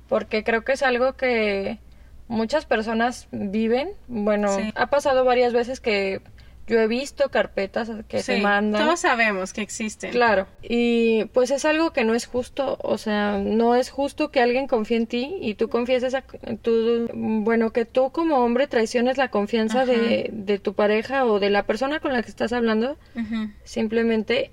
Porque 0.08 0.44
creo 0.44 0.62
que 0.64 0.70
es 0.70 0.84
algo 0.84 1.14
que 1.14 1.80
muchas 2.28 2.64
personas 2.64 3.26
viven. 3.32 3.88
Bueno, 4.06 4.56
ha 4.76 4.86
pasado 4.86 5.24
varias 5.24 5.52
veces 5.52 5.80
que 5.80 6.22
yo 6.68 6.80
he 6.80 6.86
visto 6.86 7.30
carpetas 7.30 7.90
que 8.08 8.22
se 8.22 8.40
mandan. 8.40 8.84
Todos 8.84 9.00
sabemos 9.00 9.52
que 9.52 9.62
existen. 9.62 10.10
Claro. 10.10 10.46
Y 10.62 11.24
pues 11.26 11.50
es 11.50 11.64
algo 11.64 11.92
que 11.92 12.04
no 12.04 12.14
es 12.14 12.26
justo. 12.26 12.78
O 12.82 12.98
sea, 12.98 13.38
no 13.38 13.74
es 13.74 13.90
justo 13.90 14.30
que 14.30 14.40
alguien 14.40 14.66
confíe 14.66 14.96
en 14.96 15.06
ti 15.06 15.36
y 15.40 15.54
tú 15.54 15.68
confieses 15.68 16.14
a 16.14 16.22
tú, 16.62 17.08
bueno, 17.14 17.72
que 17.72 17.84
tú 17.84 18.10
como 18.10 18.38
hombre 18.38 18.66
traiciones 18.66 19.16
la 19.16 19.30
confianza 19.30 19.86
de, 19.86 20.30
de, 20.32 20.58
tu 20.58 20.74
pareja 20.74 21.24
o 21.24 21.40
de 21.40 21.50
la 21.50 21.64
persona 21.64 22.00
con 22.00 22.12
la 22.12 22.22
que 22.22 22.28
estás 22.28 22.52
hablando. 22.52 22.96
Simplemente 23.64 24.50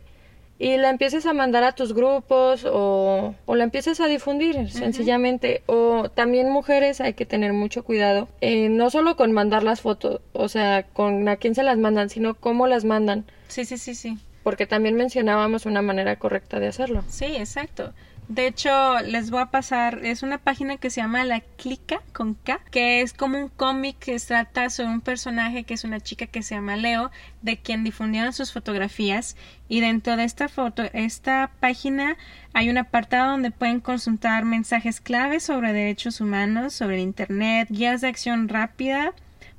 y 0.58 0.78
la 0.78 0.90
empieces 0.90 1.26
a 1.26 1.34
mandar 1.34 1.64
a 1.64 1.74
tus 1.74 1.94
grupos 1.94 2.66
o, 2.66 3.36
o 3.46 3.56
la 3.56 3.64
empieces 3.64 4.00
a 4.00 4.08
difundir 4.08 4.72
sencillamente. 4.72 5.64
O 5.66 6.10
también 6.10 6.50
mujeres 6.50 7.02
hay 7.02 7.14
que 7.14 7.26
tener 7.26 7.54
mucho 7.54 7.84
cuidado, 7.84 8.30
eh, 8.42 8.70
no 8.70 8.90
solo 8.90 9.16
con 9.18 9.32
mandar 9.32 9.64
las 9.64 9.82
fotos, 9.82 10.22
o 10.34 10.48
sea, 10.48 10.84
con 10.84 11.28
a 11.28 11.36
quién 11.38 11.56
se 11.56 11.64
las 11.64 11.78
mandan, 11.78 12.10
sino 12.10 12.36
cómo 12.36 12.68
las 12.68 12.86
mandan. 12.86 13.26
Sí, 13.48 13.66
sí, 13.66 13.78
sí, 13.78 13.96
sí. 13.96 14.18
Porque 14.44 14.68
también 14.68 14.96
mencionábamos 14.96 15.66
una 15.66 15.82
manera 15.82 16.18
correcta 16.18 16.60
de 16.60 16.68
hacerlo. 16.68 17.04
Sí, 17.08 17.26
exacto. 17.26 17.94
De 18.28 18.48
hecho, 18.48 19.00
les 19.02 19.30
voy 19.30 19.42
a 19.42 19.52
pasar, 19.52 20.04
es 20.04 20.24
una 20.24 20.40
página 20.40 20.78
que 20.78 20.90
se 20.90 21.00
llama 21.00 21.24
La 21.26 21.42
Clica 21.42 22.02
con 22.12 22.34
K, 22.34 22.60
que 22.72 23.02
es 23.02 23.14
como 23.14 23.38
un 23.38 23.50
cómic 23.50 24.00
que 24.00 24.18
trata 24.18 24.72
sobre 24.72 24.90
un 24.90 25.02
personaje 25.02 25.64
que 25.64 25.76
es 25.76 25.84
una 25.84 26.00
chica 26.00 26.26
que 26.26 26.42
se 26.42 26.56
llama 26.56 26.76
Leo, 26.76 27.12
de 27.44 27.58
quien 27.58 27.84
difundieron 27.84 28.34
sus 28.34 28.52
fotografías. 28.52 29.38
Y 29.70 29.80
dentro 29.80 30.18
de 30.18 30.24
esta 30.24 30.50
foto, 30.50 30.84
esta 30.94 31.52
página 31.60 32.18
hay 32.54 32.72
un 32.72 32.80
apartado 32.80 33.32
donde 33.32 33.52
pueden 33.52 33.80
consultar 33.80 34.44
mensajes 34.44 35.02
claves 35.02 35.44
sobre 35.44 35.72
derechos 35.72 36.20
humanos, 36.20 36.74
sobre 36.74 36.96
el 36.96 37.04
Internet, 37.04 37.68
guías 37.70 38.02
de 38.02 38.08
acción 38.08 38.50
rápida, 38.50 39.14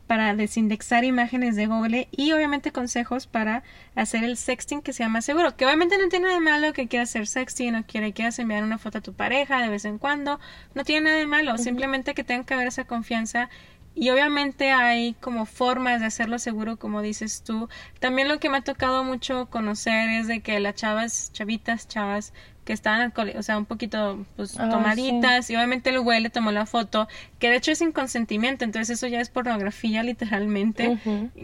para 0.06 0.34
desindexar 0.34 1.04
imágenes 1.04 1.56
de 1.56 1.66
Google 1.66 2.08
y 2.10 2.32
obviamente 2.32 2.72
consejos 2.72 3.26
para 3.26 3.62
hacer 3.94 4.24
el 4.24 4.36
sexting 4.36 4.82
que 4.82 4.92
sea 4.92 5.08
más 5.08 5.24
seguro. 5.24 5.56
Que 5.56 5.66
obviamente 5.66 5.98
no 5.98 6.08
tiene 6.08 6.26
nada 6.26 6.38
de 6.38 6.44
malo 6.44 6.72
que 6.72 6.88
quieras 6.88 7.10
hacer 7.10 7.26
sexting 7.26 7.76
o 7.76 7.86
quiere, 7.86 8.12
quieras 8.12 8.38
enviar 8.38 8.62
una 8.62 8.78
foto 8.78 8.98
a 8.98 9.00
tu 9.00 9.12
pareja 9.14 9.60
de 9.60 9.68
vez 9.68 9.84
en 9.84 9.98
cuando. 9.98 10.40
No 10.74 10.84
tiene 10.84 11.06
nada 11.06 11.18
de 11.18 11.26
malo, 11.26 11.58
simplemente 11.58 12.14
que 12.14 12.24
tenga 12.24 12.44
que 12.44 12.54
haber 12.54 12.68
esa 12.68 12.84
confianza 12.84 13.48
y 13.98 14.10
obviamente 14.10 14.72
hay 14.72 15.14
como 15.14 15.46
formas 15.46 16.00
de 16.00 16.06
hacerlo 16.06 16.38
seguro, 16.38 16.76
como 16.76 17.00
dices 17.00 17.42
tú. 17.42 17.70
También 17.98 18.28
lo 18.28 18.38
que 18.38 18.50
me 18.50 18.58
ha 18.58 18.60
tocado 18.60 19.04
mucho 19.04 19.46
conocer 19.46 20.10
es 20.10 20.28
de 20.28 20.42
que 20.42 20.60
las 20.60 20.74
chavas, 20.74 21.30
chavitas, 21.32 21.88
chavas, 21.88 22.34
que 22.66 22.72
estaban, 22.72 23.12
o 23.16 23.42
sea, 23.42 23.56
un 23.56 23.64
poquito 23.64 24.26
pues 24.34 24.58
ah, 24.58 24.68
tomaditas 24.68 25.48
y 25.50 25.54
obviamente 25.54 25.90
el 25.90 26.00
güey 26.00 26.20
le 26.20 26.30
tomó 26.30 26.50
la 26.50 26.66
foto, 26.66 27.06
que 27.38 27.48
de 27.48 27.56
hecho 27.56 27.70
es 27.70 27.78
sin 27.78 27.92
consentimiento, 27.92 28.64
entonces 28.64 28.98
eso 28.98 29.06
ya 29.06 29.20
es 29.20 29.30
pornografía 29.30 30.02
literalmente, 30.02 30.98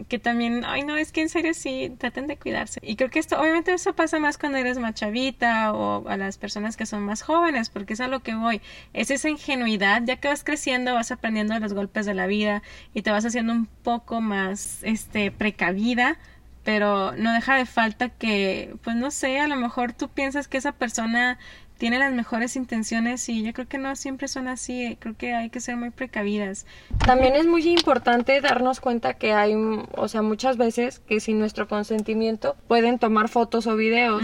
que 0.09 0.19
también, 0.19 0.63
ay 0.65 0.83
no, 0.83 0.97
es 0.97 1.13
que 1.13 1.21
en 1.21 1.29
serio 1.29 1.53
sí, 1.53 1.95
traten 1.97 2.27
de 2.27 2.35
cuidarse. 2.35 2.81
Y 2.83 2.97
creo 2.97 3.09
que 3.09 3.19
esto, 3.19 3.39
obviamente 3.39 3.73
eso 3.73 3.95
pasa 3.95 4.19
más 4.19 4.37
cuando 4.37 4.57
eres 4.57 4.77
más 4.77 4.95
chavita 4.95 5.71
o 5.71 6.07
a 6.09 6.17
las 6.17 6.37
personas 6.37 6.75
que 6.75 6.85
son 6.85 7.03
más 7.03 7.21
jóvenes, 7.21 7.69
porque 7.69 7.93
es 7.93 8.01
a 8.01 8.07
lo 8.07 8.19
que 8.19 8.35
voy, 8.35 8.61
es 8.91 9.09
esa 9.09 9.29
ingenuidad, 9.29 10.01
ya 10.03 10.17
que 10.17 10.27
vas 10.27 10.43
creciendo, 10.43 10.93
vas 10.93 11.11
aprendiendo 11.11 11.53
de 11.53 11.61
los 11.61 11.73
golpes 11.73 12.05
de 12.05 12.15
la 12.15 12.27
vida 12.27 12.63
y 12.93 13.01
te 13.01 13.11
vas 13.11 13.23
haciendo 13.23 13.53
un 13.53 13.67
poco 13.67 14.19
más, 14.19 14.79
este, 14.83 15.31
precavida 15.31 16.17
pero 16.63 17.13
no 17.17 17.33
deja 17.33 17.55
de 17.55 17.65
falta 17.65 18.09
que, 18.09 18.75
pues 18.83 18.95
no 18.95 19.11
sé, 19.11 19.39
a 19.39 19.47
lo 19.47 19.55
mejor 19.55 19.93
tú 19.93 20.09
piensas 20.09 20.47
que 20.47 20.57
esa 20.57 20.71
persona 20.71 21.37
tiene 21.77 21.99
las 21.99 22.13
mejores 22.13 22.55
intenciones 22.55 23.27
y 23.27 23.43
yo 23.43 23.51
creo 23.51 23.67
que 23.67 23.77
no 23.77 23.95
siempre 23.95 24.27
son 24.29 24.47
así, 24.47 24.97
creo 25.01 25.17
que 25.17 25.33
hay 25.33 25.49
que 25.49 25.59
ser 25.59 25.75
muy 25.75 25.89
precavidas. 25.89 26.65
También 27.05 27.35
es 27.35 27.45
muy 27.45 27.67
importante 27.67 28.39
darnos 28.39 28.79
cuenta 28.79 29.15
que 29.15 29.33
hay, 29.33 29.53
o 29.55 30.07
sea, 30.07 30.21
muchas 30.21 30.55
veces 30.55 30.99
que 30.99 31.19
sin 31.19 31.39
nuestro 31.39 31.67
consentimiento 31.67 32.55
pueden 32.67 32.99
tomar 32.99 33.27
fotos 33.27 33.67
o 33.67 33.75
videos. 33.75 34.23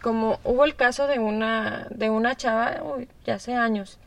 Como 0.00 0.40
hubo 0.44 0.64
el 0.64 0.76
caso 0.76 1.06
de 1.06 1.18
una 1.18 1.86
de 1.90 2.08
una 2.08 2.34
chava, 2.34 2.78
uy, 2.82 3.06
ya 3.26 3.34
hace 3.34 3.52
años, 3.52 3.98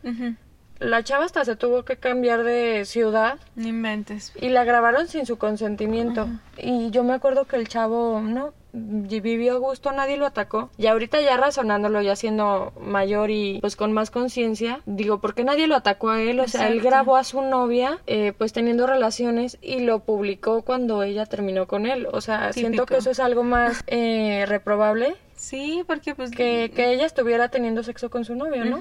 la 0.83 1.03
chava 1.03 1.25
hasta 1.25 1.45
se 1.45 1.55
tuvo 1.55 1.83
que 1.83 1.97
cambiar 1.97 2.43
de 2.43 2.85
ciudad. 2.85 3.39
Ni 3.55 3.71
mentes. 3.71 4.33
Y 4.39 4.49
la 4.49 4.63
grabaron 4.63 5.07
sin 5.07 5.25
su 5.25 5.37
consentimiento. 5.37 6.27
Y 6.57 6.91
yo 6.91 7.03
me 7.03 7.13
acuerdo 7.13 7.45
que 7.45 7.55
el 7.55 7.67
chavo, 7.67 8.21
no, 8.21 8.53
vivió 8.73 9.53
a 9.53 9.57
gusto, 9.57 9.91
nadie 9.91 10.17
lo 10.17 10.25
atacó. 10.25 10.69
Y 10.77 10.87
ahorita 10.87 11.21
ya 11.21 11.37
razonándolo, 11.37 12.01
ya 12.01 12.15
siendo 12.15 12.73
mayor 12.79 13.31
y 13.31 13.59
pues 13.61 13.75
con 13.75 13.93
más 13.93 14.11
conciencia, 14.11 14.81
digo, 14.85 15.19
¿por 15.19 15.35
qué 15.35 15.43
nadie 15.43 15.67
lo 15.67 15.75
atacó 15.75 16.09
a 16.09 16.21
él? 16.21 16.39
O 16.39 16.47
sea, 16.47 16.67
él 16.67 16.81
grabó 16.81 17.15
a 17.15 17.23
su 17.23 17.41
novia, 17.41 17.99
eh, 18.07 18.33
pues 18.37 18.51
teniendo 18.51 18.87
relaciones 18.87 19.57
y 19.61 19.79
lo 19.79 19.99
publicó 19.99 20.63
cuando 20.63 21.03
ella 21.03 21.25
terminó 21.25 21.67
con 21.67 21.85
él. 21.85 22.07
O 22.11 22.21
sea, 22.21 22.51
siento 22.51 22.85
que 22.85 22.97
eso 22.97 23.11
es 23.11 23.19
algo 23.19 23.43
más 23.43 23.83
eh, 23.87 24.45
reprobable. 24.47 25.15
Sí, 25.35 25.83
porque 25.87 26.15
pues... 26.15 26.31
Que, 26.31 26.71
que 26.73 26.93
ella 26.93 27.05
estuviera 27.05 27.49
teniendo 27.49 27.83
sexo 27.83 28.09
con 28.09 28.25
su 28.25 28.35
novio, 28.35 28.65
¿no? 28.65 28.79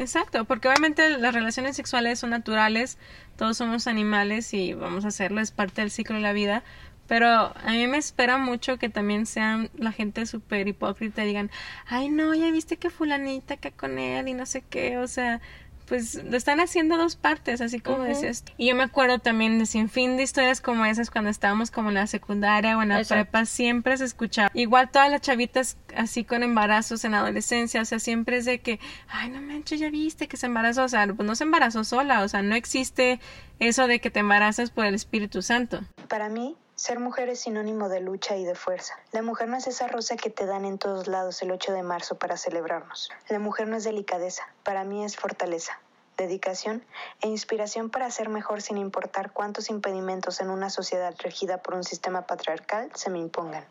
Exacto, 0.00 0.46
porque 0.46 0.66
obviamente 0.66 1.18
las 1.18 1.34
relaciones 1.34 1.76
sexuales 1.76 2.18
son 2.18 2.30
naturales, 2.30 2.96
todos 3.36 3.58
somos 3.58 3.86
animales 3.86 4.54
y 4.54 4.72
vamos 4.72 5.04
a 5.04 5.08
hacerlo, 5.08 5.42
es 5.42 5.50
parte 5.50 5.82
del 5.82 5.90
ciclo 5.90 6.16
de 6.16 6.22
la 6.22 6.32
vida, 6.32 6.64
pero 7.06 7.28
a 7.28 7.72
mí 7.72 7.86
me 7.86 7.98
espera 7.98 8.38
mucho 8.38 8.78
que 8.78 8.88
también 8.88 9.26
sean 9.26 9.68
la 9.76 9.92
gente 9.92 10.24
súper 10.24 10.68
hipócrita 10.68 11.22
y 11.22 11.26
digan, 11.26 11.50
ay 11.86 12.08
no, 12.08 12.32
ya 12.34 12.50
viste 12.50 12.78
que 12.78 12.88
fulanita 12.88 13.58
que 13.58 13.72
con 13.72 13.98
él 13.98 14.26
y 14.28 14.32
no 14.32 14.46
sé 14.46 14.62
qué, 14.62 14.96
o 14.96 15.06
sea, 15.06 15.42
pues 15.90 16.22
lo 16.22 16.36
están 16.36 16.60
haciendo 16.60 16.96
dos 16.96 17.16
partes, 17.16 17.60
así 17.60 17.80
como 17.80 18.04
decías. 18.04 18.44
Y 18.56 18.68
yo 18.68 18.76
me 18.76 18.84
acuerdo 18.84 19.18
también 19.18 19.58
de 19.58 19.66
sin 19.66 19.88
fin 19.88 20.16
de 20.16 20.22
historias 20.22 20.60
como 20.60 20.84
esas 20.84 21.10
cuando 21.10 21.30
estábamos 21.30 21.72
como 21.72 21.88
en 21.88 21.96
la 21.96 22.06
secundaria 22.06 22.78
o 22.78 22.82
en 22.82 22.90
la 22.90 23.02
prepa, 23.02 23.44
siempre 23.44 23.96
se 23.96 24.04
escuchaba. 24.04 24.52
Igual 24.54 24.92
todas 24.92 25.10
las 25.10 25.20
chavitas 25.20 25.78
así 25.96 26.22
con 26.22 26.44
embarazos 26.44 27.04
en 27.04 27.14
adolescencia, 27.14 27.82
o 27.82 27.84
sea, 27.84 27.98
siempre 27.98 28.36
es 28.36 28.44
de 28.44 28.60
que, 28.60 28.78
ay, 29.08 29.30
no 29.30 29.42
manches, 29.42 29.80
ya 29.80 29.90
viste 29.90 30.28
que 30.28 30.36
se 30.36 30.46
embarazó, 30.46 30.84
o 30.84 30.88
sea, 30.88 31.08
pues 31.08 31.26
no 31.26 31.34
se 31.34 31.42
embarazó 31.42 31.82
sola, 31.82 32.22
o 32.22 32.28
sea, 32.28 32.40
no 32.40 32.54
existe 32.54 33.18
eso 33.58 33.88
de 33.88 33.98
que 33.98 34.12
te 34.12 34.20
embarazas 34.20 34.70
por 34.70 34.84
el 34.84 34.94
Espíritu 34.94 35.42
Santo. 35.42 35.80
Para 36.08 36.28
mí, 36.28 36.56
ser 36.80 36.98
mujer 36.98 37.28
es 37.28 37.40
sinónimo 37.40 37.90
de 37.90 38.00
lucha 38.00 38.38
y 38.38 38.44
de 38.46 38.54
fuerza. 38.54 38.94
La 39.12 39.20
mujer 39.20 39.50
no 39.50 39.58
es 39.58 39.66
esa 39.66 39.86
rosa 39.86 40.16
que 40.16 40.30
te 40.30 40.46
dan 40.46 40.64
en 40.64 40.78
todos 40.78 41.08
lados 41.08 41.42
el 41.42 41.50
8 41.50 41.74
de 41.74 41.82
marzo 41.82 42.18
para 42.18 42.38
celebrarnos. 42.38 43.10
La 43.28 43.38
mujer 43.38 43.68
no 43.68 43.76
es 43.76 43.84
delicadeza, 43.84 44.44
para 44.64 44.82
mí 44.84 45.04
es 45.04 45.18
fortaleza, 45.18 45.78
dedicación 46.16 46.82
e 47.20 47.28
inspiración 47.28 47.90
para 47.90 48.10
ser 48.10 48.30
mejor 48.30 48.62
sin 48.62 48.78
importar 48.78 49.30
cuántos 49.34 49.68
impedimentos 49.68 50.40
en 50.40 50.48
una 50.48 50.70
sociedad 50.70 51.14
regida 51.18 51.58
por 51.58 51.74
un 51.74 51.84
sistema 51.84 52.26
patriarcal 52.26 52.90
se 52.94 53.10
me 53.10 53.18
impongan. 53.18 53.66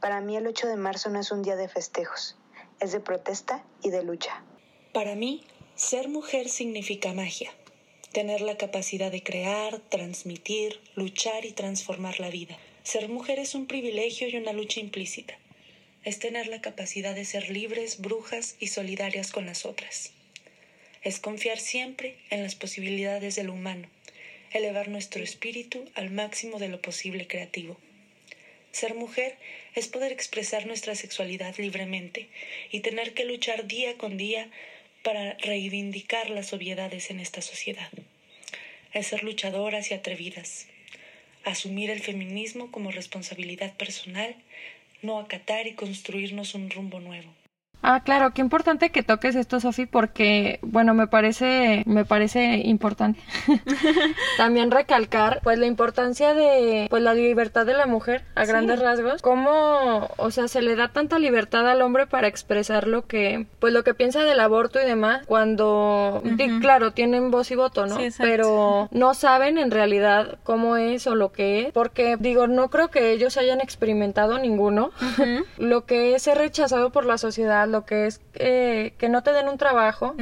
Para 0.00 0.22
mí 0.22 0.34
el 0.34 0.46
8 0.46 0.66
de 0.66 0.76
marzo 0.76 1.10
no 1.10 1.20
es 1.20 1.32
un 1.32 1.42
día 1.42 1.56
de 1.56 1.68
festejos, 1.68 2.38
es 2.78 2.92
de 2.92 3.00
protesta 3.00 3.62
y 3.82 3.90
de 3.90 4.02
lucha. 4.02 4.42
Para 4.94 5.14
mí, 5.14 5.46
ser 5.74 6.08
mujer 6.08 6.48
significa 6.48 7.12
magia 7.12 7.50
tener 8.12 8.40
la 8.40 8.56
capacidad 8.56 9.12
de 9.12 9.22
crear, 9.22 9.78
transmitir, 9.88 10.80
luchar 10.96 11.44
y 11.44 11.52
transformar 11.52 12.18
la 12.18 12.30
vida. 12.30 12.58
Ser 12.82 13.08
mujer 13.08 13.38
es 13.38 13.54
un 13.54 13.66
privilegio 13.66 14.28
y 14.28 14.36
una 14.36 14.52
lucha 14.52 14.80
implícita. 14.80 15.38
Es 16.04 16.18
tener 16.18 16.48
la 16.48 16.60
capacidad 16.60 17.14
de 17.14 17.24
ser 17.24 17.50
libres, 17.50 18.00
brujas 18.00 18.56
y 18.58 18.68
solidarias 18.68 19.30
con 19.30 19.46
las 19.46 19.64
otras. 19.64 20.12
Es 21.02 21.20
confiar 21.20 21.58
siempre 21.58 22.16
en 22.30 22.42
las 22.42 22.54
posibilidades 22.54 23.36
del 23.36 23.48
humano, 23.48 23.88
elevar 24.52 24.88
nuestro 24.88 25.22
espíritu 25.22 25.84
al 25.94 26.10
máximo 26.10 26.58
de 26.58 26.68
lo 26.68 26.82
posible 26.82 27.26
creativo. 27.26 27.76
Ser 28.72 28.94
mujer 28.94 29.36
es 29.74 29.88
poder 29.88 30.10
expresar 30.10 30.66
nuestra 30.66 30.94
sexualidad 30.94 31.56
libremente 31.58 32.28
y 32.72 32.80
tener 32.80 33.14
que 33.14 33.24
luchar 33.24 33.66
día 33.66 33.96
con 33.96 34.16
día 34.16 34.50
para 35.02 35.34
reivindicar 35.34 36.30
las 36.30 36.52
obviedades 36.52 37.10
en 37.10 37.20
esta 37.20 37.42
sociedad. 37.42 37.88
Ser 39.02 39.22
luchadoras 39.22 39.90
y 39.90 39.94
atrevidas, 39.94 40.66
asumir 41.44 41.90
el 41.90 42.00
feminismo 42.00 42.70
como 42.70 42.90
responsabilidad 42.90 43.74
personal, 43.76 44.34
no 45.02 45.18
acatar 45.18 45.66
y 45.66 45.74
construirnos 45.74 46.54
un 46.54 46.70
rumbo 46.70 47.00
nuevo. 47.00 47.32
Ah, 47.82 48.00
claro, 48.04 48.32
qué 48.32 48.42
importante 48.42 48.90
que 48.90 49.02
toques 49.02 49.34
esto, 49.34 49.58
Sofi, 49.58 49.86
porque, 49.86 50.58
bueno, 50.62 50.92
me 50.92 51.06
parece, 51.06 51.82
me 51.86 52.04
parece 52.04 52.58
importante 52.64 53.20
también 54.36 54.70
recalcar, 54.70 55.40
pues, 55.42 55.58
la 55.58 55.66
importancia 55.66 56.34
de, 56.34 56.86
pues, 56.90 57.02
la 57.02 57.14
libertad 57.14 57.64
de 57.64 57.72
la 57.72 57.86
mujer 57.86 58.22
a 58.34 58.44
grandes 58.44 58.80
rasgos. 58.80 59.22
Cómo, 59.22 60.10
o 60.18 60.30
sea, 60.30 60.48
se 60.48 60.60
le 60.60 60.76
da 60.76 60.88
tanta 60.88 61.18
libertad 61.18 61.66
al 61.68 61.80
hombre 61.80 62.06
para 62.06 62.28
expresar 62.28 62.86
lo 62.86 63.06
que, 63.06 63.46
pues, 63.60 63.72
lo 63.72 63.82
que 63.82 63.94
piensa 63.94 64.24
del 64.24 64.40
aborto 64.40 64.80
y 64.80 64.84
demás, 64.84 65.26
cuando, 65.26 66.22
claro, 66.60 66.92
tienen 66.92 67.30
voz 67.30 67.50
y 67.50 67.54
voto, 67.54 67.86
¿no? 67.86 67.96
Pero 68.18 68.88
no 68.90 69.14
saben 69.14 69.56
en 69.56 69.70
realidad 69.70 70.38
cómo 70.42 70.76
es 70.76 71.06
o 71.06 71.14
lo 71.14 71.32
que 71.32 71.62
es, 71.62 71.72
porque, 71.72 72.16
digo, 72.18 72.46
no 72.46 72.68
creo 72.68 72.88
que 72.88 73.12
ellos 73.12 73.38
hayan 73.38 73.60
experimentado 73.60 74.38
ninguno. 74.38 74.90
lo 75.58 75.86
que 75.86 76.14
es 76.14 76.22
ser 76.22 76.36
rechazado 76.36 76.90
por 76.90 77.06
la 77.06 77.16
sociedad, 77.16 77.69
lo 77.70 77.84
que 77.86 78.06
es 78.06 78.20
eh, 78.34 78.94
que 78.98 79.08
no 79.08 79.22
te 79.22 79.32
den 79.32 79.48
un 79.48 79.58
trabajo 79.58 80.14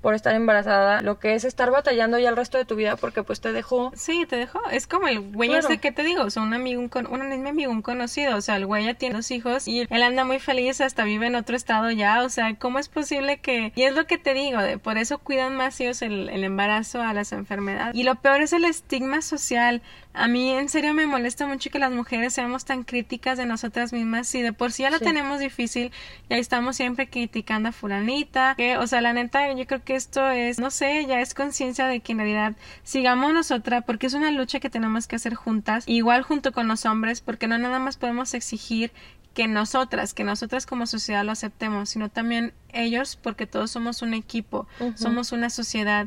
por 0.00 0.14
estar 0.14 0.34
embarazada, 0.34 1.00
lo 1.02 1.18
que 1.18 1.34
es 1.34 1.44
estar 1.44 1.70
batallando 1.70 2.18
ya 2.18 2.28
el 2.28 2.36
resto 2.36 2.58
de 2.58 2.64
tu 2.64 2.76
vida 2.76 2.96
porque 2.96 3.22
pues 3.22 3.40
te 3.40 3.52
dejó. 3.52 3.92
Sí, 3.94 4.26
te 4.26 4.36
dejó. 4.36 4.60
Es 4.70 4.86
como 4.86 5.08
el 5.08 5.20
güey 5.20 5.54
ese 5.54 5.78
que 5.78 5.92
te 5.92 6.02
digo, 6.02 6.22
o 6.24 6.30
sea, 6.30 6.42
un 6.42 6.54
amigo, 6.54 6.80
un, 6.80 6.88
con, 6.88 7.06
un, 7.06 7.22
amigo, 7.22 7.70
un 7.70 7.82
conocido, 7.82 8.36
o 8.36 8.40
sea, 8.40 8.56
el 8.56 8.66
güey 8.66 8.84
ya 8.84 8.94
tiene 8.94 9.16
dos 9.16 9.30
hijos 9.30 9.68
y 9.68 9.86
él 9.88 10.02
anda 10.02 10.24
muy 10.24 10.38
feliz, 10.38 10.80
hasta 10.80 11.04
vive 11.04 11.26
en 11.26 11.34
otro 11.36 11.56
estado 11.56 11.90
ya, 11.90 12.22
o 12.22 12.28
sea, 12.28 12.54
¿cómo 12.56 12.78
es 12.78 12.88
posible 12.88 13.38
que... 13.38 13.72
Y 13.74 13.82
es 13.82 13.94
lo 13.94 14.06
que 14.06 14.18
te 14.18 14.34
digo, 14.34 14.60
de, 14.60 14.78
por 14.78 14.98
eso 14.98 15.18
cuidan 15.18 15.56
más 15.56 15.80
ellos 15.80 16.02
el, 16.02 16.28
el 16.28 16.44
embarazo 16.44 17.02
a 17.02 17.12
las 17.12 17.32
enfermedades. 17.32 17.94
Y 17.94 18.04
lo 18.04 18.16
peor 18.16 18.40
es 18.40 18.52
el 18.52 18.64
estigma 18.64 19.22
social. 19.22 19.82
A 20.16 20.28
mí 20.28 20.50
en 20.50 20.68
serio 20.68 20.94
me 20.94 21.06
molesta 21.06 21.44
mucho 21.48 21.70
que 21.70 21.80
las 21.80 21.90
mujeres 21.90 22.32
seamos 22.32 22.64
tan 22.64 22.84
críticas 22.84 23.36
de 23.36 23.46
nosotras 23.46 23.92
mismas 23.92 24.32
y 24.36 24.42
de 24.42 24.52
por 24.52 24.70
sí 24.70 24.84
ya 24.84 24.90
lo 24.90 25.00
tenemos 25.00 25.40
difícil 25.40 25.90
y 26.28 26.34
ahí 26.34 26.40
estamos 26.40 26.76
siempre 26.76 27.08
criticando 27.08 27.70
a 27.70 27.72
fulanita, 27.72 28.54
que, 28.56 28.78
o 28.78 28.86
sea, 28.86 29.00
la 29.00 29.12
neta, 29.12 29.52
yo 29.52 29.66
creo 29.66 29.82
que 29.82 29.96
esto 29.96 30.30
es, 30.30 30.60
no 30.60 30.70
sé, 30.70 31.04
ya 31.06 31.20
es 31.20 31.34
conciencia 31.34 31.88
de 31.88 31.98
que 31.98 32.12
en 32.12 32.18
realidad 32.18 32.54
sigamos 32.84 33.34
nosotras 33.34 33.82
porque 33.84 34.06
es 34.06 34.14
una 34.14 34.30
lucha 34.30 34.60
que 34.60 34.70
tenemos 34.70 35.08
que 35.08 35.16
hacer 35.16 35.34
juntas, 35.34 35.82
igual 35.88 36.22
junto 36.22 36.52
con 36.52 36.68
los 36.68 36.86
hombres, 36.86 37.20
porque 37.20 37.48
no 37.48 37.58
nada 37.58 37.80
más 37.80 37.96
podemos 37.96 38.34
exigir 38.34 38.92
que 39.34 39.48
nosotras, 39.48 40.14
que 40.14 40.22
nosotras 40.22 40.64
como 40.64 40.86
sociedad 40.86 41.24
lo 41.24 41.32
aceptemos, 41.32 41.90
sino 41.90 42.08
también 42.08 42.54
ellos, 42.72 43.18
porque 43.20 43.48
todos 43.48 43.72
somos 43.72 44.00
un 44.00 44.14
equipo, 44.14 44.68
somos 44.94 45.32
una 45.32 45.50
sociedad 45.50 46.06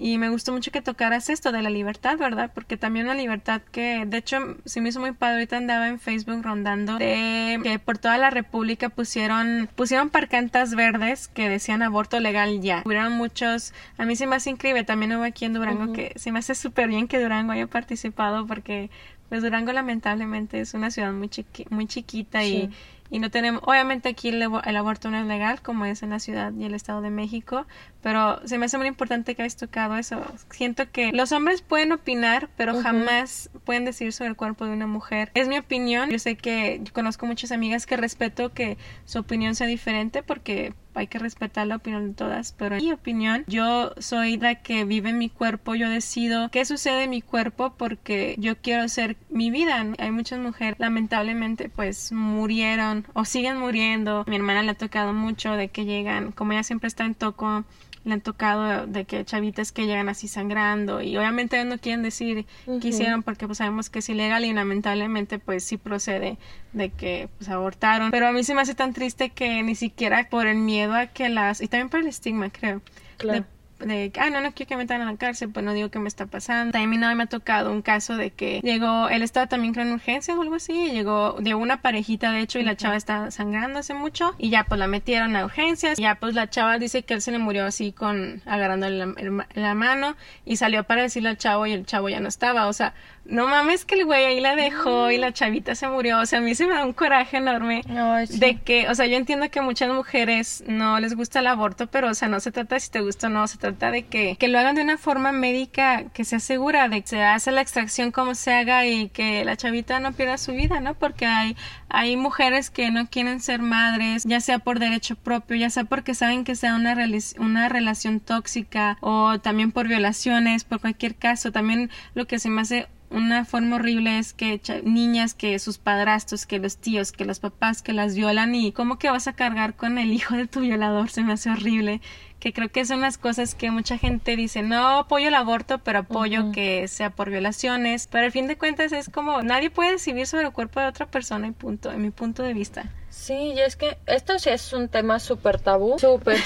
y 0.00 0.16
me 0.18 0.28
gustó 0.28 0.52
mucho 0.52 0.70
que 0.70 0.80
tocaras 0.80 1.28
esto 1.28 1.50
de 1.50 1.60
la 1.60 1.70
libertad, 1.70 2.16
¿verdad? 2.18 2.52
Porque 2.54 2.76
también 2.76 3.06
una 3.06 3.16
libertad 3.16 3.60
que, 3.72 4.04
de 4.06 4.18
hecho, 4.18 4.56
se 4.64 4.80
me 4.80 4.90
hizo 4.90 5.00
muy 5.00 5.10
padre. 5.10 5.34
Ahorita 5.34 5.56
andaba 5.56 5.88
en 5.88 5.98
Facebook 5.98 6.40
rondando 6.42 6.98
de 6.98 7.58
que 7.64 7.80
por 7.80 7.98
toda 7.98 8.16
la 8.16 8.30
República 8.30 8.90
pusieron, 8.90 9.68
pusieron 9.74 10.08
parcantas 10.08 10.76
verdes 10.76 11.26
que 11.26 11.48
decían 11.48 11.82
aborto 11.82 12.20
legal 12.20 12.60
ya. 12.60 12.82
Hubieron 12.86 13.14
muchos, 13.14 13.74
a 13.96 14.04
mí 14.04 14.14
se 14.14 14.28
me 14.28 14.36
hace 14.36 14.50
increíble. 14.50 14.84
También 14.84 15.12
hubo 15.16 15.24
aquí 15.24 15.46
en 15.46 15.54
Durango 15.54 15.92
que 15.92 16.12
se 16.14 16.30
me 16.30 16.38
hace 16.38 16.54
súper 16.54 16.86
bien 16.86 17.08
que 17.08 17.20
Durango 17.20 17.50
haya 17.50 17.66
participado 17.66 18.46
porque, 18.46 18.90
pues, 19.28 19.42
Durango 19.42 19.72
lamentablemente 19.72 20.60
es 20.60 20.74
una 20.74 20.92
ciudad 20.92 21.12
muy, 21.12 21.28
chiqui 21.28 21.66
muy 21.70 21.86
chiquita 21.86 22.44
y 22.44 22.70
y 23.10 23.18
no 23.18 23.30
tenemos, 23.30 23.62
obviamente 23.64 24.10
aquí 24.10 24.28
el, 24.28 24.42
aborto 24.42 25.10
no 25.10 25.18
es 25.18 25.26
legal 25.26 25.62
como 25.62 25.84
es 25.86 26.02
en 26.02 26.10
la 26.10 26.18
ciudad 26.18 26.52
y 26.52 26.64
el 26.64 26.74
estado 26.74 27.00
de 27.00 27.10
México, 27.10 27.66
pero 28.02 28.46
se 28.46 28.58
me 28.58 28.66
hace 28.66 28.78
muy 28.78 28.86
importante 28.86 29.34
que 29.34 29.42
hayas 29.42 29.56
tocado 29.56 29.96
eso. 29.96 30.20
Siento 30.50 30.90
que 30.90 31.12
los 31.12 31.32
hombres 31.32 31.62
pueden 31.62 31.92
opinar, 31.92 32.48
pero 32.56 32.80
jamás 32.82 33.50
pueden 33.64 33.84
decir 33.84 34.12
sobre 34.12 34.30
el 34.30 34.36
cuerpo 34.36 34.66
de 34.66 34.72
una 34.72 34.86
mujer. 34.86 35.30
Es 35.34 35.48
mi 35.48 35.58
opinión. 35.58 36.10
Yo 36.10 36.18
sé 36.18 36.36
que 36.36 36.80
yo 36.82 36.92
conozco 36.92 37.26
muchas 37.26 37.52
amigas 37.52 37.86
que 37.86 37.96
respeto 37.96 38.52
que 38.52 38.76
su 39.04 39.18
opinión 39.18 39.54
sea 39.54 39.66
diferente 39.66 40.22
porque 40.22 40.74
hay 40.98 41.06
que 41.06 41.18
respetar 41.18 41.66
la 41.66 41.76
opinión 41.76 42.08
de 42.08 42.14
todas, 42.14 42.52
pero 42.52 42.76
en 42.76 42.84
mi 42.84 42.92
opinión, 42.92 43.44
yo 43.46 43.92
soy 43.98 44.36
la 44.36 44.56
que 44.56 44.84
vive 44.84 45.10
en 45.10 45.18
mi 45.18 45.28
cuerpo, 45.28 45.74
yo 45.74 45.88
decido 45.88 46.50
qué 46.50 46.64
sucede 46.64 47.04
en 47.04 47.10
mi 47.10 47.22
cuerpo 47.22 47.74
porque 47.76 48.34
yo 48.38 48.56
quiero 48.56 48.88
ser 48.88 49.16
mi 49.30 49.50
vida. 49.50 49.84
Hay 49.98 50.10
muchas 50.10 50.38
mujeres, 50.40 50.78
lamentablemente, 50.78 51.68
pues 51.68 52.12
murieron 52.12 53.06
o 53.14 53.24
siguen 53.24 53.58
muriendo. 53.58 54.24
Mi 54.26 54.36
hermana 54.36 54.62
le 54.62 54.70
ha 54.70 54.74
tocado 54.74 55.12
mucho 55.12 55.52
de 55.52 55.68
que 55.68 55.84
llegan, 55.84 56.32
como 56.32 56.52
ella 56.52 56.62
siempre 56.62 56.88
está 56.88 57.04
en 57.04 57.14
toco, 57.14 57.64
le 58.08 58.14
han 58.14 58.20
tocado 58.20 58.86
de 58.86 59.04
que 59.04 59.24
chavitas 59.24 59.70
que 59.70 59.86
llegan 59.86 60.08
así 60.08 60.28
sangrando 60.28 61.00
y 61.00 61.16
obviamente 61.16 61.62
no 61.64 61.78
quieren 61.78 62.02
decir 62.02 62.46
qué 62.80 62.88
hicieron 62.88 63.22
porque 63.22 63.46
pues 63.46 63.58
sabemos 63.58 63.90
que 63.90 64.00
es 64.00 64.08
ilegal 64.08 64.44
y 64.44 64.52
lamentablemente 64.52 65.38
pues 65.38 65.64
sí 65.64 65.76
procede 65.76 66.38
de 66.72 66.90
que 66.90 67.28
pues 67.38 67.48
abortaron. 67.50 68.10
Pero 68.10 68.26
a 68.26 68.32
mí 68.32 68.42
se 68.44 68.54
me 68.54 68.62
hace 68.62 68.74
tan 68.74 68.92
triste 68.92 69.30
que 69.30 69.62
ni 69.62 69.74
siquiera 69.74 70.28
por 70.28 70.46
el 70.46 70.58
miedo 70.58 70.94
a 70.94 71.06
que 71.06 71.28
las 71.28 71.60
y 71.60 71.68
también 71.68 71.90
por 71.90 72.00
el 72.00 72.06
estigma 72.06 72.50
creo 72.50 72.80
claro. 73.18 73.40
de, 73.40 73.57
ah, 73.80 74.30
no, 74.30 74.40
no 74.40 74.52
quiero 74.52 74.68
que 74.68 74.76
me 74.76 74.84
metan 74.84 75.00
a 75.02 75.10
la 75.10 75.16
cárcel, 75.16 75.50
pues 75.50 75.64
no 75.64 75.72
digo 75.72 75.90
qué 75.90 75.98
me 75.98 76.08
está 76.08 76.26
pasando. 76.26 76.72
También 76.72 77.04
a 77.04 77.10
mí 77.10 77.14
me 77.14 77.24
ha 77.24 77.26
tocado 77.26 77.72
un 77.72 77.82
caso 77.82 78.16
de 78.16 78.30
que 78.30 78.60
llegó, 78.62 79.08
él 79.08 79.22
estaba 79.22 79.46
también 79.46 79.74
con 79.74 79.90
urgencias 79.92 80.36
o 80.36 80.42
algo 80.42 80.54
así, 80.54 80.90
llegó, 80.90 81.36
de 81.40 81.54
una 81.54 81.80
parejita 81.82 82.32
de 82.32 82.40
hecho 82.40 82.58
y 82.58 82.64
la 82.64 82.76
chava 82.76 82.96
estaba 82.96 83.30
sangrando 83.30 83.78
hace 83.78 83.94
mucho 83.94 84.34
y 84.38 84.50
ya 84.50 84.64
pues 84.64 84.78
la 84.78 84.86
metieron 84.86 85.36
a 85.36 85.44
urgencias, 85.44 85.98
y 85.98 86.02
ya 86.02 86.16
pues 86.16 86.34
la 86.34 86.48
chava 86.50 86.78
dice 86.78 87.02
que 87.02 87.14
él 87.14 87.22
se 87.22 87.30
le 87.30 87.38
murió 87.38 87.66
así 87.66 87.92
con, 87.92 88.42
agarrando 88.46 88.88
la, 88.88 89.46
la 89.54 89.74
mano 89.74 90.16
y 90.44 90.56
salió 90.56 90.84
para 90.84 91.02
decirle 91.02 91.30
al 91.30 91.38
chavo 91.38 91.66
y 91.66 91.72
el 91.72 91.86
chavo 91.86 92.08
ya 92.08 92.20
no 92.20 92.28
estaba, 92.28 92.66
o 92.66 92.72
sea, 92.72 92.94
no 93.28 93.46
mames 93.46 93.84
que 93.84 93.94
el 93.94 94.06
güey 94.06 94.24
ahí 94.24 94.40
la 94.40 94.56
dejó 94.56 95.10
y 95.10 95.18
la 95.18 95.32
chavita 95.32 95.74
se 95.74 95.86
murió. 95.86 96.18
O 96.20 96.26
sea, 96.26 96.38
a 96.38 96.42
mí 96.42 96.54
se 96.54 96.66
me 96.66 96.74
da 96.74 96.84
un 96.84 96.94
coraje 96.94 97.36
enorme 97.36 97.82
de 98.30 98.56
que, 98.56 98.88
o 98.88 98.94
sea, 98.94 99.06
yo 99.06 99.16
entiendo 99.16 99.50
que 99.50 99.60
muchas 99.60 99.92
mujeres 99.92 100.64
no 100.66 100.98
les 100.98 101.14
gusta 101.14 101.40
el 101.40 101.46
aborto, 101.46 101.86
pero, 101.88 102.08
o 102.08 102.14
sea, 102.14 102.28
no 102.28 102.40
se 102.40 102.52
trata 102.52 102.76
de 102.76 102.80
si 102.80 102.90
te 102.90 103.00
gusta 103.00 103.26
o 103.26 103.30
no, 103.30 103.46
se 103.46 103.58
trata 103.58 103.90
de 103.90 104.06
que, 104.06 104.36
que 104.36 104.48
lo 104.48 104.58
hagan 104.58 104.76
de 104.76 104.82
una 104.82 104.96
forma 104.96 105.30
médica 105.32 106.04
que 106.14 106.24
se 106.24 106.36
asegura 106.36 106.88
de 106.88 107.02
que 107.02 107.06
se 107.06 107.22
hace 107.22 107.52
la 107.52 107.60
extracción 107.60 108.12
como 108.12 108.34
se 108.34 108.52
haga 108.52 108.86
y 108.86 109.10
que 109.10 109.44
la 109.44 109.56
chavita 109.56 110.00
no 110.00 110.12
pierda 110.12 110.38
su 110.38 110.52
vida, 110.52 110.80
¿no? 110.80 110.94
Porque 110.94 111.26
hay, 111.26 111.54
hay 111.90 112.16
mujeres 112.16 112.70
que 112.70 112.90
no 112.90 113.08
quieren 113.08 113.40
ser 113.40 113.60
madres, 113.60 114.24
ya 114.24 114.40
sea 114.40 114.58
por 114.58 114.78
derecho 114.78 115.16
propio, 115.16 115.56
ya 115.56 115.68
sea 115.68 115.84
porque 115.84 116.14
saben 116.14 116.44
que 116.44 116.56
sea 116.56 116.74
una, 116.74 116.96
una 117.38 117.68
relación 117.68 118.20
tóxica 118.20 118.96
o 119.00 119.38
también 119.38 119.70
por 119.70 119.86
violaciones, 119.86 120.64
por 120.64 120.80
cualquier 120.80 121.14
caso. 121.14 121.52
También 121.52 121.90
lo 122.14 122.26
que 122.26 122.38
se 122.38 122.48
me 122.48 122.62
hace 122.62 122.88
una 123.10 123.44
forma 123.44 123.76
horrible 123.76 124.18
es 124.18 124.32
que 124.32 124.60
niñas 124.84 125.34
que 125.34 125.58
sus 125.58 125.78
padrastros, 125.78 126.46
que 126.46 126.58
los 126.58 126.76
tíos, 126.76 127.12
que 127.12 127.24
los 127.24 127.40
papás 127.40 127.82
que 127.82 127.92
las 127.92 128.14
violan 128.14 128.54
y 128.54 128.72
cómo 128.72 128.98
que 128.98 129.10
vas 129.10 129.28
a 129.28 129.32
cargar 129.32 129.74
con 129.74 129.98
el 129.98 130.12
hijo 130.12 130.36
de 130.36 130.46
tu 130.46 130.60
violador 130.60 131.10
se 131.10 131.22
me 131.24 131.32
hace 131.32 131.50
horrible 131.50 132.00
que 132.38 132.52
creo 132.52 132.70
que 132.70 132.84
son 132.84 133.00
las 133.00 133.18
cosas 133.18 133.54
que 133.54 133.70
mucha 133.70 133.98
gente 133.98 134.36
dice, 134.36 134.62
no 134.62 134.98
apoyo 134.98 135.28
el 135.28 135.34
aborto, 135.34 135.78
pero 135.78 136.00
apoyo 136.00 136.52
que 136.52 136.86
sea 136.88 137.10
por 137.10 137.30
violaciones, 137.30 138.06
pero 138.06 138.26
al 138.26 138.32
fin 138.32 138.46
de 138.46 138.56
cuentas 138.56 138.92
es 138.92 139.08
como 139.08 139.42
nadie 139.42 139.70
puede 139.70 139.92
decidir 139.92 140.26
sobre 140.26 140.46
el 140.46 140.52
cuerpo 140.52 140.80
de 140.80 140.86
otra 140.86 141.06
persona 141.06 141.48
y 141.48 141.52
punto, 141.52 141.90
en 141.90 142.02
mi 142.02 142.10
punto 142.10 142.42
de 142.42 142.54
vista. 142.54 142.92
Sí, 143.18 143.34
y 143.34 143.58
es 143.58 143.74
que 143.74 143.98
esto 144.06 144.38
sí 144.38 144.48
es 144.48 144.72
un 144.72 144.88
tema 144.88 145.18
súper 145.18 145.58
tabú. 145.58 145.98
Súper. 145.98 146.38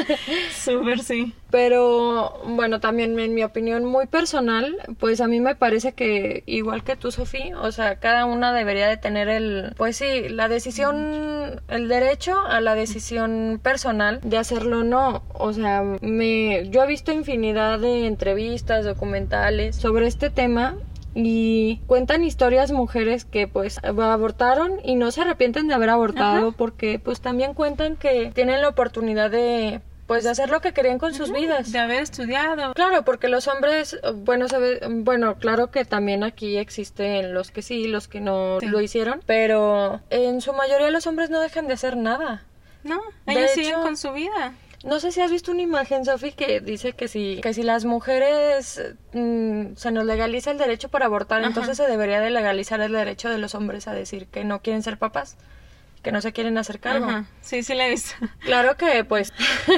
súper, 0.54 1.00
sí. 1.00 1.34
Pero 1.50 2.40
bueno, 2.46 2.78
también 2.78 3.18
en 3.18 3.34
mi 3.34 3.42
opinión 3.42 3.84
muy 3.84 4.06
personal, 4.06 4.76
pues 5.00 5.20
a 5.20 5.26
mí 5.26 5.40
me 5.40 5.56
parece 5.56 5.92
que 5.92 6.44
igual 6.46 6.84
que 6.84 6.94
tú, 6.94 7.10
Sofía, 7.10 7.60
o 7.60 7.72
sea, 7.72 7.96
cada 7.96 8.26
una 8.26 8.54
debería 8.54 8.88
de 8.88 8.96
tener 8.96 9.28
el, 9.28 9.74
pues 9.76 9.96
sí, 9.96 10.28
la 10.28 10.48
decisión, 10.48 11.60
el 11.68 11.88
derecho 11.88 12.40
a 12.46 12.60
la 12.60 12.76
decisión 12.76 13.60
personal 13.60 14.20
de 14.22 14.38
hacerlo 14.38 14.78
o 14.78 14.84
no. 14.84 15.24
O 15.34 15.52
sea, 15.52 15.82
me, 16.00 16.68
yo 16.70 16.84
he 16.84 16.86
visto 16.86 17.10
infinidad 17.10 17.80
de 17.80 18.06
entrevistas, 18.06 18.84
documentales 18.84 19.74
sobre 19.74 20.06
este 20.06 20.30
tema 20.30 20.76
y 21.14 21.80
cuentan 21.86 22.24
historias 22.24 22.70
mujeres 22.72 23.24
que 23.24 23.48
pues 23.48 23.78
abortaron 23.82 24.80
y 24.84 24.94
no 24.94 25.10
se 25.10 25.22
arrepienten 25.22 25.68
de 25.68 25.74
haber 25.74 25.90
abortado 25.90 26.52
porque 26.52 26.98
pues 26.98 27.20
también 27.20 27.54
cuentan 27.54 27.96
que 27.96 28.30
tienen 28.34 28.60
la 28.60 28.68
oportunidad 28.68 29.30
de 29.30 29.80
pues 30.06 30.24
de 30.24 30.30
hacer 30.30 30.50
lo 30.50 30.60
que 30.60 30.72
querían 30.72 30.98
con 30.98 31.14
sus 31.14 31.30
vidas. 31.30 31.70
De 31.70 31.78
haber 31.78 32.02
estudiado. 32.02 32.74
Claro, 32.74 33.04
porque 33.04 33.28
los 33.28 33.46
hombres, 33.46 33.96
bueno, 34.12 34.48
sabe, 34.48 34.80
bueno, 34.88 35.36
claro 35.36 35.70
que 35.70 35.84
también 35.84 36.24
aquí 36.24 36.56
existen 36.56 37.32
los 37.32 37.52
que 37.52 37.62
sí, 37.62 37.86
los 37.86 38.08
que 38.08 38.20
no 38.20 38.58
lo 38.60 38.80
hicieron, 38.80 39.20
pero 39.24 40.00
en 40.10 40.40
su 40.40 40.52
mayoría 40.52 40.90
los 40.90 41.06
hombres 41.06 41.30
no 41.30 41.38
dejan 41.38 41.68
de 41.68 41.74
hacer 41.74 41.96
nada. 41.96 42.42
No, 42.82 43.00
ellos 43.24 43.52
siguen 43.52 43.82
con 43.82 43.96
su 43.96 44.12
vida. 44.12 44.52
No 44.82 44.98
sé 44.98 45.12
si 45.12 45.20
has 45.20 45.30
visto 45.30 45.52
una 45.52 45.60
imagen, 45.60 46.06
Sofi, 46.06 46.32
que 46.32 46.60
dice 46.60 46.94
que 46.94 47.06
si, 47.06 47.38
que 47.42 47.52
si 47.52 47.62
las 47.62 47.84
mujeres 47.84 48.80
mm, 49.12 49.74
se 49.76 49.90
nos 49.90 50.06
legaliza 50.06 50.52
el 50.52 50.58
derecho 50.58 50.88
para 50.88 51.04
abortar, 51.04 51.44
entonces 51.44 51.76
se 51.76 51.86
debería 51.86 52.20
de 52.20 52.30
legalizar 52.30 52.80
el 52.80 52.92
derecho 52.92 53.28
de 53.28 53.36
los 53.36 53.54
hombres 53.54 53.88
a 53.88 53.92
decir 53.92 54.26
que 54.28 54.42
no 54.42 54.62
quieren 54.62 54.82
ser 54.82 54.98
papás. 54.98 55.36
Que 56.02 56.12
no 56.12 56.20
se 56.20 56.32
quieren 56.32 56.58
hacer 56.58 56.80
cargo. 56.80 57.24
Sí, 57.40 57.62
sí 57.62 57.74
la 57.74 57.86
he 57.86 57.90
visto. 57.90 58.14
Claro 58.40 58.76
que 58.76 59.04
pues... 59.04 59.32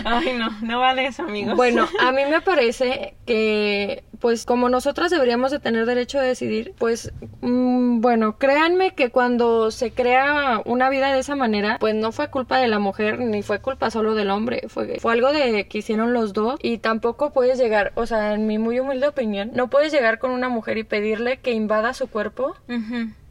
Ay, 0.05 0.35
no, 0.35 0.51
no 0.63 0.81
vale 0.81 1.07
eso, 1.07 1.25
amigos. 1.25 1.57
Bueno, 1.57 1.89
a 2.01 2.13
mí 2.13 2.23
me 2.29 2.41
parece 2.43 3.17
que 3.27 4.05
pues 4.23 4.47
como 4.47 4.69
nosotras 4.69 5.11
deberíamos 5.11 5.51
de 5.51 5.59
tener 5.59 5.85
derecho 5.85 6.21
a 6.21 6.23
decidir, 6.23 6.75
pues 6.79 7.13
mm, 7.41 8.01
bueno, 8.01 8.39
créanme 8.39 8.95
que 8.95 9.11
cuando 9.11 9.73
se 9.73 9.91
crea 9.91 10.63
una 10.65 10.91
vida 10.91 11.13
de 11.13 11.19
esa 11.19 11.35
manera, 11.35 11.77
pues 11.81 11.97
no 11.97 12.13
fue 12.13 12.31
culpa 12.31 12.59
de 12.59 12.69
la 12.69 12.79
mujer 12.79 13.19
ni 13.19 13.43
fue 13.43 13.61
culpa 13.61 13.91
solo 13.91 14.15
del 14.15 14.31
hombre, 14.31 14.63
fue, 14.69 15.01
fue 15.01 15.13
algo 15.13 15.33
de 15.33 15.67
que 15.67 15.79
hicieron 15.79 16.13
los 16.13 16.33
dos 16.35 16.55
y 16.63 16.79
tampoco 16.79 17.33
puedes 17.33 17.59
llegar, 17.59 17.91
o 17.97 18.07
sea, 18.07 18.35
en 18.35 18.47
mi 18.47 18.59
muy 18.59 18.79
humilde 18.79 19.09
opinión, 19.09 19.51
no 19.55 19.69
puedes 19.69 19.93
llegar 19.93 20.21
con 20.21 20.31
una 20.31 20.49
mujer 20.49 20.79
y 20.79 20.85
pedirle 20.85 21.41
que 21.41 21.51
invada 21.51 21.93
su 21.93 22.07
cuerpo 22.07 22.55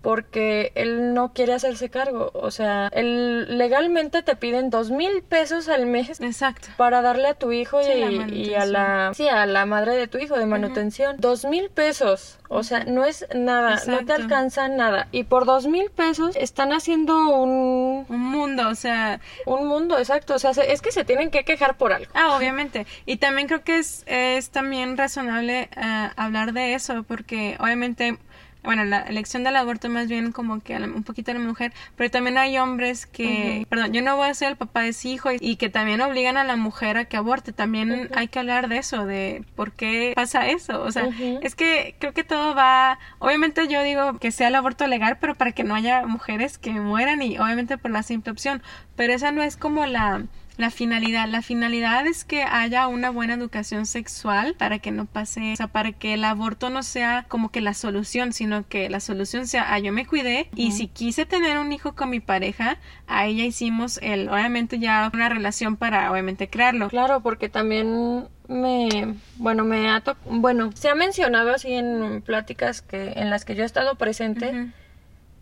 porque 0.02 0.72
él 0.76 1.14
no 1.14 1.34
quiere 1.34 1.54
hacerse 1.54 1.90
cargo. 1.90 2.32
O 2.34 2.52
sea, 2.52 2.90
él 2.94 3.58
legalmente 3.58 4.24
te 4.24 4.36
piden 4.36 4.70
dos 4.70 4.90
mil 4.92 5.22
pesos 5.24 5.70
al 5.70 5.86
mes. 5.86 6.20
Exacto. 6.22 6.70
Para 6.78 7.02
darle 7.02 7.28
a 7.28 7.34
tu 7.36 7.52
hijo 7.52 7.80
y, 7.82 8.54
a 8.54 8.66
la 8.66 9.14
sí, 9.14 9.28
a 9.28 9.46
la 9.46 9.66
madre 9.66 9.96
de 9.96 10.08
tu 10.08 10.18
hijo 10.18 10.38
de 10.38 10.46
manutención. 10.46 11.18
Dos 11.20 11.46
mil 11.46 11.70
pesos. 11.70 12.40
O 12.50 12.64
sea, 12.64 12.84
no 12.84 13.06
es 13.06 13.26
nada, 13.34 13.82
no 13.88 14.06
te 14.06 14.12
alcanza 14.12 14.68
nada. 14.68 15.08
Y 15.12 15.24
por 15.24 15.46
dos 15.46 15.68
mil 15.68 15.90
pesos 15.90 16.36
están 16.36 16.74
haciendo 16.74 17.30
un... 17.30 18.06
Un 18.10 18.20
mundo, 18.20 18.68
o 18.68 18.76
sea... 18.76 19.22
Un 19.46 19.68
mundo, 19.68 19.98
exacto. 19.98 20.36
O 20.36 20.40
sea, 20.40 20.52
es 20.52 20.82
que 20.82 20.92
se 20.92 21.06
tienen 21.06 21.32
que 21.32 21.46
quejar 21.46 21.78
por 21.78 21.94
algo. 21.94 22.12
Ah, 22.14 22.36
obviamente. 22.36 22.86
Y 23.06 23.18
también 23.18 23.48
creo 23.48 23.64
que 23.64 23.80
es, 23.80 24.04
es 24.06 24.50
también 24.50 24.98
razonable 24.98 25.70
eh, 25.76 26.10
hablar 26.18 26.52
de 26.52 26.74
eso, 26.74 27.04
porque 27.04 27.56
obviamente 27.60 28.18
bueno, 28.64 28.86
la 28.86 29.00
elección 29.02 29.44
del 29.44 29.56
aborto 29.56 29.90
más 29.90 30.08
bien 30.08 30.32
como 30.32 30.62
que 30.62 30.76
un 30.76 31.04
poquito 31.04 31.32
a 31.32 31.34
la 31.34 31.40
mujer, 31.40 31.74
pero 31.96 32.12
también 32.12 32.38
hay 32.38 32.58
hombres 32.58 33.08
que, 33.08 33.66
perdón, 33.70 33.92
yo 33.94 34.02
no 34.02 34.16
voy 34.18 34.28
a 34.28 34.34
ser 34.34 34.50
el 34.50 34.56
papá 34.56 34.82
de 34.82 34.90
ese 34.90 35.10
hijo 35.10 35.30
y, 35.32 35.56
que 35.56 35.70
también 35.70 36.02
obligan 36.02 36.38
a 36.38 36.44
la 36.44 36.56
mujer 36.56 36.98
a 36.98 37.06
que 37.06 37.18
aborte. 37.18 37.54
También 37.54 38.10
hay 38.16 38.28
que 38.28 38.40
hablar 38.40 38.68
de 38.68 38.78
eso, 38.78 39.06
de 39.06 39.44
por 39.56 39.72
qué 39.72 40.14
pasa 40.16 40.48
eso. 40.48 40.82
O 40.82 40.92
sea, 40.92 41.10
es 41.42 41.56
que 41.56 41.96
creo 42.00 42.14
que 42.14 42.24
todo 42.24 42.56
va, 42.56 43.00
obviamente 43.20 43.68
yo 43.68 43.82
digo 43.84 44.20
que 44.20 44.32
sea 44.32 44.48
el 44.48 44.56
aborto 44.56 44.88
legal, 44.88 45.18
pero 45.20 45.36
para 45.36 45.52
que 45.52 45.64
no 45.64 45.76
haya 45.76 46.06
mujeres 46.06 46.58
que 46.58 46.72
mueran 46.72 47.22
y 47.22 47.38
obviamente 47.38 47.78
por 47.78 47.92
la 47.92 48.04
simple 48.04 48.32
opción, 48.32 48.62
pero 48.96 49.14
esa 49.14 49.32
no 49.32 49.42
es 49.42 49.58
como 49.58 49.86
la 49.86 50.24
la 50.58 50.70
finalidad. 50.70 51.28
La 51.28 51.42
finalidad 51.42 52.06
es 52.08 52.24
que 52.24 52.44
haya 52.44 52.88
una 52.88 53.10
buena 53.10 53.34
educación 53.34 53.86
sexual 53.86 54.56
para 54.58 54.80
que 54.80 54.92
no 54.92 55.06
pase, 55.06 55.54
o 55.54 55.56
sea, 55.56 55.68
para 55.68 55.92
que 55.92 56.14
el 56.14 56.24
aborto 56.24 56.70
no 56.70 56.84
sea 56.84 57.26
como 57.28 57.50
que 57.50 57.62
la 57.62 57.74
solución, 57.74 58.34
sino 58.34 58.68
que 58.68 58.90
la 58.90 59.00
solución 59.00 59.48
sea, 59.48 59.74
ah, 59.74 59.80
yo 59.80 59.92
me 59.92 60.06
cuidé 60.06 60.50
y 60.56 60.72
si 60.72 60.88
quise 60.88 61.26
tener 61.26 61.58
un 61.58 61.72
hijo 61.72 61.94
con 61.96 62.10
mi 62.10 62.20
pareja, 62.20 62.78
ahí 63.08 63.38
ya 63.38 63.46
hicimos 63.46 64.00
el, 64.02 64.30
obviamente 64.30 64.80
ya 64.80 65.10
una 65.14 65.30
relación 65.30 65.78
para 65.78 66.12
obviamente 66.12 66.50
crearlo. 66.50 66.90
Claro, 66.90 67.22
porque 67.22 67.50
también 67.50 68.28
me, 68.48 69.16
bueno, 69.38 69.64
me 69.64 69.90
ha 69.90 70.04
bueno, 70.26 70.72
se 70.74 70.90
ha 70.90 70.96
mencionado 70.96 71.54
así 71.54 71.74
en 71.74 72.22
pláticas 72.22 72.82
que, 72.82 73.14
en 73.16 73.30
las 73.30 73.46
que 73.46 73.56
yo 73.56 73.64
he 73.64 73.66
estado 73.66 73.96
presente, 73.96 74.72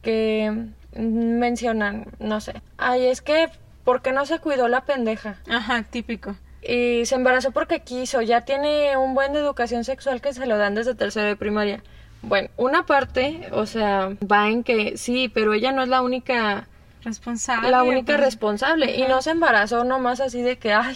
que 0.01 0.68
mencionan, 0.95 2.05
no 2.20 2.39
sé, 2.41 2.62
ay, 2.78 3.05
es 3.05 3.22
que 3.22 3.49
porque 3.90 4.12
no 4.12 4.28
se 4.28 4.38
cuidó 4.38 4.68
la 4.68 4.82
pendeja. 4.82 5.38
Ajá, 5.50 5.82
típico. 5.82 6.36
Y 6.62 7.08
se 7.08 7.16
embarazó 7.16 7.50
porque 7.50 7.80
quiso, 7.80 8.22
ya 8.22 8.42
tiene 8.42 8.96
un 8.98 9.16
buen 9.16 9.34
de 9.34 9.40
educación 9.40 9.84
sexual 9.84 10.22
que 10.22 10.32
se 10.32 10.46
lo 10.46 10.60
dan 10.60 10.76
desde 10.76 10.94
tercero 10.94 11.26
de 11.26 11.36
primaria. 11.36 11.82
Bueno, 12.22 12.50
una 12.56 12.86
parte, 12.86 13.50
o 13.52 13.66
sea, 13.66 14.12
va 14.32 14.48
en 14.48 14.64
que 14.64 14.96
sí, 14.96 15.28
pero 15.28 15.56
ella 15.56 15.72
no 15.72 15.82
es 15.82 15.90
la 15.90 16.04
única 16.04 16.68
responsable. 17.04 17.72
La 17.72 17.82
única 17.82 18.14
pues. 18.14 18.26
responsable. 18.26 18.96
Y 18.96 19.08
no 19.08 19.24
se 19.24 19.32
embarazó 19.32 19.84
nomás 19.84 20.20
así 20.20 20.44
de 20.44 20.60
que, 20.60 20.72
ay, 20.72 20.96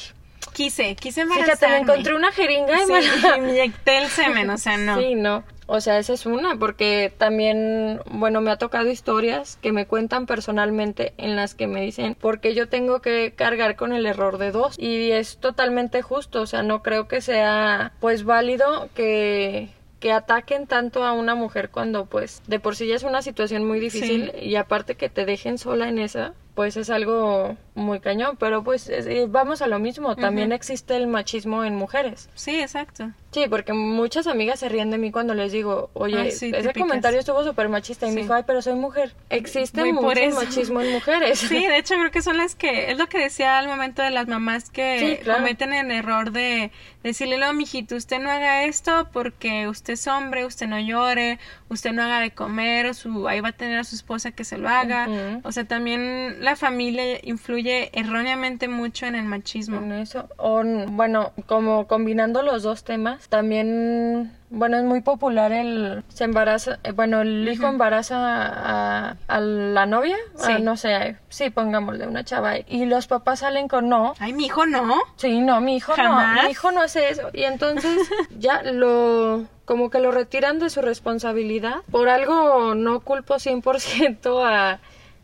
quise, 0.54 0.96
quise 0.96 1.22
embarazarme. 1.22 1.56
Fíjate, 1.56 1.72
me 1.72 1.78
encontré 1.78 2.14
una 2.14 2.32
jeringa 2.32 2.76
y 2.80 2.86
me 2.86 3.38
inyecté 3.50 4.04
el 4.04 4.08
semen, 4.08 4.52
o 4.52 4.58
sea, 4.60 4.78
no. 4.78 5.00
Sí, 5.00 5.16
no. 5.16 5.44
O 5.68 5.82
sea, 5.82 5.98
esa 5.98 6.14
es 6.14 6.26
una, 6.26 6.58
porque 6.58 7.14
también, 7.18 8.02
bueno, 8.12 8.42
me 8.42 8.52
ha 8.52 8.58
tocado 8.58 8.90
historias 8.90 9.58
que 9.62 9.72
me 9.72 9.86
cuentan 9.86 10.26
personalmente 10.26 11.14
en 11.18 11.36
las 11.36 11.56
que 11.56 11.68
me 11.68 11.82
dicen, 11.82 12.16
porque 12.20 12.54
yo 12.54 12.68
tengo 12.68 13.02
que 13.02 13.34
cargar 13.36 13.76
con 13.76 13.94
el 13.94 14.06
error 14.06 14.38
de 14.38 14.52
dos. 14.52 14.78
Y 14.78 15.12
es 15.12 15.38
totalmente 15.38 16.02
justo, 16.02 16.42
o 16.42 16.48
sea, 16.48 16.64
no 16.64 16.84
creo 16.84 17.08
que 17.08 17.22
sea, 17.22 17.94
pues, 18.00 18.24
válido 18.24 18.90
que 18.94 19.70
que 20.04 20.12
ataquen 20.12 20.68
tanto 20.68 21.06
a 21.06 21.14
una 21.14 21.34
mujer 21.34 21.70
cuando 21.70 22.08
pues 22.08 22.42
de 22.46 22.60
por 22.60 22.76
sí 22.76 22.88
ya 22.88 22.96
es 22.96 23.04
una 23.04 23.22
situación 23.22 23.66
muy 23.66 23.80
difícil 23.80 24.34
y 24.42 24.56
aparte 24.56 24.96
que 24.96 25.08
te 25.08 25.26
dejen 25.26 25.58
sola 25.58 25.88
en 25.88 25.98
esa 25.98 26.34
pues 26.56 26.78
es 26.78 26.90
algo 26.90 27.58
muy 27.76 28.00
cañón, 28.00 28.38
pero 28.38 28.64
pues 28.64 28.92
vamos 29.30 29.62
a 29.62 29.68
lo 29.68 29.80
mismo, 29.80 30.16
también 30.16 30.52
existe 30.52 30.96
el 30.96 31.08
machismo 31.08 31.64
en 31.64 31.76
mujeres. 31.76 32.30
Sí, 32.36 32.60
exacto. 32.60 33.12
Sí, 33.32 33.46
porque 33.50 33.74
muchas 33.74 34.28
amigas 34.28 34.60
se 34.60 34.70
ríen 34.70 34.92
de 34.92 35.00
mí 35.00 35.12
cuando 35.12 35.34
les 35.34 35.52
digo, 35.52 35.90
oye, 35.94 36.28
ese 36.28 36.74
comentario 36.78 37.20
estuvo 37.20 37.44
súper 37.44 37.68
machista 37.68 38.08
y 38.08 38.12
me 38.12 38.22
dijo, 38.22 38.34
ay, 38.36 38.44
pero 38.46 38.62
soy 38.62 38.76
mujer. 38.76 39.16
Existe 39.32 39.92
mucho 39.92 40.30
machismo 40.36 40.82
en 40.82 40.94
mujeres. 40.94 41.40
Sí, 41.40 41.66
de 41.66 41.78
hecho 41.78 41.96
creo 41.96 42.12
que 42.12 42.22
son 42.22 42.38
las 42.38 42.54
que, 42.54 42.92
es 42.92 42.98
lo 43.00 43.08
que 43.08 43.18
decía 43.18 43.58
al 43.58 43.68
momento 43.68 44.04
de 44.04 44.12
las 44.12 44.28
mamás 44.28 44.70
que 44.70 45.24
cometen 45.26 45.74
el 45.74 45.90
error 45.90 46.32
de 46.32 46.72
decirle, 47.02 47.40
no, 47.40 47.52
mijito, 47.54 47.96
usted 47.96 48.20
no 48.20 48.30
haga 48.30 48.66
esto 48.66 49.10
porque 49.12 49.68
usted 49.68 49.94
es 49.94 50.08
hombre, 50.08 50.46
usted 50.46 50.68
no 50.68 50.80
llore, 50.80 51.40
usted 51.70 51.92
no 51.92 52.04
haga 52.04 52.20
de 52.20 52.32
comer, 52.32 52.94
su, 52.94 53.28
ahí 53.28 53.42
va 53.42 53.50
a 53.50 53.54
tener 53.54 53.80
a 53.80 53.84
su 53.84 53.96
esposa 53.96 54.32
que 54.32 54.46
se 54.46 54.60
lo 54.60 54.70
haga. 54.70 55.42
O 55.44 55.52
sea, 55.52 55.66
también 55.66 56.43
la 56.44 56.58
familia 56.58 57.20
influye 57.24 57.90
erróneamente 57.94 58.68
mucho 58.68 59.06
en 59.06 59.16
el 59.16 59.24
machismo. 59.24 59.78
En 59.78 59.94
eso. 59.94 60.28
O, 60.36 60.62
bueno, 60.88 61.32
como 61.46 61.88
combinando 61.88 62.44
los 62.44 62.64
dos 62.64 62.84
temas, 62.84 63.30
también 63.30 64.34
bueno, 64.50 64.78
es 64.78 64.84
muy 64.84 65.00
popular 65.00 65.54
el 65.54 66.04
se 66.10 66.26
embaraza, 66.26 66.80
eh, 66.84 66.92
bueno, 66.92 67.22
el 67.22 67.48
hijo 67.48 67.68
embaraza 67.68 68.18
a, 68.18 69.16
a, 69.26 69.40
la 69.40 69.86
novia, 69.86 70.18
sí. 70.36 70.62
no 70.62 70.76
sé, 70.76 71.16
sí, 71.30 71.50
pongámosle 71.50 72.08
una 72.08 72.26
chava 72.26 72.58
y 72.58 72.86
los 72.88 73.08
papás 73.08 73.40
salen 73.40 73.70
con 73.70 73.88
no. 73.88 74.14
Ay, 74.20 74.34
mi 74.34 74.48
hijo 74.48 74.66
no. 74.66 75.02
Sí, 75.16 75.40
no, 75.40 75.62
mi 75.62 75.78
hijo 75.78 75.96
no, 75.96 76.44
mi 76.44 76.52
hijo 76.52 76.72
no 76.74 76.82
hace 76.82 77.10
eso 77.10 77.30
y 77.32 77.44
entonces 77.44 77.98
ya 78.38 78.62
lo 78.64 79.46
como 79.64 79.90
que 79.90 80.00
lo 80.00 80.12
retiran 80.12 80.60
de 80.60 80.70
su 80.70 80.82
responsabilidad. 80.82 81.78
Por 81.90 82.10
algo 82.10 82.76
no 82.76 83.00
culpo 83.00 83.36
100% 83.36 84.46
a 84.46 84.80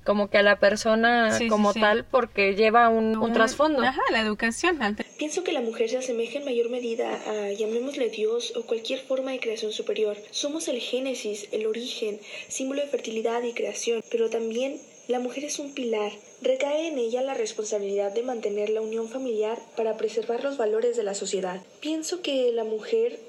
como 0.09 0.27
que 0.27 0.39
a 0.39 0.41
la 0.41 0.59
persona 0.59 1.37
como 1.49 1.71
tal 1.71 2.03
porque 2.03 2.55
lleva 2.55 2.89
un, 2.89 3.31
trasfondo. 3.31 3.83
Ajá, 3.83 4.01
la 4.11 4.21
educación. 4.21 4.79
Pienso 5.19 5.43
que 5.43 5.51
la 5.51 5.61
mujer 5.61 5.87
se 5.87 5.97
asemeja 5.97 6.39
en 6.39 6.45
mayor 6.45 6.71
medida 6.71 7.13
a, 7.27 7.51
llamémosle 7.51 8.09
Dios 8.09 8.53
o 8.55 8.63
cualquier 8.63 9.01
forma 9.01 9.33
de 9.33 9.39
creación 9.39 9.71
superior. 9.71 10.17
Somos 10.31 10.67
el 10.67 10.79
génesis, 10.79 11.47
el 11.51 11.67
origen, 11.67 12.19
símbolo 12.47 12.81
de 12.81 12.87
fertilidad 12.87 13.43
y 13.43 13.53
creación, 13.53 14.01
pero 14.09 14.31
también 14.31 14.81
la 15.07 15.19
mujer 15.19 15.43
es 15.43 15.59
un 15.59 15.75
pilar. 15.75 16.11
Recae 16.41 16.87
en 16.87 16.97
ella 16.97 17.21
la 17.21 17.35
responsabilidad 17.35 18.11
de 18.11 18.23
mantener 18.23 18.71
la 18.71 18.81
unión 18.81 19.09
familiar 19.09 19.59
para 19.77 19.95
preservar 19.95 20.43
los 20.43 20.57
valores 20.57 20.97
de 20.97 21.03
la 21.03 21.13
sociedad. 21.13 21.61
Pienso 21.81 22.23
que 22.23 22.51
la 22.51 22.63
mujer 22.63 23.19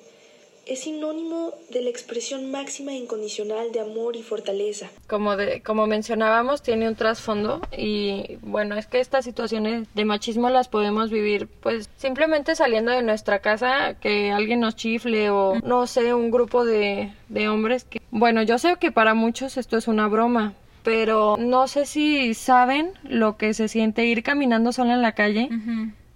es 0.70 0.82
sinónimo 0.82 1.52
de 1.70 1.82
la 1.82 1.90
expresión 1.90 2.52
máxima 2.52 2.92
e 2.92 2.96
incondicional 2.96 3.72
de 3.72 3.80
amor 3.80 4.14
y 4.14 4.22
fortaleza. 4.22 4.88
Como, 5.08 5.36
de, 5.36 5.62
como 5.62 5.88
mencionábamos, 5.88 6.62
tiene 6.62 6.86
un 6.86 6.94
trasfondo 6.94 7.60
y 7.76 8.38
bueno, 8.42 8.76
es 8.76 8.86
que 8.86 9.00
estas 9.00 9.24
situaciones 9.24 9.88
de 9.94 10.04
machismo 10.04 10.48
las 10.48 10.68
podemos 10.68 11.10
vivir 11.10 11.48
pues 11.60 11.90
simplemente 11.96 12.54
saliendo 12.54 12.92
de 12.92 13.02
nuestra 13.02 13.40
casa, 13.40 13.94
que 13.94 14.30
alguien 14.30 14.60
nos 14.60 14.76
chifle 14.76 15.30
o 15.30 15.56
no 15.64 15.88
sé, 15.88 16.14
un 16.14 16.30
grupo 16.30 16.64
de, 16.64 17.12
de 17.28 17.48
hombres 17.48 17.82
que... 17.82 18.00
Bueno, 18.12 18.44
yo 18.44 18.56
sé 18.58 18.76
que 18.78 18.92
para 18.92 19.14
muchos 19.14 19.56
esto 19.56 19.76
es 19.76 19.88
una 19.88 20.06
broma, 20.06 20.54
pero 20.84 21.36
no 21.36 21.66
sé 21.66 21.84
si 21.84 22.32
saben 22.34 22.92
lo 23.02 23.36
que 23.36 23.54
se 23.54 23.66
siente 23.66 24.06
ir 24.06 24.22
caminando 24.22 24.70
sola 24.72 24.94
en 24.94 25.02
la 25.02 25.12
calle 25.16 25.48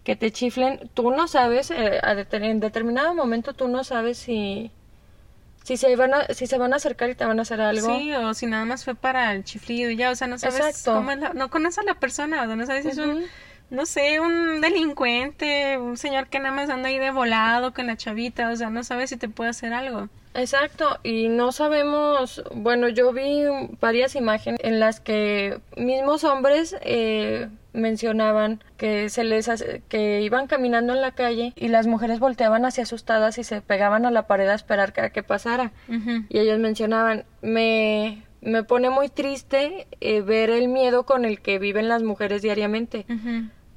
que 0.05 0.17
te 0.17 0.31
chiflen, 0.31 0.91
tú 0.93 1.11
no 1.11 1.27
sabes, 1.27 1.71
eh, 1.71 2.01
en 2.33 2.61
determinado 2.61 3.15
momento 3.15 3.55
tú 3.55 3.69
no 3.69 3.85
sabes 3.85 4.19
si, 4.19 4.71
si 5.65 5.79
se 5.79 5.97
van 5.97 6.13
a, 6.13 6.27
si 6.27 6.47
se 6.47 6.59
van 6.59 6.75
a 6.75 6.77
acercar 6.77 7.09
y 7.09 7.15
te 7.15 7.25
van 7.25 7.39
a 7.39 7.43
hacer 7.43 7.61
algo. 7.63 7.87
Sí, 7.87 8.13
o 8.13 8.35
si 8.35 8.47
nada 8.47 8.67
más 8.67 8.85
fue 8.85 8.95
para 8.95 9.33
el 9.33 9.45
chiflido 9.45 9.91
y 9.91 9.97
ya, 9.97 10.11
o 10.11 10.15
sea, 10.15 10.27
no 10.27 10.39
sabes 10.39 10.83
cómo 10.85 11.11
es 11.11 11.19
la, 11.19 11.33
no 11.33 11.49
conoces 11.49 11.79
a 11.79 11.83
la 11.85 11.95
persona, 11.95 12.43
o 12.43 12.47
no 12.55 12.67
sabes 12.67 12.85
si 12.85 12.91
es 12.91 12.99
un, 12.99 13.25
no 13.75 13.87
sé, 13.87 14.21
un 14.21 14.61
delincuente, 14.61 15.79
un 15.79 15.97
señor 15.97 16.29
que 16.29 16.39
nada 16.39 16.55
más 16.55 16.71
anda 16.71 16.89
ahí 16.89 16.99
de 16.99 17.11
volado 17.11 17.75
con 17.75 17.87
la 17.87 17.97
chavita, 17.97 18.51
o 18.51 18.57
sea, 18.57 18.71
no 18.71 18.85
sabes 18.85 19.11
si 19.11 19.17
te 19.17 19.29
puede 19.29 19.51
hacer 19.51 19.73
algo. 19.73 20.09
Exacto, 20.35 20.99
y 21.05 21.29
no 21.29 21.53
sabemos, 21.53 22.43
bueno, 22.55 22.89
yo 22.89 23.13
vi 23.13 23.43
varias 23.81 24.17
imágenes 24.17 24.59
en 24.65 24.81
las 24.81 24.99
que 24.99 25.61
mismos 25.77 26.25
hombres 26.25 26.77
eh, 26.81 27.49
mencionaban 27.73 28.63
que 28.77 29.09
se 29.11 29.23
les 29.23 29.49
que 29.89 30.23
iban 30.23 30.49
caminando 30.49 30.93
en 30.93 31.01
la 31.01 31.13
calle 31.13 31.53
y 31.55 31.69
las 31.69 31.87
mujeres 31.87 32.19
volteaban 32.19 32.65
hacia 32.65 32.83
asustadas 32.83 33.39
y 33.39 33.45
se 33.45 33.61
pegaban 33.61 34.07
a 34.07 34.11
la 34.11 34.27
pared 34.27 34.49
a 34.49 34.55
esperar 34.55 34.93
que, 34.93 35.11
que 35.11 35.23
pasara. 35.23 35.73
Y 36.29 36.39
ellos 36.39 36.59
mencionaban, 36.59 37.25
me 37.41 38.25
me 38.45 38.63
pone 38.63 38.91
muy 38.91 39.09
triste 39.09 39.87
eh, 40.01 40.21
ver 40.21 40.51
el 40.51 40.69
miedo 40.69 41.05
con 41.05 41.25
el 41.25 41.41
que 41.41 41.59
viven 41.59 41.89
las 41.89 42.03
mujeres 42.03 42.43
diariamente. 42.43 43.07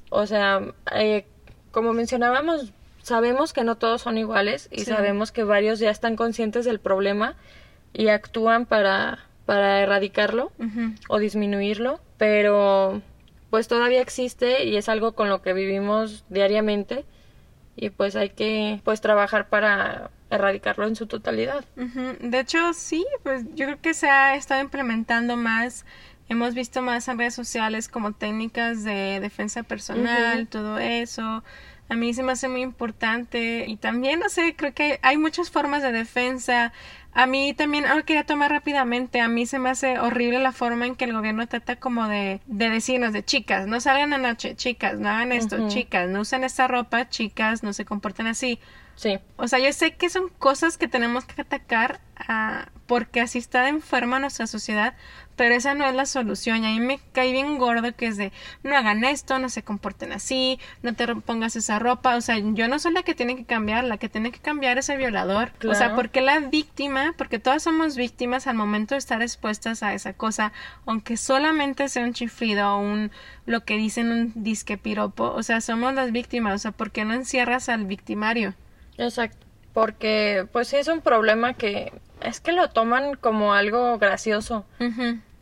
O 0.09 0.25
sea, 0.25 0.61
eh, 0.93 1.25
como 1.71 1.93
mencionábamos, 1.93 2.73
sabemos 3.01 3.53
que 3.53 3.63
no 3.63 3.77
todos 3.77 4.01
son 4.01 4.17
iguales 4.17 4.67
y 4.71 4.81
sabemos 4.81 5.31
que 5.31 5.43
varios 5.43 5.79
ya 5.79 5.89
están 5.89 6.15
conscientes 6.15 6.65
del 6.65 6.79
problema 6.79 7.35
y 7.93 8.09
actúan 8.09 8.65
para, 8.65 9.19
para 9.45 9.81
erradicarlo 9.81 10.51
o 11.07 11.19
disminuirlo, 11.19 11.99
pero 12.17 13.01
pues 13.49 13.67
todavía 13.67 14.01
existe 14.01 14.65
y 14.65 14.75
es 14.75 14.89
algo 14.89 15.13
con 15.13 15.29
lo 15.29 15.41
que 15.41 15.53
vivimos 15.53 16.25
diariamente 16.29 17.05
y 17.75 17.91
pues 17.91 18.15
hay 18.15 18.31
que 18.31 18.81
pues 18.83 19.01
trabajar 19.01 19.47
para 19.49 20.09
erradicarlo 20.29 20.85
en 20.85 20.95
su 20.95 21.07
totalidad. 21.07 21.63
De 21.75 22.39
hecho, 22.39 22.73
sí, 22.73 23.05
pues 23.23 23.45
yo 23.55 23.67
creo 23.67 23.81
que 23.81 23.93
se 23.93 24.09
ha 24.09 24.35
estado 24.35 24.61
implementando 24.61 25.37
más 25.37 25.85
hemos 26.29 26.53
visto 26.53 26.81
más 26.81 27.07
en 27.07 27.17
redes 27.17 27.35
sociales 27.35 27.87
como 27.87 28.13
técnicas 28.13 28.83
de 28.83 29.19
defensa 29.19 29.63
personal, 29.63 30.47
todo 30.47 30.79
eso. 30.79 31.43
A 31.89 31.95
mí 31.95 32.13
se 32.13 32.21
me 32.21 32.33
hace 32.33 32.49
muy 32.49 32.61
importante 32.61 33.65
y 33.65 33.77
también, 33.77 34.19
no 34.19 34.27
sé, 34.27 34.55
creo 34.57 34.73
que 34.73 34.99
hay 35.03 35.17
muchas 35.17 35.49
formas 35.49 35.83
de 35.83 35.93
defensa. 35.93 36.73
A 37.13 37.25
mí 37.25 37.53
también, 37.53 37.85
ahora 37.85 38.03
quería 38.03 38.25
tomar 38.25 38.51
rápidamente, 38.51 39.21
a 39.21 39.29
mí 39.29 39.45
se 39.45 39.57
me 39.57 39.69
hace 39.69 39.97
horrible 39.97 40.39
la 40.39 40.51
forma 40.51 40.85
en 40.85 40.95
que 40.95 41.05
el 41.05 41.13
gobierno 41.13 41.47
trata 41.47 41.77
como 41.77 42.07
de, 42.07 42.41
de 42.45 42.69
decirnos, 42.69 43.13
de 43.13 43.23
chicas, 43.23 43.67
no 43.67 43.79
salgan 43.79 44.13
a 44.13 44.17
noche, 44.17 44.55
chicas, 44.55 44.99
no 44.99 45.09
hagan 45.09 45.31
esto, 45.31 45.69
chicas, 45.69 46.09
no 46.09 46.21
usen 46.21 46.43
esta 46.43 46.67
ropa, 46.67 47.09
chicas, 47.09 47.63
no 47.63 47.73
se 47.73 47.85
comporten 47.85 48.27
así. 48.27 48.59
Sí. 48.97 49.19
O 49.35 49.47
sea, 49.47 49.59
yo 49.59 49.71
sé 49.71 49.93
que 49.93 50.09
son 50.09 50.29
cosas 50.39 50.79
que 50.79 50.87
tenemos 50.87 51.23
que 51.23 51.39
atacar 51.39 52.01
ah, 52.17 52.69
porque 52.87 53.21
así 53.21 53.37
está 53.37 53.69
enferma 53.69 54.17
nuestra 54.17 54.47
sociedad, 54.47 54.95
pero 55.35 55.53
esa 55.53 55.75
no 55.75 55.85
es 55.85 55.93
la 55.93 56.07
solución. 56.07 56.63
Y 56.63 56.65
a 56.65 56.69
mí 56.71 56.79
me 56.79 56.99
cae 57.13 57.31
bien 57.31 57.59
gordo 57.59 57.95
que 57.95 58.07
es 58.07 58.17
de 58.17 58.31
no 58.63 58.75
hagan 58.75 59.03
esto, 59.03 59.37
no 59.37 59.49
se 59.49 59.61
comporten 59.61 60.13
así, 60.13 60.59
no 60.81 60.95
te 60.95 61.15
pongas 61.15 61.55
esa 61.55 61.77
ropa. 61.77 62.15
O 62.15 62.21
sea, 62.21 62.39
yo 62.39 62.67
no 62.67 62.79
soy 62.79 62.91
la 62.91 63.03
que 63.03 63.13
tiene 63.13 63.35
que 63.35 63.45
cambiar, 63.45 63.83
la 63.83 63.97
que 63.97 64.09
tiene 64.09 64.31
que 64.31 64.39
cambiar 64.39 64.79
es 64.79 64.89
el 64.89 64.97
violador. 64.97 65.51
O 65.69 65.75
sea, 65.75 65.93
porque 65.93 66.21
la 66.21 66.39
víctima, 66.39 67.13
porque 67.19 67.37
todas 67.37 67.61
somos 67.61 67.97
víctimas 67.97 68.47
al 68.47 68.55
momento 68.55 68.95
de 68.95 68.99
estar 68.99 69.21
expuestas 69.21 69.83
a 69.83 69.93
esa 69.93 70.13
cosa, 70.13 70.53
aunque 70.87 71.17
solamente 71.17 71.87
sea 71.87 72.03
un 72.03 72.13
chiflido 72.13 72.73
o 72.73 72.79
un 72.79 73.11
lo 73.45 73.63
que 73.63 73.77
dicen 73.77 74.11
un 74.11 74.31
disque 74.35 74.75
piropo, 74.79 75.31
o 75.31 75.43
sea, 75.43 75.61
somos 75.61 75.93
las 75.93 76.11
víctimas, 76.11 76.55
o 76.55 76.57
sea, 76.57 76.71
¿por 76.71 76.89
qué 76.89 77.05
no 77.05 77.13
encierras 77.13 77.69
al 77.69 77.85
victimario? 77.85 78.55
Exacto, 78.97 79.45
porque 79.73 80.47
pues 80.51 80.67
sí 80.69 80.77
es 80.77 80.87
un 80.87 81.01
problema 81.01 81.53
que 81.53 81.91
es 82.21 82.39
que 82.39 82.51
lo 82.51 82.69
toman 82.69 83.15
como 83.15 83.53
algo 83.53 83.97
gracioso. 83.99 84.65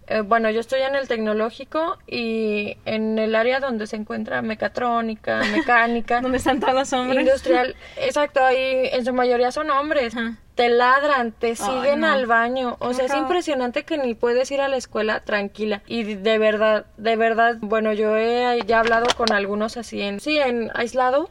Eh, 0.08 0.22
bueno, 0.22 0.51
yo 0.51 0.60
estoy 0.60 0.82
en 0.82 0.95
el 0.95 1.08
tecnológico 1.08 1.97
y 2.06 2.78
en 2.86 3.18
el 3.18 3.34
área 3.34 3.60
donde 3.60 3.88
se 3.88 3.95
encuentra 3.95 4.41
mecatrónica, 4.41 5.41
mecánica. 5.51 6.22
donde 6.22 6.38
están 6.38 6.60
todos 6.60 6.74
los 6.74 6.93
hombres. 6.93 7.22
Industrial. 7.22 7.76
Exacto, 7.97 8.43
ahí 8.43 8.89
en 8.91 9.03
su 9.06 9.14
mayoría 9.14 9.51
son 9.51 9.72
hombres 9.72 10.16
te 10.56 10.70
ladran, 10.70 11.34
te 11.34 11.56
siguen 11.56 12.06
al 12.06 12.26
baño. 12.26 12.78
O 12.80 12.93
sea, 12.93 13.06
es 13.06 13.14
impresionante 13.14 13.84
que 13.84 13.97
ni 13.97 14.16
puedes 14.16 14.49
ir 14.51 14.62
a 14.62 14.70
la 14.70 14.78
escuela 14.78 15.20
tranquila. 15.20 15.84
Y 15.86 16.16
de 16.16 16.38
verdad, 16.38 16.86
de 16.97 17.18
verdad, 17.18 17.58
bueno, 17.60 17.91
yo 17.91 18.16
he 18.16 18.62
ya 18.66 18.80
hablado 18.80 19.08
con 19.18 19.34
algunos 19.34 19.76
así 19.76 20.01
en, 20.01 20.22
sí, 20.22 20.38
en 20.38 20.72
aislado 20.74 21.30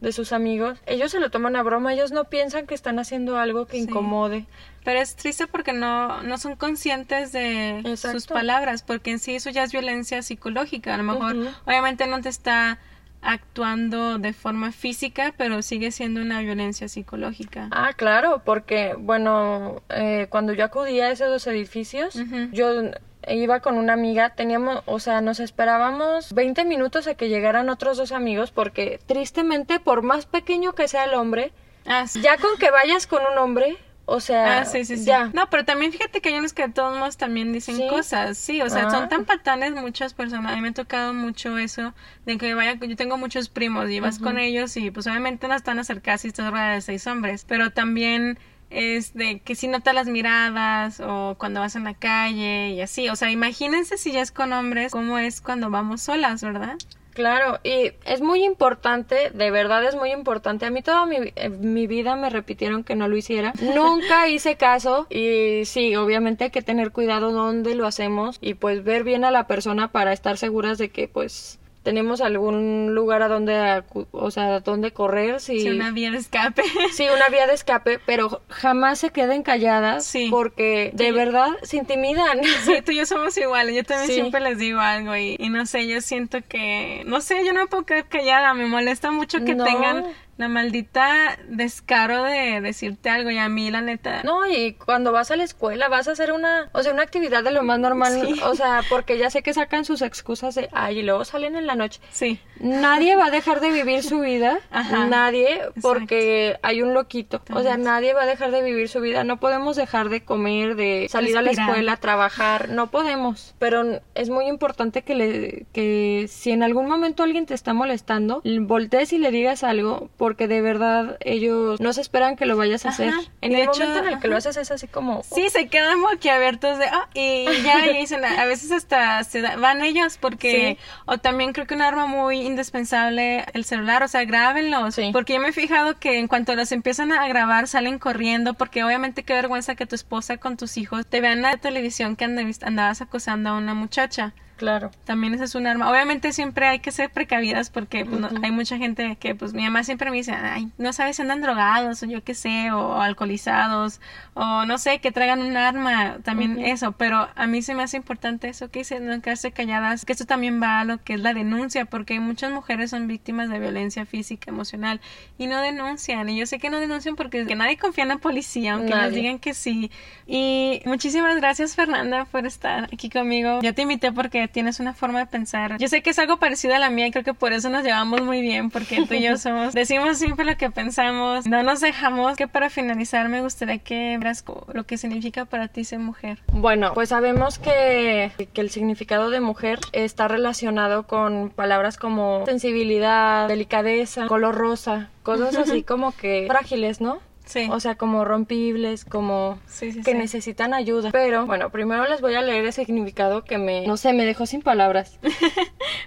de 0.00 0.12
sus 0.12 0.32
amigos. 0.32 0.78
Ellos 0.86 1.12
se 1.12 1.20
lo 1.20 1.30
toman 1.30 1.54
a 1.54 1.62
broma, 1.62 1.94
ellos 1.94 2.10
no 2.10 2.24
piensan 2.24 2.66
que 2.66 2.74
están 2.74 2.98
haciendo 2.98 3.38
algo 3.38 3.66
que 3.66 3.78
incomode. 3.78 4.46
Pero 4.84 5.00
es 5.00 5.16
triste 5.16 5.46
porque 5.46 5.72
no, 5.72 6.22
no 6.22 6.38
son 6.38 6.56
conscientes 6.56 7.32
de 7.32 7.96
sus 7.96 8.26
palabras, 8.26 8.82
porque 8.82 9.12
en 9.12 9.20
sí 9.20 9.36
eso 9.36 9.50
ya 9.50 9.62
es 9.62 9.72
violencia 9.72 10.22
psicológica. 10.22 10.94
A 10.94 10.96
lo 10.96 11.04
mejor, 11.04 11.36
obviamente 11.66 12.06
no 12.06 12.20
te 12.20 12.28
está 12.28 12.78
actuando 13.26 14.18
de 14.18 14.32
forma 14.32 14.70
física, 14.70 15.34
pero 15.36 15.60
sigue 15.60 15.90
siendo 15.90 16.20
una 16.22 16.40
violencia 16.40 16.88
psicológica. 16.88 17.68
Ah, 17.72 17.92
claro, 17.94 18.42
porque, 18.44 18.94
bueno, 18.96 19.82
eh, 19.88 20.28
cuando 20.30 20.52
yo 20.52 20.64
acudía 20.64 21.06
a 21.06 21.10
esos 21.10 21.28
dos 21.28 21.46
edificios, 21.48 22.18
yo 22.52 22.90
iba 23.28 23.60
con 23.60 23.78
una 23.78 23.94
amiga, 23.94 24.30
teníamos, 24.30 24.82
o 24.86 25.00
sea, 25.00 25.20
nos 25.20 25.40
esperábamos 25.40 26.32
20 26.32 26.64
minutos 26.64 27.08
a 27.08 27.14
que 27.14 27.28
llegaran 27.28 27.68
otros 27.68 27.96
dos 27.96 28.12
amigos, 28.12 28.52
porque 28.52 29.00
tristemente, 29.06 29.80
por 29.80 30.02
más 30.02 30.26
pequeño 30.26 30.74
que 30.74 30.86
sea 30.86 31.04
el 31.04 31.14
hombre, 31.14 31.52
ah, 31.84 32.04
ya 32.22 32.36
con 32.38 32.56
que 32.58 32.70
vayas 32.70 33.08
con 33.08 33.22
un 33.30 33.38
hombre, 33.38 33.76
o 34.08 34.20
sea, 34.20 34.60
ah, 34.60 34.64
sí, 34.64 34.84
sí, 34.84 34.96
sí. 34.98 35.10
No, 35.32 35.50
pero 35.50 35.64
también 35.64 35.90
fíjate 35.90 36.20
que 36.20 36.28
hay 36.28 36.36
unos 36.36 36.52
que 36.52 36.68
de 36.68 36.72
todos 36.72 36.96
modos 36.96 37.16
también 37.16 37.52
dicen 37.52 37.88
cosas, 37.88 38.38
sí, 38.38 38.62
o 38.62 38.70
sea, 38.70 38.88
son 38.88 39.04
ah. 39.04 39.08
tan 39.08 39.24
patanes 39.24 39.72
muchas 39.72 40.14
personas. 40.14 40.52
A 40.52 40.54
mí 40.54 40.62
me 40.62 40.68
ha 40.68 40.72
tocado 40.72 41.12
mucho 41.12 41.58
eso, 41.58 41.92
de 42.24 42.38
que 42.38 42.54
vaya, 42.54 42.74
yo 42.74 42.94
tengo 42.94 43.18
muchos 43.18 43.48
primos 43.48 43.90
y 43.90 43.98
vas 43.98 44.20
con 44.20 44.38
ellos 44.38 44.76
y 44.76 44.92
pues 44.92 45.08
obviamente 45.08 45.48
no 45.48 45.54
están 45.54 45.80
acercadas 45.80 46.24
y 46.24 46.28
estás 46.28 46.48
rodeada 46.50 46.74
de 46.74 46.82
seis 46.82 47.04
hombres, 47.08 47.44
pero 47.48 47.72
también 47.72 48.38
es 48.70 49.12
de 49.14 49.40
que 49.40 49.56
si 49.56 49.66
nota 49.66 49.92
las 49.92 50.06
miradas 50.06 51.00
o 51.00 51.34
cuando 51.36 51.58
vas 51.58 51.74
en 51.74 51.82
la 51.82 51.94
calle 51.94 52.70
y 52.70 52.80
así, 52.80 53.08
o 53.08 53.16
sea, 53.16 53.32
imagínense 53.32 53.98
si 53.98 54.12
ya 54.12 54.22
es 54.22 54.30
con 54.30 54.52
hombres, 54.52 54.92
cómo 54.92 55.18
es 55.18 55.40
cuando 55.40 55.68
vamos 55.68 56.02
solas, 56.02 56.42
¿verdad? 56.42 56.76
Claro, 57.16 57.60
y 57.64 57.92
es 58.04 58.20
muy 58.20 58.44
importante, 58.44 59.30
de 59.32 59.50
verdad 59.50 59.82
es 59.84 59.96
muy 59.96 60.12
importante. 60.12 60.66
A 60.66 60.70
mí 60.70 60.82
toda 60.82 61.06
mi, 61.06 61.16
eh, 61.34 61.48
mi, 61.48 61.86
vida 61.86 62.14
me 62.14 62.28
repitieron 62.28 62.84
que 62.84 62.94
no 62.94 63.08
lo 63.08 63.16
hiciera. 63.16 63.54
Nunca 63.74 64.28
hice 64.28 64.56
caso 64.56 65.06
y 65.08 65.64
sí, 65.64 65.96
obviamente 65.96 66.44
hay 66.44 66.50
que 66.50 66.60
tener 66.60 66.92
cuidado 66.92 67.32
dónde 67.32 67.74
lo 67.74 67.86
hacemos 67.86 68.36
y 68.42 68.52
pues 68.52 68.84
ver 68.84 69.02
bien 69.02 69.24
a 69.24 69.30
la 69.30 69.46
persona 69.46 69.92
para 69.92 70.12
estar 70.12 70.36
seguras 70.36 70.76
de 70.76 70.90
que 70.90 71.08
pues 71.08 71.58
tenemos 71.86 72.20
algún 72.20 72.96
lugar 72.96 73.22
a 73.22 73.28
donde, 73.28 73.84
o 74.10 74.30
sea, 74.32 74.56
a 74.56 74.60
donde 74.60 74.90
correr. 74.90 75.38
Si, 75.38 75.60
sí, 75.60 75.68
una 75.68 75.92
vía 75.92 76.10
de 76.10 76.18
escape. 76.18 76.64
Sí, 76.92 77.06
una 77.14 77.28
vía 77.28 77.46
de 77.46 77.54
escape, 77.54 78.00
pero 78.04 78.42
jamás 78.48 78.98
se 78.98 79.10
queden 79.10 79.44
calladas 79.44 80.04
sí. 80.04 80.26
porque 80.28 80.90
de 80.94 81.12
verdad 81.12 81.50
se 81.62 81.76
intimidan. 81.76 82.40
Sí, 82.64 82.82
tú 82.84 82.90
y 82.90 82.96
yo 82.96 83.06
somos 83.06 83.38
iguales. 83.38 83.76
Yo 83.76 83.84
también 83.84 84.10
siempre 84.10 84.40
les 84.40 84.58
digo 84.58 84.80
algo 84.80 85.14
y, 85.14 85.36
y, 85.38 85.48
no 85.48 85.64
sé, 85.64 85.86
yo 85.86 86.00
siento 86.00 86.38
que, 86.48 87.04
no 87.06 87.20
sé, 87.20 87.44
yo 87.46 87.52
no 87.52 87.60
me 87.60 87.66
puedo 87.68 87.84
quedar 87.84 88.08
callada. 88.08 88.52
Me 88.54 88.66
molesta 88.66 89.12
mucho 89.12 89.44
que 89.44 89.54
tengan 89.54 90.06
la 90.36 90.48
maldita 90.48 91.38
descaro 91.48 92.24
de 92.24 92.60
decirte 92.60 93.08
algo 93.08 93.30
y 93.30 93.38
a 93.38 93.48
mí 93.48 93.70
la 93.70 93.80
neta. 93.80 94.22
No, 94.22 94.46
y 94.46 94.74
cuando 94.74 95.12
vas 95.12 95.30
a 95.30 95.36
la 95.36 95.44
escuela 95.44 95.88
vas 95.88 96.08
a 96.08 96.12
hacer 96.12 96.32
una, 96.32 96.68
o 96.72 96.82
sea, 96.82 96.92
una 96.92 97.02
actividad 97.02 97.42
de 97.42 97.50
lo 97.50 97.62
más 97.62 97.78
normal, 97.78 98.40
o 98.44 98.54
sea, 98.54 98.82
porque 98.88 99.18
ya 99.18 99.30
sé 99.30 99.42
que 99.42 99.54
sacan 99.54 99.84
sus 99.84 100.02
excusas 100.02 100.54
de, 100.54 100.68
ay, 100.72 100.98
y 100.98 101.02
luego 101.02 101.24
salen 101.24 101.56
en 101.56 101.66
la 101.66 101.74
noche. 101.74 102.00
Sí. 102.10 102.40
Nadie 102.60 103.16
va 103.16 103.26
a 103.26 103.30
dejar 103.30 103.60
de 103.60 103.70
vivir 103.70 104.02
su 104.02 104.20
vida, 104.20 104.58
nadie, 105.08 105.60
porque 105.80 106.58
hay 106.62 106.82
un 106.82 106.94
loquito. 106.94 107.40
O 107.52 107.62
sea, 107.62 107.76
nadie 107.76 108.14
va 108.14 108.22
a 108.22 108.26
dejar 108.26 108.50
de 108.50 108.62
vivir 108.62 108.88
su 108.88 109.00
vida. 109.00 109.24
No 109.24 109.38
podemos 109.38 109.76
dejar 109.76 110.08
de 110.08 110.22
comer, 110.22 110.76
de 110.76 111.06
salir 111.08 111.36
a 111.36 111.42
la 111.42 111.50
escuela, 111.50 111.96
trabajar, 111.96 112.68
no 112.68 112.90
podemos. 112.90 113.54
Pero 113.58 114.00
es 114.14 114.30
muy 114.30 114.46
importante 114.46 115.02
que 115.02 115.14
le, 115.14 115.66
que 115.72 116.26
si 116.28 116.50
en 116.50 116.62
algún 116.62 116.88
momento 116.88 117.22
alguien 117.22 117.46
te 117.46 117.54
está 117.54 117.72
molestando, 117.72 118.42
voltees 118.60 119.12
y 119.12 119.18
le 119.18 119.30
digas 119.30 119.64
algo 119.64 120.10
porque 120.26 120.48
de 120.48 120.60
verdad 120.60 121.18
ellos 121.20 121.78
no 121.80 121.92
se 121.92 122.00
esperan 122.00 122.34
que 122.34 122.46
lo 122.46 122.56
vayas 122.56 122.84
a 122.84 122.88
hacer. 122.88 123.14
En 123.42 123.54
el 123.54 123.68
momento 123.68 123.98
en 123.98 124.08
el 124.08 124.18
que 124.18 124.26
lo 124.26 124.36
haces 124.36 124.56
es 124.56 124.72
así 124.72 124.88
como... 124.88 125.22
Sí, 125.22 125.50
se 125.50 125.68
quedan 125.68 125.98
abiertos 126.04 126.80
de... 126.80 126.86
Ah", 126.86 127.08
y 127.14 127.44
ya 127.62 127.80
dicen, 127.92 128.24
a 128.24 128.44
veces 128.44 128.72
hasta 128.72 129.22
se 129.22 129.40
van 129.42 129.84
ellos 129.84 130.18
porque... 130.20 130.78
O 131.04 131.18
también 131.18 131.52
creo 131.52 131.68
que 131.68 131.74
un 131.74 131.82
arma 131.82 132.06
muy 132.06 132.40
indispensable 132.40 133.44
el 133.52 133.64
celular, 133.64 134.02
o 134.02 134.08
sea, 134.08 134.24
grábenlos. 134.24 134.96
Porque 135.12 135.34
yo 135.34 135.40
me 135.40 135.50
he 135.50 135.52
fijado 135.52 135.96
que 135.96 136.18
en 136.18 136.26
cuanto 136.26 136.56
los 136.56 136.72
empiezan 136.72 137.12
a 137.12 137.28
grabar 137.28 137.68
salen 137.68 138.00
corriendo 138.00 138.54
porque 138.54 138.82
obviamente 138.82 139.22
qué 139.22 139.32
vergüenza 139.34 139.76
que 139.76 139.86
tu 139.86 139.94
esposa 139.94 140.38
con 140.38 140.56
tus 140.56 140.76
hijos 140.76 141.06
te 141.06 141.20
vean 141.20 141.34
en 141.34 141.42
la 141.42 141.56
televisión 141.56 142.16
que 142.16 142.24
andabas 142.24 143.00
acosando 143.00 143.50
a 143.50 143.58
una 143.58 143.74
muchacha. 143.74 144.34
Claro. 144.56 144.90
También 145.04 145.34
esa 145.34 145.44
es 145.44 145.54
un 145.54 145.66
arma. 145.66 145.90
Obviamente 145.90 146.32
siempre 146.32 146.66
hay 146.66 146.78
que 146.78 146.90
ser 146.90 147.10
precavidas 147.10 147.70
porque 147.70 148.04
pues, 148.04 148.22
hay 148.42 148.50
mucha 148.50 148.78
gente 148.78 149.16
que, 149.16 149.34
pues 149.34 149.52
mi 149.52 149.62
mamá 149.62 149.84
siempre 149.84 150.10
me 150.10 150.16
dice, 150.16 150.32
ay, 150.32 150.70
no 150.78 150.92
sabes 150.92 151.16
si 151.16 151.22
andan 151.22 151.42
drogados 151.42 152.02
o 152.02 152.06
yo 152.06 152.24
qué 152.24 152.34
sé, 152.34 152.70
o, 152.72 153.00
alcoholizados, 153.00 154.00
o 154.34 154.64
no 154.64 154.78
sé, 154.78 154.98
que 155.00 155.12
traigan 155.12 155.42
un 155.42 155.56
arma, 155.56 156.16
también 156.24 156.58
eso. 156.58 156.92
Pero 156.92 157.28
a 157.34 157.46
mí 157.46 157.60
se 157.60 157.74
me 157.74 157.82
hace 157.82 157.98
importante 157.98 158.48
eso 158.48 158.70
que 158.70 158.80
dice, 158.80 158.98
no 159.00 159.20
quedarse 159.20 159.52
calladas, 159.52 160.04
que 160.04 160.12
esto 160.12 160.24
también 160.24 160.60
va 160.62 160.80
a 160.80 160.84
lo 160.84 161.02
que 161.02 161.14
es 161.14 161.20
la 161.20 161.34
denuncia, 161.34 161.84
porque 161.84 162.18
muchas 162.18 162.50
mujeres 162.50 162.90
son 162.90 163.08
víctimas 163.08 163.50
de 163.50 163.58
violencia 163.58 164.06
física, 164.06 164.50
emocional, 164.50 165.00
y 165.36 165.48
no 165.48 165.60
denuncian. 165.60 166.28
Y 166.30 166.38
yo 166.38 166.46
sé 166.46 166.58
que 166.58 166.70
no 166.70 166.80
denuncian 166.80 167.14
porque 167.16 167.44
nadie 167.54 167.76
confía 167.76 168.04
en 168.04 168.08
la 168.08 168.18
policía, 168.18 168.74
aunque 168.74 168.94
nos 168.94 169.12
digan 169.12 169.38
que 169.38 169.52
sí. 169.52 169.90
Y 170.26 170.80
muchísimas 170.86 171.36
gracias, 171.36 171.76
Fernanda, 171.76 172.24
por 172.24 172.46
estar 172.46 172.84
aquí 172.84 173.10
conmigo. 173.10 173.60
Yo 173.60 173.74
te 173.74 173.82
invité 173.82 174.12
porque 174.12 174.45
que 174.46 174.52
tienes 174.52 174.80
una 174.80 174.94
forma 174.94 175.18
de 175.18 175.26
pensar. 175.26 175.76
Yo 175.78 175.88
sé 175.88 176.02
que 176.02 176.10
es 176.10 176.18
algo 176.18 176.36
parecido 176.38 176.74
a 176.74 176.78
la 176.78 176.90
mía 176.90 177.06
y 177.06 177.10
creo 177.10 177.24
que 177.24 177.34
por 177.34 177.52
eso 177.52 177.68
nos 177.68 177.84
llevamos 177.84 178.22
muy 178.22 178.40
bien, 178.40 178.70
porque 178.70 179.04
tú 179.06 179.14
y 179.14 179.22
yo 179.22 179.36
somos, 179.38 179.74
decimos 179.74 180.18
siempre 180.18 180.44
lo 180.44 180.56
que 180.56 180.70
pensamos, 180.70 181.46
no 181.46 181.62
nos 181.62 181.80
dejamos. 181.80 182.36
Que 182.36 182.48
para 182.48 182.70
finalizar 182.70 183.28
me 183.28 183.40
gustaría 183.40 183.78
que 183.78 184.18
veas 184.20 184.44
lo 184.72 184.84
que 184.84 184.98
significa 184.98 185.44
para 185.44 185.68
ti 185.68 185.84
ser 185.84 185.98
mujer. 185.98 186.38
Bueno, 186.52 186.92
pues 186.94 187.08
sabemos 187.08 187.58
que, 187.58 188.30
que 188.52 188.60
el 188.60 188.70
significado 188.70 189.30
de 189.30 189.40
mujer 189.40 189.80
está 189.92 190.28
relacionado 190.28 191.06
con 191.06 191.50
palabras 191.50 191.96
como 191.96 192.44
sensibilidad, 192.46 193.48
delicadeza, 193.48 194.26
color 194.26 194.54
rosa, 194.54 195.10
cosas 195.22 195.56
así 195.56 195.82
como 195.84 196.12
que 196.12 196.44
frágiles, 196.48 197.00
¿no? 197.00 197.18
Sí. 197.46 197.68
O 197.70 197.80
sea, 197.80 197.94
como 197.94 198.24
rompibles, 198.24 199.04
como 199.04 199.58
Sí, 199.66 199.92
sí, 199.92 200.02
que 200.02 200.14
necesitan 200.14 200.74
ayuda. 200.74 201.10
Pero 201.12 201.46
bueno, 201.46 201.70
primero 201.70 202.06
les 202.06 202.20
voy 202.20 202.34
a 202.34 202.42
leer 202.42 202.66
ese 202.66 202.84
significado 202.84 203.44
que 203.44 203.58
me, 203.58 203.86
no 203.86 203.96
sé, 203.96 204.12
me 204.12 204.24
dejó 204.24 204.46
sin 204.46 204.62
palabras. 204.62 205.18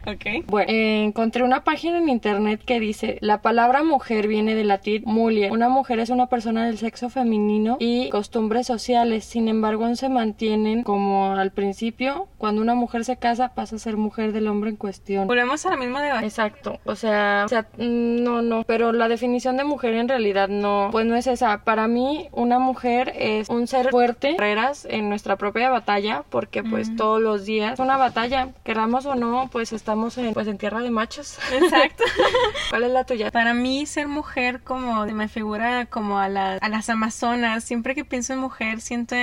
Ok. 0.08 0.46
Bueno, 0.48 0.72
eh, 0.72 1.04
encontré 1.04 1.44
una 1.44 1.64
página 1.64 1.98
en 1.98 2.10
internet 2.10 2.62
que 2.66 2.80
dice, 2.80 3.18
la 3.22 3.42
palabra 3.42 3.84
mujer 3.84 4.28
viene 4.28 4.56
del 4.56 4.70
latín 4.70 5.04
mulier. 5.06 5.52
Una 5.52 5.70
mujer 5.70 6.00
es 6.00 6.10
una 6.10 6.28
persona 6.28 6.66
del 6.66 6.78
sexo 6.78 7.10
femenino 7.10 7.78
y 7.80 8.10
costumbres 8.10 8.66
sociales. 8.66 9.26
Sin 9.26 9.48
embargo, 9.48 9.86
aún 9.86 9.98
se 9.98 10.10
mantienen 10.10 10.84
como 10.84 11.34
al 11.34 11.52
principio. 11.52 12.28
Cuando 12.38 12.62
una 12.62 12.76
mujer 12.76 13.06
se 13.06 13.18
casa, 13.18 13.54
pasa 13.54 13.76
a 13.76 13.80
ser 13.80 13.98
mujer 13.98 14.32
del 14.32 14.48
hombre 14.48 14.70
en 14.70 14.78
cuestión. 14.78 15.28
Volvemos 15.28 15.66
a 15.66 15.72
la 15.72 15.78
misma 15.78 16.02
debate. 16.02 16.26
Exacto, 16.26 16.80
o 16.86 16.96
sea, 16.96 17.44
o 17.46 17.50
sea, 17.50 17.68
mm, 17.78 18.24
no, 18.24 18.42
no, 18.42 18.64
pero 18.64 18.92
la 18.92 19.08
definición 19.08 19.58
de 19.58 19.64
mujer 19.64 19.94
en 19.94 20.08
realidad 20.08 20.48
no, 20.48 20.90
pues 20.92 21.06
no 21.06 21.16
es 21.16 21.28
esa. 21.30 21.63
Para 21.63 21.88
mí, 21.88 22.27
una 22.32 22.59
mujer 22.59 23.13
es 23.15 23.49
un 23.49 23.67
ser 23.67 23.89
fuerte, 23.89 24.34
guerreras 24.34 24.86
en 24.89 25.09
nuestra 25.09 25.36
propia 25.38 25.69
batalla, 25.69 26.23
porque 26.30 26.63
pues 26.63 26.95
todos 26.95 27.21
los 27.21 27.45
días 27.45 27.73
es 27.73 27.80
una 27.80 27.97
batalla, 27.97 28.49
queramos 28.63 29.05
o 29.05 29.15
no, 29.15 29.49
pues 29.51 29.73
estamos 29.73 30.17
en, 30.17 30.34
pues 30.34 30.47
en 30.47 30.57
tierra 30.57 30.80
de 30.82 30.89
machos. 30.91 31.38
Exacto. 31.51 32.03
¿Cuál 32.69 32.84
es 32.84 32.91
la 32.91 33.03
tuya? 33.05 33.32
Para 33.32 33.53
mí 33.53 33.86
ser 33.86 34.07
mujer 34.07 34.61
como 34.63 35.05
me 35.05 35.27
figura 35.27 35.86
como 35.86 36.19
a, 36.19 36.30
la- 36.30 36.55
a 36.57 36.69
las 36.69 36.89
amazonas, 36.89 37.63
siempre 37.63 37.95
que 37.95 38.05
pienso 38.05 38.34
en 38.34 38.39
mujer 38.39 38.82
siento 38.82 39.15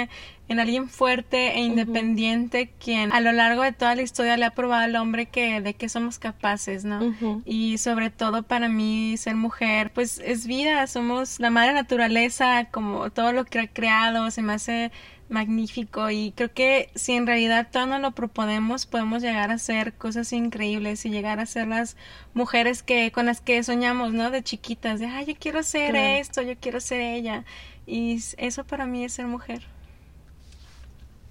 en 0.48 0.60
alguien 0.60 0.88
fuerte 0.88 1.54
e 1.56 1.60
independiente 1.60 2.70
quien 2.78 3.12
a 3.12 3.20
lo 3.20 3.32
largo 3.32 3.62
de 3.62 3.72
toda 3.72 3.94
la 3.96 4.02
historia 4.02 4.36
le 4.36 4.44
ha 4.44 4.50
probado 4.50 4.84
al 4.84 4.94
hombre 4.96 5.26
que 5.26 5.60
de 5.60 5.74
qué 5.74 5.88
somos 5.88 6.18
capaces, 6.18 6.84
¿no? 6.84 7.14
Y 7.44 7.78
sobre 7.78 8.10
todo 8.10 8.42
para 8.44 8.68
mí 8.68 9.16
ser 9.16 9.34
mujer 9.34 9.92
pues 9.92 10.20
es 10.24 10.46
vida, 10.46 10.86
somos 10.86 11.40
la 11.40 11.50
madre 11.50 11.72
naturaleza, 11.72 12.66
como 12.70 13.10
todo 13.10 13.32
lo 13.32 13.44
que 13.44 13.58
ha 13.58 13.66
creado, 13.66 14.30
se 14.30 14.42
me 14.42 14.52
hace 14.52 14.92
magnífico 15.28 16.08
y 16.10 16.32
creo 16.36 16.52
que 16.54 16.90
si 16.94 17.14
en 17.14 17.26
realidad 17.26 17.66
todo 17.72 17.86
nos 17.86 18.00
lo 18.00 18.12
proponemos 18.12 18.86
podemos 18.86 19.22
llegar 19.22 19.50
a 19.50 19.54
hacer 19.54 19.92
cosas 19.94 20.32
increíbles 20.32 21.04
y 21.04 21.10
llegar 21.10 21.40
a 21.40 21.46
ser 21.46 21.66
las 21.66 21.96
mujeres 22.32 22.84
que 22.84 23.10
con 23.10 23.26
las 23.26 23.40
que 23.40 23.60
soñamos, 23.64 24.12
¿no? 24.12 24.30
De 24.30 24.44
chiquitas, 24.44 25.00
de, 25.00 25.06
ay, 25.06 25.24
yo 25.26 25.34
quiero 25.36 25.64
ser 25.64 25.90
Claro. 25.90 26.06
esto, 26.20 26.42
yo 26.42 26.54
quiero 26.60 26.80
ser 26.80 27.00
ella 27.00 27.44
y 27.86 28.20
eso 28.36 28.64
para 28.64 28.86
mí 28.86 29.04
es 29.04 29.14
ser 29.14 29.26
mujer. 29.26 29.62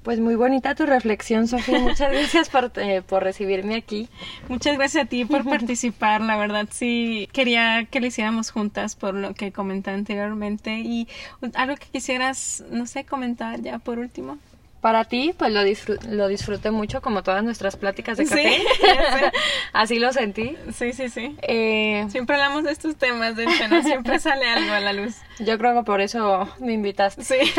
Pues 0.05 0.19
muy 0.19 0.35
bonita 0.35 0.75
tu 0.75 0.85
reflexión, 0.85 1.47
Sofía. 1.47 1.79
Muchas 1.79 2.11
gracias 2.11 2.49
por, 2.49 2.71
eh, 2.75 3.01
por 3.01 3.23
recibirme 3.23 3.75
aquí. 3.75 4.07
Muchas 4.47 4.77
gracias 4.77 5.05
a 5.05 5.09
ti 5.09 5.25
por 5.25 5.43
participar, 5.43 6.21
la 6.21 6.37
verdad 6.37 6.67
sí 6.71 7.27
quería 7.33 7.85
que 7.89 7.99
lo 7.99 8.05
hiciéramos 8.05 8.51
juntas 8.51 8.95
por 8.95 9.15
lo 9.15 9.33
que 9.33 9.51
comenté 9.51 9.89
anteriormente 9.89 10.75
y 10.79 11.07
algo 11.55 11.75
que 11.75 11.87
quisieras, 11.91 12.63
no 12.69 12.85
sé, 12.85 13.03
comentar 13.03 13.59
ya 13.61 13.79
por 13.79 13.97
último. 13.97 14.37
Para 14.79 15.05
ti, 15.05 15.33
pues 15.35 15.51
lo, 15.51 15.63
disfru- 15.63 15.99
lo 16.03 16.27
disfruté 16.27 16.69
mucho, 16.69 17.01
como 17.01 17.23
todas 17.23 17.43
nuestras 17.43 17.75
pláticas 17.75 18.17
de 18.19 18.27
Sí, 18.27 18.29
café. 18.35 18.43
sé. 19.19 19.31
Así 19.73 19.97
lo 19.97 20.13
sentí. 20.13 20.55
Sí, 20.71 20.93
sí, 20.93 21.09
sí. 21.09 21.35
Eh, 21.41 22.05
Siempre 22.09 22.35
hablamos 22.35 22.63
de 22.63 22.71
estos 22.71 22.95
temas, 22.95 23.35
de 23.35 23.45
hecho, 23.45 23.67
¿no? 23.67 23.81
Siempre 23.81 24.19
sale 24.19 24.47
algo 24.47 24.71
a 24.71 24.79
la 24.81 24.93
luz. 24.93 25.15
yo 25.39 25.57
creo 25.57 25.73
que 25.79 25.83
por 25.83 26.01
eso 26.01 26.47
me 26.59 26.73
invitaste. 26.73 27.23
Sí. 27.23 27.37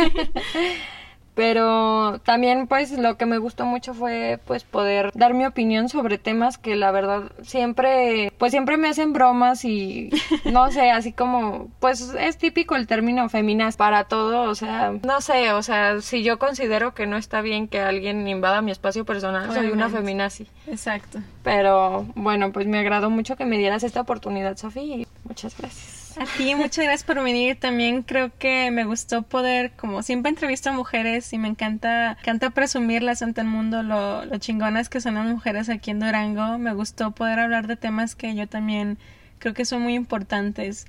Pero 1.36 2.18
también 2.24 2.66
pues 2.66 2.90
lo 2.92 3.18
que 3.18 3.26
me 3.26 3.36
gustó 3.36 3.66
mucho 3.66 3.92
fue 3.92 4.40
pues 4.46 4.64
poder 4.64 5.10
dar 5.14 5.34
mi 5.34 5.44
opinión 5.44 5.90
sobre 5.90 6.16
temas 6.16 6.56
que 6.56 6.76
la 6.76 6.90
verdad 6.92 7.24
siempre 7.42 8.32
pues 8.38 8.52
siempre 8.52 8.78
me 8.78 8.88
hacen 8.88 9.12
bromas 9.12 9.66
y 9.66 10.08
no 10.50 10.72
sé, 10.72 10.90
así 10.90 11.12
como 11.12 11.68
pues 11.78 12.14
es 12.18 12.38
típico 12.38 12.74
el 12.74 12.86
término 12.86 13.28
feminas 13.28 13.76
para 13.76 14.04
todo, 14.04 14.48
o 14.48 14.54
sea, 14.54 14.94
no 15.04 15.20
sé, 15.20 15.52
o 15.52 15.62
sea, 15.62 16.00
si 16.00 16.22
yo 16.22 16.38
considero 16.38 16.94
que 16.94 17.06
no 17.06 17.18
está 17.18 17.42
bien 17.42 17.68
que 17.68 17.80
alguien 17.80 18.26
invada 18.26 18.62
mi 18.62 18.70
espacio 18.70 19.04
personal, 19.04 19.52
soy 19.52 19.66
una 19.68 19.90
feminazi. 19.90 20.46
Exacto. 20.66 21.20
Pero 21.42 22.06
bueno, 22.14 22.50
pues 22.50 22.66
me 22.66 22.78
agradó 22.78 23.10
mucho 23.10 23.36
que 23.36 23.44
me 23.44 23.58
dieras 23.58 23.82
esta 23.82 24.00
oportunidad, 24.00 24.56
Sofía, 24.56 24.96
y 24.96 25.06
muchas 25.24 25.54
gracias. 25.58 25.95
A 26.18 26.24
ti, 26.24 26.54
muchas 26.54 26.84
gracias 26.84 27.04
por 27.04 27.22
venir. 27.22 27.60
También 27.60 28.02
creo 28.02 28.32
que 28.38 28.70
me 28.70 28.84
gustó 28.84 29.22
poder, 29.22 29.72
como 29.72 30.02
siempre 30.02 30.30
entrevisto 30.30 30.70
a 30.70 30.72
mujeres 30.72 31.30
y 31.34 31.38
me 31.38 31.48
encanta, 31.48 32.16
encanta 32.20 32.50
presumirlas 32.50 33.20
ante 33.20 33.42
el 33.42 33.46
mundo 33.46 33.82
lo, 33.82 34.24
lo 34.24 34.38
chingonas 34.38 34.88
que 34.88 35.02
son 35.02 35.14
las 35.14 35.26
mujeres 35.26 35.68
aquí 35.68 35.90
en 35.90 36.00
Durango. 36.00 36.56
Me 36.58 36.72
gustó 36.72 37.10
poder 37.10 37.38
hablar 37.38 37.66
de 37.66 37.76
temas 37.76 38.14
que 38.14 38.34
yo 38.34 38.46
también 38.48 38.96
creo 39.38 39.52
que 39.52 39.66
son 39.66 39.82
muy 39.82 39.94
importantes. 39.94 40.86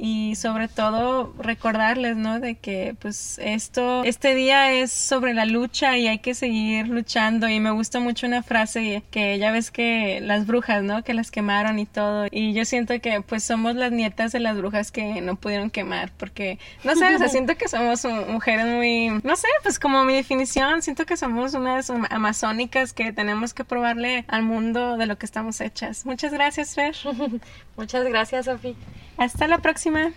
Y 0.00 0.36
sobre 0.36 0.68
todo 0.68 1.34
recordarles, 1.38 2.16
¿no? 2.16 2.38
De 2.38 2.54
que 2.54 2.94
pues 3.00 3.38
esto, 3.42 4.04
este 4.04 4.34
día 4.36 4.72
es 4.72 4.92
sobre 4.92 5.34
la 5.34 5.44
lucha 5.44 5.96
y 5.98 6.06
hay 6.06 6.20
que 6.20 6.34
seguir 6.34 6.86
luchando. 6.88 7.48
Y 7.48 7.58
me 7.58 7.72
gusta 7.72 7.98
mucho 7.98 8.26
una 8.26 8.42
frase 8.44 9.02
que 9.10 9.38
ya 9.38 9.50
ves 9.50 9.70
que 9.72 10.20
las 10.22 10.46
brujas, 10.46 10.82
¿no? 10.84 11.02
Que 11.02 11.14
las 11.14 11.30
quemaron 11.30 11.78
y 11.78 11.86
todo. 11.86 12.26
Y 12.30 12.52
yo 12.52 12.64
siento 12.64 13.00
que 13.00 13.20
pues 13.22 13.42
somos 13.42 13.74
las 13.74 13.90
nietas 13.90 14.30
de 14.32 14.38
las 14.40 14.56
brujas 14.56 14.92
que 14.92 15.20
no 15.20 15.34
pudieron 15.36 15.68
quemar. 15.70 16.12
Porque, 16.16 16.58
no 16.84 16.94
sé, 16.94 17.16
o 17.16 17.18
sea, 17.18 17.28
siento 17.28 17.56
que 17.56 17.66
somos 17.68 18.04
mu- 18.04 18.26
mujeres 18.26 18.66
muy, 18.66 19.08
no 19.24 19.34
sé, 19.36 19.48
pues 19.62 19.78
como 19.78 20.04
mi 20.04 20.14
definición, 20.14 20.80
siento 20.82 21.06
que 21.06 21.16
somos 21.16 21.54
unas 21.54 21.90
ama- 21.90 22.06
amazónicas 22.10 22.92
que 22.92 23.12
tenemos 23.12 23.52
que 23.52 23.64
probarle 23.64 24.24
al 24.28 24.42
mundo 24.44 24.96
de 24.96 25.06
lo 25.06 25.18
que 25.18 25.26
estamos 25.26 25.60
hechas. 25.60 26.06
Muchas 26.06 26.32
gracias, 26.32 26.74
Fer. 26.76 26.94
Muchas 27.78 28.04
gracias, 28.04 28.46
Sofía. 28.46 28.74
Hasta 29.16 29.46
la 29.46 29.58
próxima. 29.58 30.10